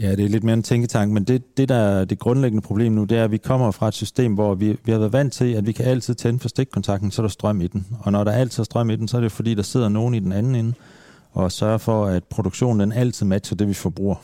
Ja, 0.00 0.10
det 0.10 0.24
er 0.24 0.28
lidt 0.28 0.44
mere 0.44 0.54
en 0.54 0.62
tænketank, 0.62 1.12
men 1.12 1.24
det, 1.24 1.56
det 1.56 1.68
der 1.68 1.74
er 1.74 2.04
det 2.04 2.18
grundlæggende 2.18 2.62
problem 2.62 2.92
nu, 2.92 3.04
det 3.04 3.18
er, 3.18 3.24
at 3.24 3.30
vi 3.30 3.36
kommer 3.36 3.70
fra 3.70 3.88
et 3.88 3.94
system, 3.94 4.34
hvor 4.34 4.54
vi, 4.54 4.76
vi 4.84 4.92
har 4.92 4.98
været 4.98 5.12
vant 5.12 5.32
til, 5.32 5.52
at 5.52 5.66
vi 5.66 5.72
kan 5.72 5.84
altid 5.84 6.14
tænde 6.14 6.38
for 6.38 6.48
stikkontakten, 6.48 7.10
så 7.10 7.22
er 7.22 7.24
der 7.24 7.28
strøm 7.28 7.60
i 7.60 7.66
den. 7.66 7.86
Og 8.00 8.12
når 8.12 8.24
der 8.24 8.32
altid 8.32 8.60
er 8.60 8.64
strøm 8.64 8.90
i 8.90 8.96
den, 8.96 9.08
så 9.08 9.16
er 9.16 9.20
det 9.20 9.32
fordi, 9.32 9.54
der 9.54 9.62
sidder 9.62 9.88
nogen 9.88 10.14
i 10.14 10.18
den 10.18 10.32
anden 10.32 10.54
ende, 10.54 10.74
og 11.32 11.52
sørger 11.52 11.78
for, 11.78 12.06
at 12.06 12.24
produktionen 12.24 12.80
den 12.80 12.92
altid 12.92 13.26
matcher 13.26 13.56
det, 13.56 13.68
vi 13.68 13.74
forbruger. 13.74 14.16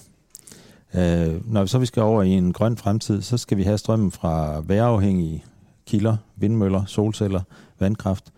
Øh, 0.94 1.52
når 1.52 1.62
vi 1.62 1.68
så 1.68 1.78
vi 1.78 1.86
skal 1.86 2.02
over 2.02 2.22
i 2.22 2.30
en 2.30 2.52
grøn 2.52 2.76
fremtid, 2.76 3.22
så 3.22 3.36
skal 3.36 3.58
vi 3.58 3.62
have 3.62 3.78
strømmen 3.78 4.10
fra 4.10 4.62
vejrafhængige 4.66 5.44
kilder, 5.86 6.16
vindmøller, 6.36 6.84
solceller, 6.84 7.42
vandkraft. 7.80 8.32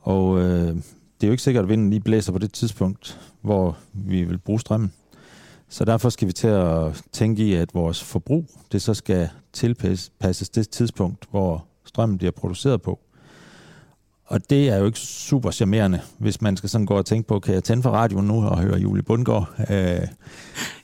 Og 0.00 0.40
øh, 0.40 0.76
det 1.24 1.28
er 1.28 1.30
jo 1.30 1.32
ikke 1.32 1.42
sikkert, 1.42 1.64
at 1.64 1.68
vinden 1.68 1.90
lige 1.90 2.00
blæser 2.00 2.32
på 2.32 2.38
det 2.38 2.52
tidspunkt, 2.52 3.20
hvor 3.42 3.76
vi 3.92 4.24
vil 4.24 4.38
bruge 4.38 4.60
strømmen. 4.60 4.92
Så 5.68 5.84
derfor 5.84 6.08
skal 6.08 6.28
vi 6.28 6.32
til 6.32 6.48
at 6.48 7.02
tænke 7.12 7.42
i, 7.42 7.54
at 7.54 7.74
vores 7.74 8.04
forbrug, 8.04 8.46
det 8.72 8.82
så 8.82 8.94
skal 8.94 9.28
tilpasses 9.52 10.48
det 10.48 10.68
tidspunkt, 10.68 11.24
hvor 11.30 11.66
strømmen 11.84 12.18
bliver 12.18 12.30
produceret 12.30 12.82
på. 12.82 12.98
Og 14.26 14.50
det 14.50 14.68
er 14.68 14.76
jo 14.76 14.86
ikke 14.86 14.98
super 14.98 15.50
charmerende, 15.50 16.00
hvis 16.18 16.40
man 16.40 16.56
skal 16.56 16.70
sådan 16.70 16.86
gå 16.86 16.94
og 16.94 17.06
tænke 17.06 17.28
på, 17.28 17.40
kan 17.40 17.54
jeg 17.54 17.64
tænde 17.64 17.82
for 17.82 17.90
radioen 17.90 18.26
nu 18.26 18.44
og 18.46 18.58
høre 18.58 18.78
Julie 18.78 19.02
Bundgaard? 19.02 19.54
Øh, 19.70 20.08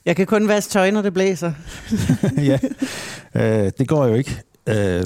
jeg 0.05 0.17
kan 0.17 0.27
kun 0.27 0.49
vaske 0.49 0.71
tøj, 0.71 0.91
når 0.91 1.03
det 1.03 1.15
blæser. 1.15 1.53
ja, 2.51 2.59
øh, 3.35 3.73
det 3.79 3.89
går 3.89 4.07
jo 4.07 4.15
ikke. 4.15 4.43
Øh, 4.67 5.05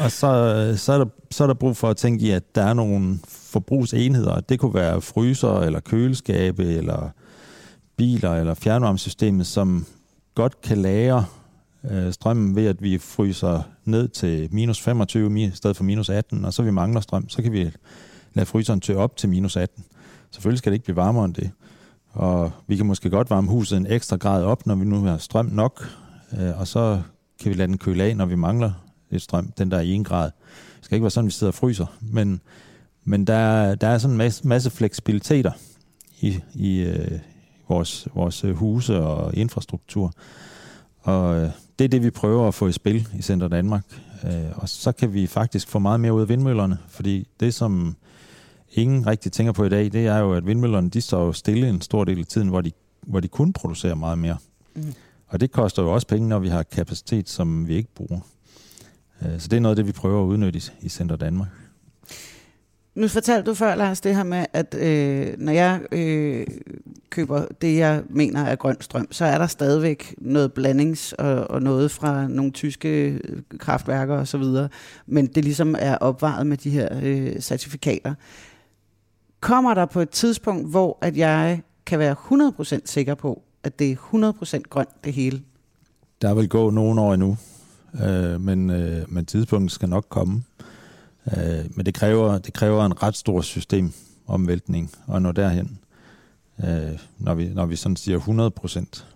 og 0.00 0.12
så, 0.12 0.74
så, 0.76 0.92
er 0.92 0.98
der, 0.98 1.06
så 1.30 1.42
er 1.42 1.46
der 1.46 1.54
brug 1.54 1.76
for 1.76 1.88
at 1.88 1.96
tænke 1.96 2.26
i, 2.26 2.30
at 2.30 2.54
der 2.54 2.62
er 2.62 2.74
nogle 2.74 3.18
forbrugsenheder. 3.28 4.40
Det 4.40 4.60
kunne 4.60 4.74
være 4.74 5.00
fryser, 5.00 5.60
eller 5.60 5.80
køleskabe, 5.80 6.64
eller 6.64 7.10
biler, 7.96 8.34
eller 8.34 8.54
fjernvarmesystemet, 8.54 9.46
som 9.46 9.86
godt 10.34 10.60
kan 10.60 10.78
lære 10.78 11.24
øh, 11.90 12.12
strømmen 12.12 12.56
ved, 12.56 12.66
at 12.66 12.82
vi 12.82 12.98
fryser 12.98 13.62
ned 13.84 14.08
til 14.08 14.48
minus 14.52 14.80
25 14.80 15.40
i 15.40 15.50
stedet 15.54 15.76
for 15.76 15.84
minus 15.84 16.08
18, 16.08 16.44
og 16.44 16.52
så 16.52 16.62
vi 16.62 16.70
mangler 16.70 17.00
strøm, 17.00 17.28
så 17.28 17.42
kan 17.42 17.52
vi 17.52 17.70
lade 18.34 18.46
fryseren 18.46 18.80
tø 18.80 18.94
op 18.94 19.16
til 19.16 19.28
minus 19.28 19.56
18. 19.56 19.84
Selvfølgelig 20.30 20.58
skal 20.58 20.72
det 20.72 20.74
ikke 20.74 20.84
blive 20.84 20.96
varmere 20.96 21.24
end 21.24 21.34
det. 21.34 21.50
Og 22.12 22.52
vi 22.66 22.76
kan 22.76 22.86
måske 22.86 23.10
godt 23.10 23.30
varme 23.30 23.48
huset 23.48 23.76
en 23.76 23.86
ekstra 23.86 24.16
grad 24.16 24.44
op, 24.44 24.66
når 24.66 24.74
vi 24.74 24.84
nu 24.84 25.04
har 25.04 25.16
strøm 25.16 25.46
nok, 25.46 25.88
øh, 26.40 26.60
og 26.60 26.66
så 26.66 27.00
kan 27.40 27.50
vi 27.50 27.56
lade 27.56 27.68
den 27.68 27.78
køle 27.78 28.04
af, 28.04 28.16
når 28.16 28.26
vi 28.26 28.34
mangler 28.34 28.72
strøm, 29.18 29.52
den 29.58 29.70
der 29.70 29.76
er 29.76 29.80
i 29.80 29.92
en 29.92 30.04
grad. 30.04 30.30
Det 30.76 30.84
skal 30.84 30.94
ikke 30.94 31.04
være 31.04 31.10
sådan, 31.10 31.26
vi 31.26 31.32
sidder 31.32 31.50
og 31.50 31.54
fryser, 31.54 31.86
men, 32.00 32.40
men 33.04 33.26
der, 33.26 33.74
der 33.74 33.88
er 33.88 33.98
sådan 33.98 34.14
en 34.14 34.18
masse, 34.18 34.48
masse 34.48 34.70
fleksibiliteter 34.70 35.52
i, 36.20 36.38
i 36.54 36.80
øh, 36.80 37.18
vores, 37.68 38.08
vores 38.14 38.44
huse 38.54 38.98
og 38.98 39.34
infrastruktur. 39.34 40.12
Og 41.00 41.36
øh, 41.36 41.50
det 41.78 41.84
er 41.84 41.88
det, 41.88 42.02
vi 42.02 42.10
prøver 42.10 42.48
at 42.48 42.54
få 42.54 42.66
i 42.66 42.72
spil 42.72 43.08
i 43.18 43.22
Center 43.22 43.48
Danmark. 43.48 43.84
Øh, 44.24 44.50
og 44.54 44.68
så 44.68 44.92
kan 44.92 45.14
vi 45.14 45.26
faktisk 45.26 45.68
få 45.68 45.78
meget 45.78 46.00
mere 46.00 46.12
ud 46.12 46.20
af 46.20 46.28
vindmøllerne, 46.28 46.78
fordi 46.88 47.28
det, 47.40 47.54
som 47.54 47.96
ingen 48.72 49.06
rigtig 49.06 49.32
tænker 49.32 49.52
på 49.52 49.64
i 49.64 49.68
dag, 49.68 49.84
det 49.92 50.06
er 50.06 50.18
jo, 50.18 50.34
at 50.34 50.46
vindmøllerne 50.46 50.90
de 50.90 51.00
står 51.00 51.24
jo 51.24 51.32
stille 51.32 51.68
en 51.68 51.80
stor 51.80 52.04
del 52.04 52.18
af 52.18 52.26
tiden, 52.26 52.48
hvor 52.48 52.60
de, 52.60 52.72
hvor 53.06 53.20
de 53.20 53.28
kun 53.28 53.52
producerer 53.52 53.94
meget 53.94 54.18
mere. 54.18 54.36
Mm. 54.74 54.94
Og 55.26 55.40
det 55.40 55.52
koster 55.52 55.82
jo 55.82 55.92
også 55.92 56.06
penge, 56.06 56.28
når 56.28 56.38
vi 56.38 56.48
har 56.48 56.62
kapacitet, 56.62 57.28
som 57.28 57.68
vi 57.68 57.74
ikke 57.74 57.94
bruger. 57.94 58.20
Øh, 59.22 59.40
så 59.40 59.48
det 59.48 59.56
er 59.56 59.60
noget 59.60 59.72
af 59.72 59.76
det, 59.76 59.86
vi 59.86 59.92
prøver 59.92 60.22
at 60.22 60.26
udnytte 60.26 60.60
i 60.80 60.88
Center 60.88 61.16
Danmark. 61.16 61.48
Nu 62.94 63.08
fortalte 63.08 63.50
du 63.50 63.54
før, 63.54 63.74
Lars, 63.74 64.00
det 64.00 64.16
her 64.16 64.24
med, 64.24 64.46
at 64.52 64.74
øh, 64.74 65.34
når 65.38 65.52
jeg 65.52 65.80
øh, 65.92 66.46
køber 67.10 67.46
det, 67.60 67.76
jeg 67.76 68.02
mener 68.08 68.44
er 68.44 68.56
grøn 68.56 68.76
strøm, 68.80 69.12
så 69.12 69.24
er 69.24 69.38
der 69.38 69.46
stadigvæk 69.46 70.14
noget 70.18 70.52
blandings 70.52 71.12
og, 71.12 71.50
og 71.50 71.62
noget 71.62 71.90
fra 71.90 72.28
nogle 72.28 72.50
tyske 72.50 73.20
kraftværker 73.58 74.14
osv., 74.14 74.42
men 75.06 75.26
det 75.26 75.44
ligesom 75.44 75.76
er 75.78 75.96
opvaret 75.96 76.46
med 76.46 76.56
de 76.56 76.70
her 76.70 76.88
øh, 77.02 77.40
certifikater. 77.40 78.14
Kommer 79.40 79.74
der 79.74 79.86
på 79.86 80.00
et 80.00 80.10
tidspunkt, 80.10 80.70
hvor 80.70 80.98
at 81.00 81.16
jeg 81.16 81.60
kan 81.86 81.98
være 81.98 82.16
100% 82.80 82.80
sikker 82.84 83.14
på, 83.14 83.42
at 83.64 83.78
det 83.78 83.90
er 83.92 83.96
100% 84.56 84.60
grønt 84.70 85.04
det 85.04 85.12
hele? 85.12 85.42
Der 86.22 86.34
vil 86.34 86.48
gå 86.48 86.70
nogle 86.70 87.00
år 87.00 87.14
endnu, 87.14 87.36
øh, 87.94 88.40
men, 88.40 88.70
øh, 88.70 89.12
men 89.12 89.26
tidspunktet 89.26 89.72
skal 89.72 89.88
nok 89.88 90.06
komme. 90.08 90.42
Øh, 91.36 91.64
men 91.70 91.86
det 91.86 91.94
kræver, 91.94 92.38
det 92.38 92.52
kræver 92.52 92.84
en 92.86 93.02
ret 93.02 93.16
stor 93.16 93.40
systemomvæltning 93.40 94.90
at 95.14 95.22
nå 95.22 95.32
derhen. 95.32 95.78
øh, 96.64 96.98
når, 97.18 97.34
vi, 97.34 97.48
når 97.48 97.66
vi 97.66 97.76
sådan 97.76 97.96
siger 97.96 98.16
100 98.16 98.50
procent. 98.50 99.06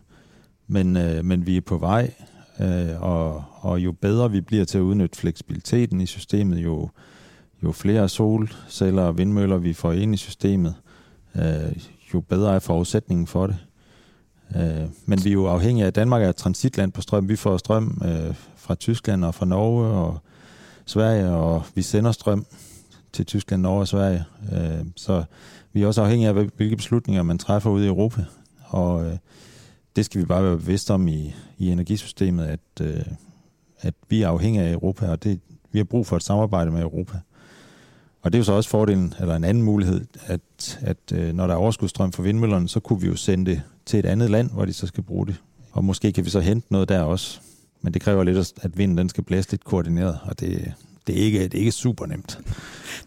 Men, 0.67 0.97
øh, 0.97 1.25
men 1.25 1.47
vi 1.47 1.57
er 1.57 1.61
på 1.61 1.79
vej, 1.79 2.15
øh, 2.61 3.03
og, 3.03 3.45
og 3.61 3.79
jo 3.79 3.93
bedre 3.93 4.31
vi 4.31 4.41
bliver 4.41 4.65
til 4.65 4.79
at 4.79 4.83
udnytte 4.83 5.19
fleksibiliteten 5.19 6.01
i 6.01 6.07
systemet, 6.07 6.59
jo, 6.59 6.91
jo 7.63 7.73
flere 7.73 8.09
solceller 8.09 9.03
og 9.03 9.19
vindmøller 9.19 9.57
vi 9.57 9.73
får 9.73 9.93
ind 9.93 10.15
i 10.15 10.17
systemet, 10.17 10.75
øh, 11.37 11.77
jo 12.15 12.21
bedre 12.21 12.55
er 12.55 12.59
forudsætningen 12.59 13.27
for 13.27 13.47
det. 13.47 13.57
Øh, 14.57 14.89
men 15.07 15.25
vi 15.25 15.29
er 15.29 15.33
jo 15.33 15.47
afhængige 15.47 15.85
af, 15.85 15.89
at 15.89 15.95
Danmark 15.95 16.23
er 16.23 16.29
et 16.29 16.37
transitland 16.37 16.93
på 16.93 17.01
strøm. 17.01 17.29
Vi 17.29 17.37
får 17.37 17.57
strøm 17.57 18.03
øh, 18.05 18.35
fra 18.57 18.75
Tyskland 18.75 19.25
og 19.25 19.35
fra 19.35 19.47
Norge 19.47 19.87
og 19.87 20.19
Sverige, 20.87 21.29
og 21.29 21.63
vi 21.75 21.83
sender 21.83 22.13
strøm 22.13 22.47
til 23.13 23.27
Tyskland, 23.27 23.63
Norge 23.63 23.81
og 23.81 23.89
Sverige. 23.89 24.25
Øh, 24.53 24.85
så 24.97 25.25
vi 25.73 25.83
er 25.83 25.87
også 25.87 26.03
afhængige 26.03 26.29
af, 26.29 26.35
hvilke 26.35 26.77
beslutninger 26.77 27.23
man 27.23 27.39
træffer 27.39 27.71
ude 27.71 27.85
i 27.85 27.89
Europa. 27.89 28.25
Og 28.65 29.07
øh, 29.07 29.17
det 29.97 30.05
skal 30.05 30.21
vi 30.21 30.27
bare 30.27 30.45
være 30.45 30.57
bevidste 30.57 30.95
om 30.95 31.09
i, 31.09 31.35
i 31.59 31.71
energisystemet, 31.71 32.45
at, 32.45 32.61
øh, 32.81 33.05
at 33.81 33.95
vi 34.09 34.23
er 34.23 34.29
afhængige 34.29 34.65
af 34.65 34.73
Europa, 34.73 35.11
og 35.11 35.23
det, 35.23 35.41
vi 35.73 35.79
har 35.79 35.85
brug 35.85 36.07
for 36.07 36.17
et 36.17 36.23
samarbejde 36.23 36.71
med 36.71 36.83
Europa. 36.83 37.19
Og 38.23 38.33
det 38.33 38.39
er 38.39 38.41
jo 38.41 38.45
så 38.45 38.53
også 38.53 38.71
fordelen, 38.71 39.15
eller 39.21 39.37
en 39.37 39.45
anden 39.45 39.63
mulighed, 39.63 40.07
at, 40.27 40.79
at 40.81 41.13
øh, 41.13 41.35
når 41.35 41.47
der 41.47 41.55
er 41.55 41.59
overskudsstrøm 41.59 42.13
fra 42.13 42.23
vindmøllerne, 42.23 42.69
så 42.69 42.81
kunne 42.81 43.01
vi 43.01 43.07
jo 43.07 43.17
sende 43.17 43.51
det 43.51 43.63
til 43.87 43.99
et 43.99 44.07
andet 44.07 44.31
land, 44.31 44.51
hvor 44.51 44.65
de 44.65 44.73
så 44.73 44.87
skal 44.87 45.03
bruge 45.03 45.27
det. 45.27 45.37
Og 45.73 45.85
måske 45.85 46.13
kan 46.13 46.25
vi 46.25 46.31
så 46.31 46.41
hente 46.41 46.67
noget 46.71 46.89
der 46.89 47.01
også. 47.01 47.41
Men 47.83 47.95
det 47.95 48.03
kræver 48.03 48.25
lidt, 48.25 48.53
at 48.63 48.79
vinden 48.79 48.99
den 48.99 49.09
skal 49.09 49.25
blæse 49.25 49.51
lidt 49.51 49.65
koordineret, 49.65 50.19
og 50.23 50.41
det, 50.41 50.73
det, 51.07 51.19
er, 51.19 51.25
ikke, 51.25 51.43
det 51.43 51.55
er 51.55 51.59
ikke 51.59 51.73
super 51.73 52.07
nemt. 52.07 52.39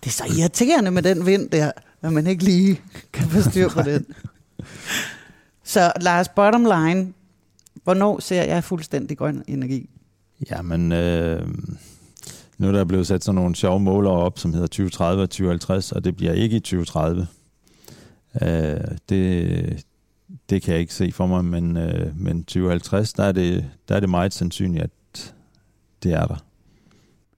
Det 0.04 0.08
er 0.08 0.10
så 0.10 0.24
irriterende 0.40 0.92
med 0.92 1.02
den 1.02 1.26
vind 1.26 1.50
der, 1.50 1.72
at 2.02 2.14
man 2.14 2.28
ikke 2.28 2.44
lige 2.44 2.82
kan 3.14 3.28
få 3.28 3.50
styr 3.50 3.70
på 3.70 3.82
den. 3.82 4.06
Så 5.64 5.92
Lars, 6.02 6.30
bottom 6.30 6.64
line, 6.64 7.14
hvornår 7.84 8.20
ser 8.20 8.44
jeg 8.44 8.64
fuldstændig 8.64 9.18
grøn 9.18 9.44
energi? 9.48 9.90
Jamen, 10.52 10.92
øh, 10.92 11.48
nu 12.58 12.68
er 12.68 12.72
der 12.72 12.86
blevet 12.86 13.08
sat 13.08 13.24
sådan 13.24 13.36
nogle 13.36 13.56
sjove 13.56 13.80
måler 13.80 14.10
op, 14.10 14.40
som 14.40 14.54
hedder 14.54 14.68
2030 14.68 15.24
og 15.24 15.30
2050, 15.30 15.92
og 15.92 16.04
det 16.04 16.16
bliver 16.16 16.34
ikke 16.34 16.56
i 16.56 16.60
2030. 16.60 17.28
Øh, 18.42 18.78
det, 19.10 19.86
det 20.50 20.62
kan 20.62 20.74
jeg 20.74 20.82
ikke 20.82 20.94
se 20.94 21.12
for 21.12 21.26
mig, 21.26 21.46
men, 21.46 21.78
øh, 21.78 22.12
men 22.20 22.44
2050, 22.44 23.14
der 23.14 23.24
er, 23.24 23.32
det, 23.32 23.66
der 23.90 23.96
er 23.96 24.00
det 24.00 24.10
meget 24.10 24.34
sandsynligt, 24.34 24.84
at 24.84 25.34
det 26.04 26.14
er 26.14 26.26
der. 26.26 26.36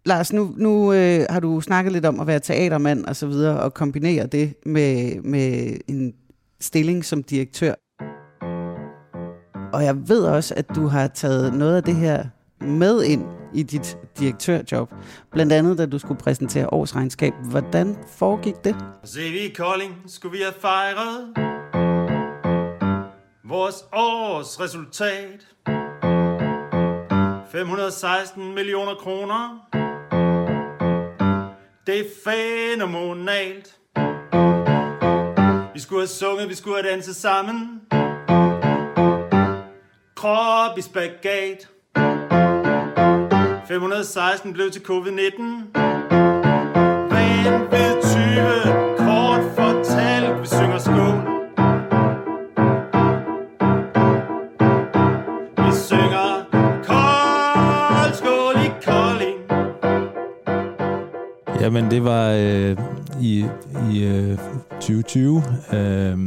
Lars, 0.06 0.34
nu, 0.34 0.54
nu 0.58 0.94
øh, 0.94 1.26
har 1.30 1.40
du 1.40 1.62
snakket 1.62 1.94
lidt 1.94 2.06
om 2.06 2.20
at 2.20 2.28
være 2.28 2.40
teatermand 2.40 3.06
og 3.06 3.16
så 3.16 3.28
videre, 3.28 3.60
og 3.60 3.74
kombinere 3.74 4.28
det 4.28 4.54
med, 4.66 5.22
med 5.22 5.78
en 5.88 6.14
stilling 6.62 7.06
som 7.06 7.24
direktør. 7.24 7.74
Og 9.74 9.84
jeg 9.84 10.10
ved 10.10 10.24
også, 10.24 10.54
at 10.58 10.66
du 10.76 10.88
har 10.88 11.08
taget 11.08 11.54
noget 11.54 11.76
af 11.76 11.84
det 11.84 11.96
her 11.96 12.26
med 12.62 13.04
ind 13.04 13.24
i 13.54 13.64
dit 13.64 13.98
direktørjob. 14.20 14.94
Blandt 15.32 15.54
andet, 15.54 15.78
da 15.78 15.86
du 15.86 16.00
skulle 16.00 16.20
præsentere 16.20 16.74
årsregnskab. 16.74 17.34
Hvordan 17.44 17.98
foregik 18.08 18.56
det? 18.64 18.76
Se 19.04 19.20
vi 19.20 19.40
i 19.40 19.54
Kolding 19.54 19.96
skulle 20.08 20.38
vi 20.38 20.44
have 20.44 20.54
fejret 20.62 21.69
vores 23.50 23.86
års 23.94 24.60
resultat. 24.60 25.48
516 27.52 28.56
millioner 28.56 28.96
kroner. 28.96 29.60
Det 31.88 32.00
er 32.00 32.06
fænomenalt. 32.26 33.76
Vi 35.74 35.80
skulle 35.80 36.02
have 36.02 36.08
sunget, 36.08 36.50
vi 36.50 36.56
skulle 36.56 36.82
have 36.82 36.92
danset 36.92 37.16
sammen. 37.16 37.82
Krop 40.16 40.78
i 40.78 40.82
spagat. 40.82 41.70
516 43.68 44.54
blev 44.54 44.72
til 44.72 44.82
covid-19. 44.82 45.42
Vanvid 47.14 48.02
20, 48.74 48.79
Jamen, 61.90 62.04
det 62.04 62.12
var 62.12 62.30
øh, 62.30 62.78
i, 63.22 63.46
i 63.92 64.04
øh, 64.04 64.38
2020, 64.72 65.44
øh, 65.74 66.18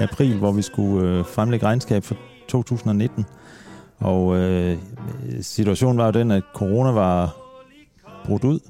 april, 0.00 0.38
hvor 0.38 0.52
vi 0.52 0.62
skulle 0.62 1.08
øh, 1.08 1.24
fremlægge 1.24 1.66
regnskab 1.66 2.04
for 2.04 2.16
2019. 2.48 3.26
Og 3.98 4.36
øh, 4.36 4.78
situationen 5.40 5.98
var 5.98 6.04
jo 6.04 6.10
den, 6.10 6.30
at 6.30 6.42
corona 6.54 6.90
var 6.90 7.36
brudt 8.24 8.44
ud. 8.44 8.60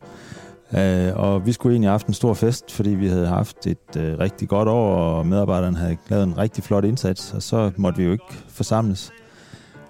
Øh, 0.77 1.17
og 1.17 1.47
vi 1.47 1.53
skulle 1.53 1.73
egentlig 1.73 1.89
have 1.89 1.93
haft 1.93 2.07
en 2.07 2.15
stor 2.15 2.35
fest, 2.35 2.73
fordi 2.73 2.91
vi 2.91 3.09
havde 3.09 3.27
haft 3.27 3.67
et 3.67 3.97
øh, 3.97 4.19
rigtig 4.19 4.49
godt 4.49 4.69
år, 4.69 4.97
og 4.97 5.27
medarbejderne 5.27 5.77
havde 5.77 5.97
lavet 6.09 6.25
en 6.25 6.39
rigtig 6.39 6.65
flot 6.65 6.85
indsats, 6.85 7.33
og 7.33 7.43
så 7.43 7.71
måtte 7.77 7.99
vi 7.99 8.05
jo 8.05 8.13
ikke 8.13 8.35
forsamles. 8.49 9.13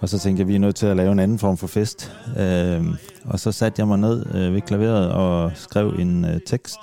Og 0.00 0.08
så 0.08 0.18
tænkte 0.18 0.40
jeg, 0.40 0.44
at 0.44 0.48
vi 0.48 0.54
er 0.54 0.58
nødt 0.58 0.76
til 0.76 0.86
at 0.86 0.96
lave 0.96 1.12
en 1.12 1.18
anden 1.18 1.38
form 1.38 1.56
for 1.56 1.66
fest. 1.66 2.12
Øh, 2.38 2.84
og 3.24 3.40
så 3.40 3.52
satte 3.52 3.80
jeg 3.80 3.88
mig 3.88 3.98
ned 3.98 4.26
øh, 4.34 4.54
ved 4.54 4.60
klaveret 4.60 5.12
og 5.12 5.52
skrev 5.54 5.94
en 5.98 6.24
øh, 6.24 6.40
tekst 6.46 6.78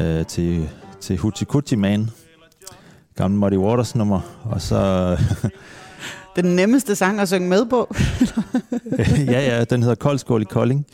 øh, 0.00 0.26
til, 0.26 0.68
til 1.00 1.18
Coochie 1.18 1.78
Man, 1.78 2.10
gamle 3.14 3.38
Muddy 3.38 3.56
Waters 3.56 3.94
nummer, 3.94 4.20
og 4.44 4.60
så... 4.60 5.16
Den 6.36 6.44
nemmeste 6.44 6.96
sang 6.96 7.20
at 7.20 7.28
synge 7.28 7.48
med 7.48 7.66
på. 7.66 7.94
ja, 9.32 9.56
ja, 9.56 9.64
den 9.64 9.82
hedder 9.82 9.94
Koldskål 9.94 10.42
i 10.42 10.44
Kolding. 10.44 10.86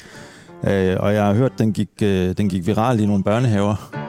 Øh, 0.65 0.97
og 1.01 1.15
jeg 1.15 1.25
har 1.25 1.35
hørt, 1.35 1.53
den 1.59 1.73
gik, 1.73 1.89
øh, 2.03 2.37
den 2.37 2.49
gik 2.49 2.67
viral 2.67 3.01
i 3.01 3.07
nogle 3.07 3.25
børnehaver. 3.25 4.02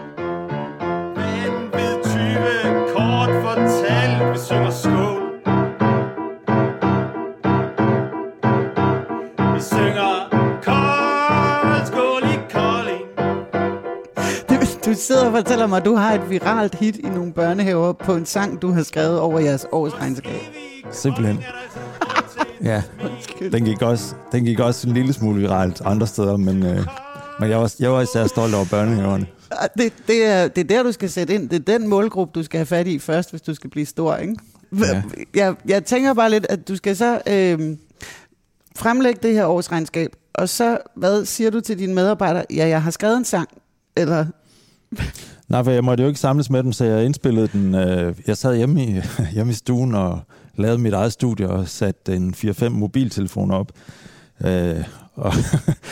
Fortæller 15.35 15.67
mig, 15.67 15.77
at 15.77 15.85
du 15.85 15.95
har 15.95 16.13
et 16.13 16.29
viralt 16.29 16.75
hit 16.75 16.95
i 16.95 17.09
nogle 17.09 17.33
børnehaver 17.33 17.93
på 17.93 18.15
en 18.15 18.25
sang, 18.25 18.61
du 18.61 18.71
har 18.71 18.83
skrevet 18.83 19.19
over 19.19 19.39
jeres 19.39 19.65
årsregnskab. 19.71 20.39
Simpelthen. 20.91 21.43
Ja, 22.63 22.81
den 23.51 23.65
gik, 23.65 23.81
også, 23.81 24.15
den 24.31 24.45
gik 24.45 24.59
også 24.59 24.87
en 24.87 24.93
lille 24.93 25.13
smule 25.13 25.39
viralt 25.41 25.81
andre 25.85 26.07
steder, 26.07 26.37
men, 26.37 26.63
øh, 26.65 26.85
men 27.39 27.49
jeg, 27.49 27.59
var, 27.59 27.73
jeg 27.79 27.91
var 27.91 28.01
især 28.01 28.27
stolt 28.27 28.55
over 28.55 28.65
børnehaverne. 28.65 29.25
Ah, 29.51 29.69
Det, 29.77 29.93
det, 30.07 30.25
er, 30.25 30.47
det 30.47 30.61
er 30.71 30.77
der, 30.77 30.83
du 30.83 30.91
skal 30.91 31.09
sætte 31.09 31.33
ind. 31.35 31.49
Det 31.49 31.69
er 31.69 31.77
den 31.77 31.87
målgruppe, 31.87 32.39
du 32.39 32.43
skal 32.43 32.57
have 32.57 32.65
fat 32.65 32.87
i 32.87 32.99
først, 32.99 33.29
hvis 33.29 33.41
du 33.41 33.53
skal 33.53 33.69
blive 33.69 33.85
stor, 33.85 34.15
ikke? 34.15 34.35
Ja. 34.79 35.03
Jeg, 35.35 35.55
jeg 35.65 35.85
tænker 35.85 36.13
bare 36.13 36.29
lidt, 36.29 36.45
at 36.49 36.67
du 36.67 36.75
skal 36.75 36.95
så 36.95 37.21
øh, 37.27 37.77
fremlægge 38.75 39.19
det 39.23 39.33
her 39.33 39.45
årsregnskab, 39.45 40.15
og 40.33 40.49
så, 40.49 40.77
hvad 40.95 41.25
siger 41.25 41.49
du 41.49 41.61
til 41.61 41.79
dine 41.79 41.93
medarbejdere? 41.93 42.45
Ja, 42.55 42.67
jeg 42.67 42.83
har 42.83 42.91
skrevet 42.91 43.17
en 43.17 43.25
sang, 43.25 43.49
eller... 43.97 44.25
Nej, 45.47 45.63
for 45.63 45.71
jeg 45.71 45.83
måtte 45.83 46.03
jo 46.03 46.07
ikke 46.07 46.19
samles 46.19 46.49
med 46.49 46.63
dem, 46.63 46.71
så 46.71 46.85
jeg 46.85 47.05
indspillede 47.05 47.47
den. 47.47 47.75
Øh, 47.75 48.15
jeg 48.27 48.37
sad 48.37 48.55
hjemme 48.55 48.83
i, 48.83 49.01
hjemme 49.33 49.51
i 49.51 49.55
stuen 49.55 49.95
og 49.95 50.19
lavede 50.55 50.77
mit 50.77 50.93
eget 50.93 51.13
studie 51.13 51.49
og 51.49 51.67
satte 51.67 52.15
en 52.15 52.33
4-5 52.37 52.69
mobiltelefoner 52.69 53.55
op. 53.55 53.71
Øh, 54.45 54.83
og 55.15 55.33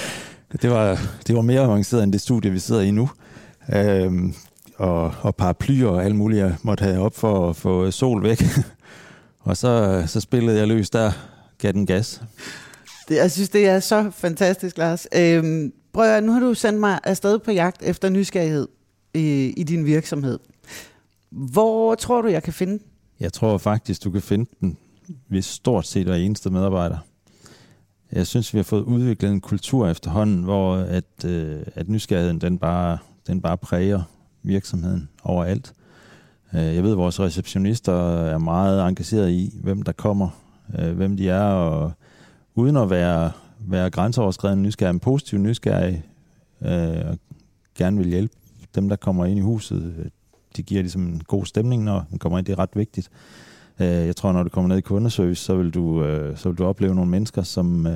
det, 0.61 0.69
var, 0.69 0.99
det 1.27 1.35
var 1.35 1.41
mere 1.41 1.61
avanceret 1.61 2.03
end 2.03 2.13
det 2.13 2.21
studie, 2.21 2.51
vi 2.51 2.59
sidder 2.59 2.81
i 2.81 2.91
nu. 2.91 3.09
Øh, 3.73 4.11
og, 4.77 5.13
og 5.21 5.35
paraplyer 5.35 5.87
og 5.87 6.05
alt 6.05 6.15
muligt, 6.15 6.39
jeg 6.39 6.55
måtte 6.63 6.83
have 6.83 6.99
op 6.99 7.17
for 7.17 7.49
at 7.49 7.55
få 7.55 7.91
sol 7.91 8.23
væk. 8.23 8.43
og 9.39 9.57
så, 9.57 10.03
så 10.07 10.21
spillede 10.21 10.57
jeg 10.57 10.67
løs 10.67 10.89
der, 10.89 11.11
gav 11.57 11.71
den 11.71 11.85
gas. 11.85 12.21
Det, 13.09 13.15
jeg 13.15 13.31
synes, 13.31 13.49
det 13.49 13.67
er 13.67 13.79
så 13.79 14.11
fantastisk, 14.15 14.77
Lars. 14.77 15.07
Øhm, 15.15 15.73
prøv 15.93 16.05
at, 16.05 16.23
nu 16.23 16.31
har 16.31 16.39
du 16.39 16.53
sendt 16.53 16.79
mig 16.79 16.99
afsted 17.03 17.39
på 17.39 17.51
jagt 17.51 17.83
efter 17.83 18.09
nysgerrighed 18.09 18.67
i, 19.13 19.53
i 19.57 19.63
din 19.63 19.85
virksomhed. 19.85 20.39
Hvor 21.29 21.95
tror 21.95 22.21
du, 22.21 22.27
jeg 22.27 22.43
kan 22.43 22.53
finde 22.53 22.73
den? 22.73 22.81
Jeg 23.19 23.33
tror 23.33 23.57
faktisk, 23.57 24.03
du 24.03 24.11
kan 24.11 24.21
finde 24.21 24.49
den 24.61 24.77
ved 25.29 25.41
stort 25.41 25.87
set 25.87 26.07
hver 26.07 26.15
eneste 26.15 26.49
medarbejder. 26.49 26.97
Jeg 28.11 28.27
synes, 28.27 28.53
vi 28.53 28.59
har 28.59 28.63
fået 28.63 28.81
udviklet 28.81 29.31
en 29.31 29.41
kultur 29.41 29.87
efterhånden, 29.87 30.43
hvor 30.43 30.75
at, 30.75 31.25
øh, 31.25 31.61
at 31.75 31.89
nysgerrigheden 31.89 32.41
den 32.41 32.57
bare, 32.57 32.97
den 33.27 33.41
bare 33.41 33.57
præger 33.57 34.03
virksomheden 34.43 35.09
overalt. 35.23 35.73
Øh, 36.53 36.75
jeg 36.75 36.83
ved, 36.83 36.91
at 36.91 36.97
vores 36.97 37.19
receptionister 37.19 37.93
er 38.21 38.37
meget 38.37 38.87
engageret 38.87 39.29
i, 39.31 39.59
hvem 39.63 39.81
der 39.81 39.91
kommer, 39.91 40.29
øh, 40.79 40.95
hvem 40.95 41.17
de 41.17 41.29
er, 41.29 41.43
og 41.43 41.91
uden 42.55 42.77
at 42.77 42.89
være, 42.89 43.31
være 43.59 43.89
grænseoverskridende 43.89 44.63
nysgerrig, 44.63 44.93
men 44.93 44.99
positiv 44.99 45.39
nysgerrig, 45.39 46.03
øh, 46.61 47.09
og 47.09 47.17
gerne 47.75 47.97
vil 47.97 48.07
hjælpe 48.07 48.35
dem, 48.75 48.89
der 48.89 48.95
kommer 48.95 49.25
ind 49.25 49.39
i 49.39 49.41
huset. 49.41 49.95
Øh, 49.99 50.05
de 50.57 50.63
giver 50.63 50.81
ligesom 50.81 51.01
en 51.01 51.21
god 51.27 51.45
stemning, 51.45 51.83
når 51.83 52.05
man 52.09 52.19
kommer 52.19 52.37
ind. 52.37 52.45
Det 52.45 52.53
er 52.53 52.59
ret 52.59 52.75
vigtigt. 52.75 53.09
Øh, 53.79 53.87
jeg 53.87 54.15
tror, 54.15 54.31
når 54.31 54.43
du 54.43 54.49
kommer 54.49 54.67
ned 54.67 54.77
i 54.77 54.81
kundeservice, 54.81 55.43
så 55.43 55.55
vil 55.55 55.73
du, 55.73 56.03
øh, 56.03 56.37
så 56.37 56.49
vil 56.49 56.57
du 56.57 56.65
opleve 56.65 56.95
nogle 56.95 57.11
mennesker, 57.11 57.41
som, 57.41 57.87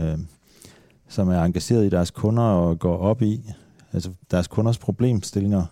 som 1.07 1.29
er 1.29 1.43
engageret 1.43 1.85
i 1.85 1.89
deres 1.89 2.11
kunder 2.11 2.43
og 2.43 2.79
går 2.79 2.97
op 2.97 3.21
i 3.21 3.41
altså 3.93 4.11
deres 4.31 4.47
kunders 4.47 4.77
problemstillinger. 4.77 5.65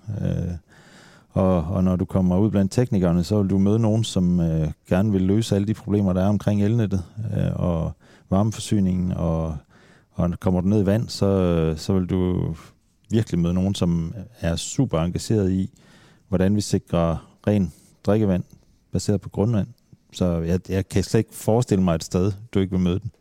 Og, 1.33 1.63
og 1.63 1.83
når 1.83 1.95
du 1.95 2.05
kommer 2.05 2.37
ud 2.37 2.51
blandt 2.51 2.71
teknikerne, 2.71 3.23
så 3.23 3.41
vil 3.41 3.49
du 3.49 3.57
møde 3.57 3.79
nogen, 3.79 4.03
som 4.03 4.39
øh, 4.39 4.71
gerne 4.89 5.11
vil 5.11 5.21
løse 5.21 5.55
alle 5.55 5.67
de 5.67 5.73
problemer, 5.73 6.13
der 6.13 6.23
er 6.23 6.29
omkring 6.29 6.63
elnettet 6.63 7.03
øh, 7.37 7.51
og 7.55 7.91
varmeforsyningen. 8.29 9.11
Og, 9.11 9.57
og 10.11 10.33
kommer 10.39 10.61
du 10.61 10.67
ned 10.67 10.81
i 10.81 10.85
vand, 10.85 11.09
så, 11.09 11.73
så 11.77 11.93
vil 11.93 12.05
du 12.05 12.53
virkelig 13.13 13.39
møde 13.39 13.53
nogen, 13.53 13.75
som 13.75 14.13
er 14.39 14.55
super 14.55 14.99
engageret 14.99 15.51
i, 15.51 15.69
hvordan 16.27 16.55
vi 16.55 16.61
sikrer 16.61 17.37
ren 17.47 17.73
drikkevand 18.05 18.43
baseret 18.91 19.21
på 19.21 19.29
grundvand. 19.29 19.67
Så 20.13 20.25
jeg, 20.25 20.59
jeg 20.69 20.89
kan 20.89 21.03
slet 21.03 21.19
ikke 21.19 21.35
forestille 21.35 21.83
mig 21.83 21.95
et 21.95 22.03
sted, 22.03 22.31
du 22.53 22.59
ikke 22.59 22.71
vil 22.71 22.79
møde 22.79 22.99
den. 22.99 23.11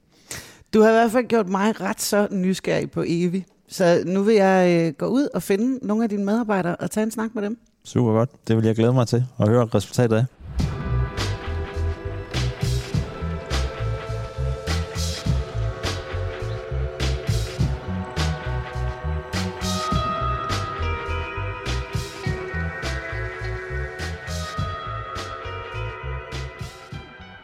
Du 0.74 0.80
har 0.80 0.88
i 0.88 0.92
hvert 0.92 1.10
fald 1.10 1.26
gjort 1.26 1.48
mig 1.48 1.80
ret 1.80 2.00
så 2.00 2.28
nysgerrig 2.30 2.90
på 2.90 3.04
Evi. 3.06 3.44
Så 3.68 4.02
nu 4.06 4.22
vil 4.22 4.34
jeg 4.34 4.86
øh, 4.86 4.92
gå 4.92 5.06
ud 5.06 5.28
og 5.34 5.42
finde 5.42 5.86
nogle 5.86 6.02
af 6.02 6.08
dine 6.08 6.24
medarbejdere 6.24 6.76
og 6.76 6.90
tage 6.90 7.04
en 7.04 7.10
snak 7.10 7.34
med 7.34 7.42
dem. 7.42 7.58
Super 7.84 8.12
godt. 8.12 8.48
Det 8.48 8.56
vil 8.56 8.64
jeg 8.64 8.74
glæde 8.74 8.92
mig 8.92 9.08
til 9.08 9.24
at 9.38 9.48
høre 9.48 9.66
resultatet 9.66 10.16
af. 10.16 10.41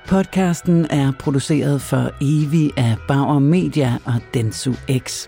Podcasten 0.09 0.87
er 0.91 1.13
produceret 1.19 1.83
for 1.83 2.11
Evi 2.21 2.71
af 2.77 2.97
Bauer 3.09 3.39
Media 3.39 3.99
og 4.05 4.15
Densu 4.35 4.73
X. 4.99 5.27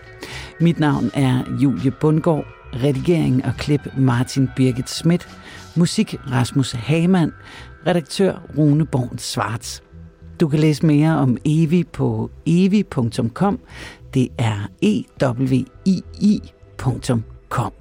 Mit 0.59 0.79
navn 0.79 1.11
er 1.13 1.43
Julie 1.63 1.91
Bundgaard. 1.91 2.45
Redigering 2.73 3.45
og 3.45 3.53
klip 3.57 3.81
Martin 3.97 4.49
Birgit 4.55 4.89
Schmidt. 4.89 5.27
Musik 5.75 6.15
Rasmus 6.31 6.71
Hamann. 6.71 7.31
Redaktør 7.87 8.33
Rune 8.57 8.85
Born 8.85 9.17
Svarts. 9.17 9.83
Du 10.39 10.47
kan 10.47 10.59
læse 10.59 10.85
mere 10.85 11.17
om 11.17 11.37
Evi 11.45 11.83
på 11.83 12.31
evi.com. 12.45 13.59
Det 14.13 14.27
er 14.37 14.67
e 14.81 15.03
w 15.25 15.65
i 16.21 16.41
.com. 17.49 17.80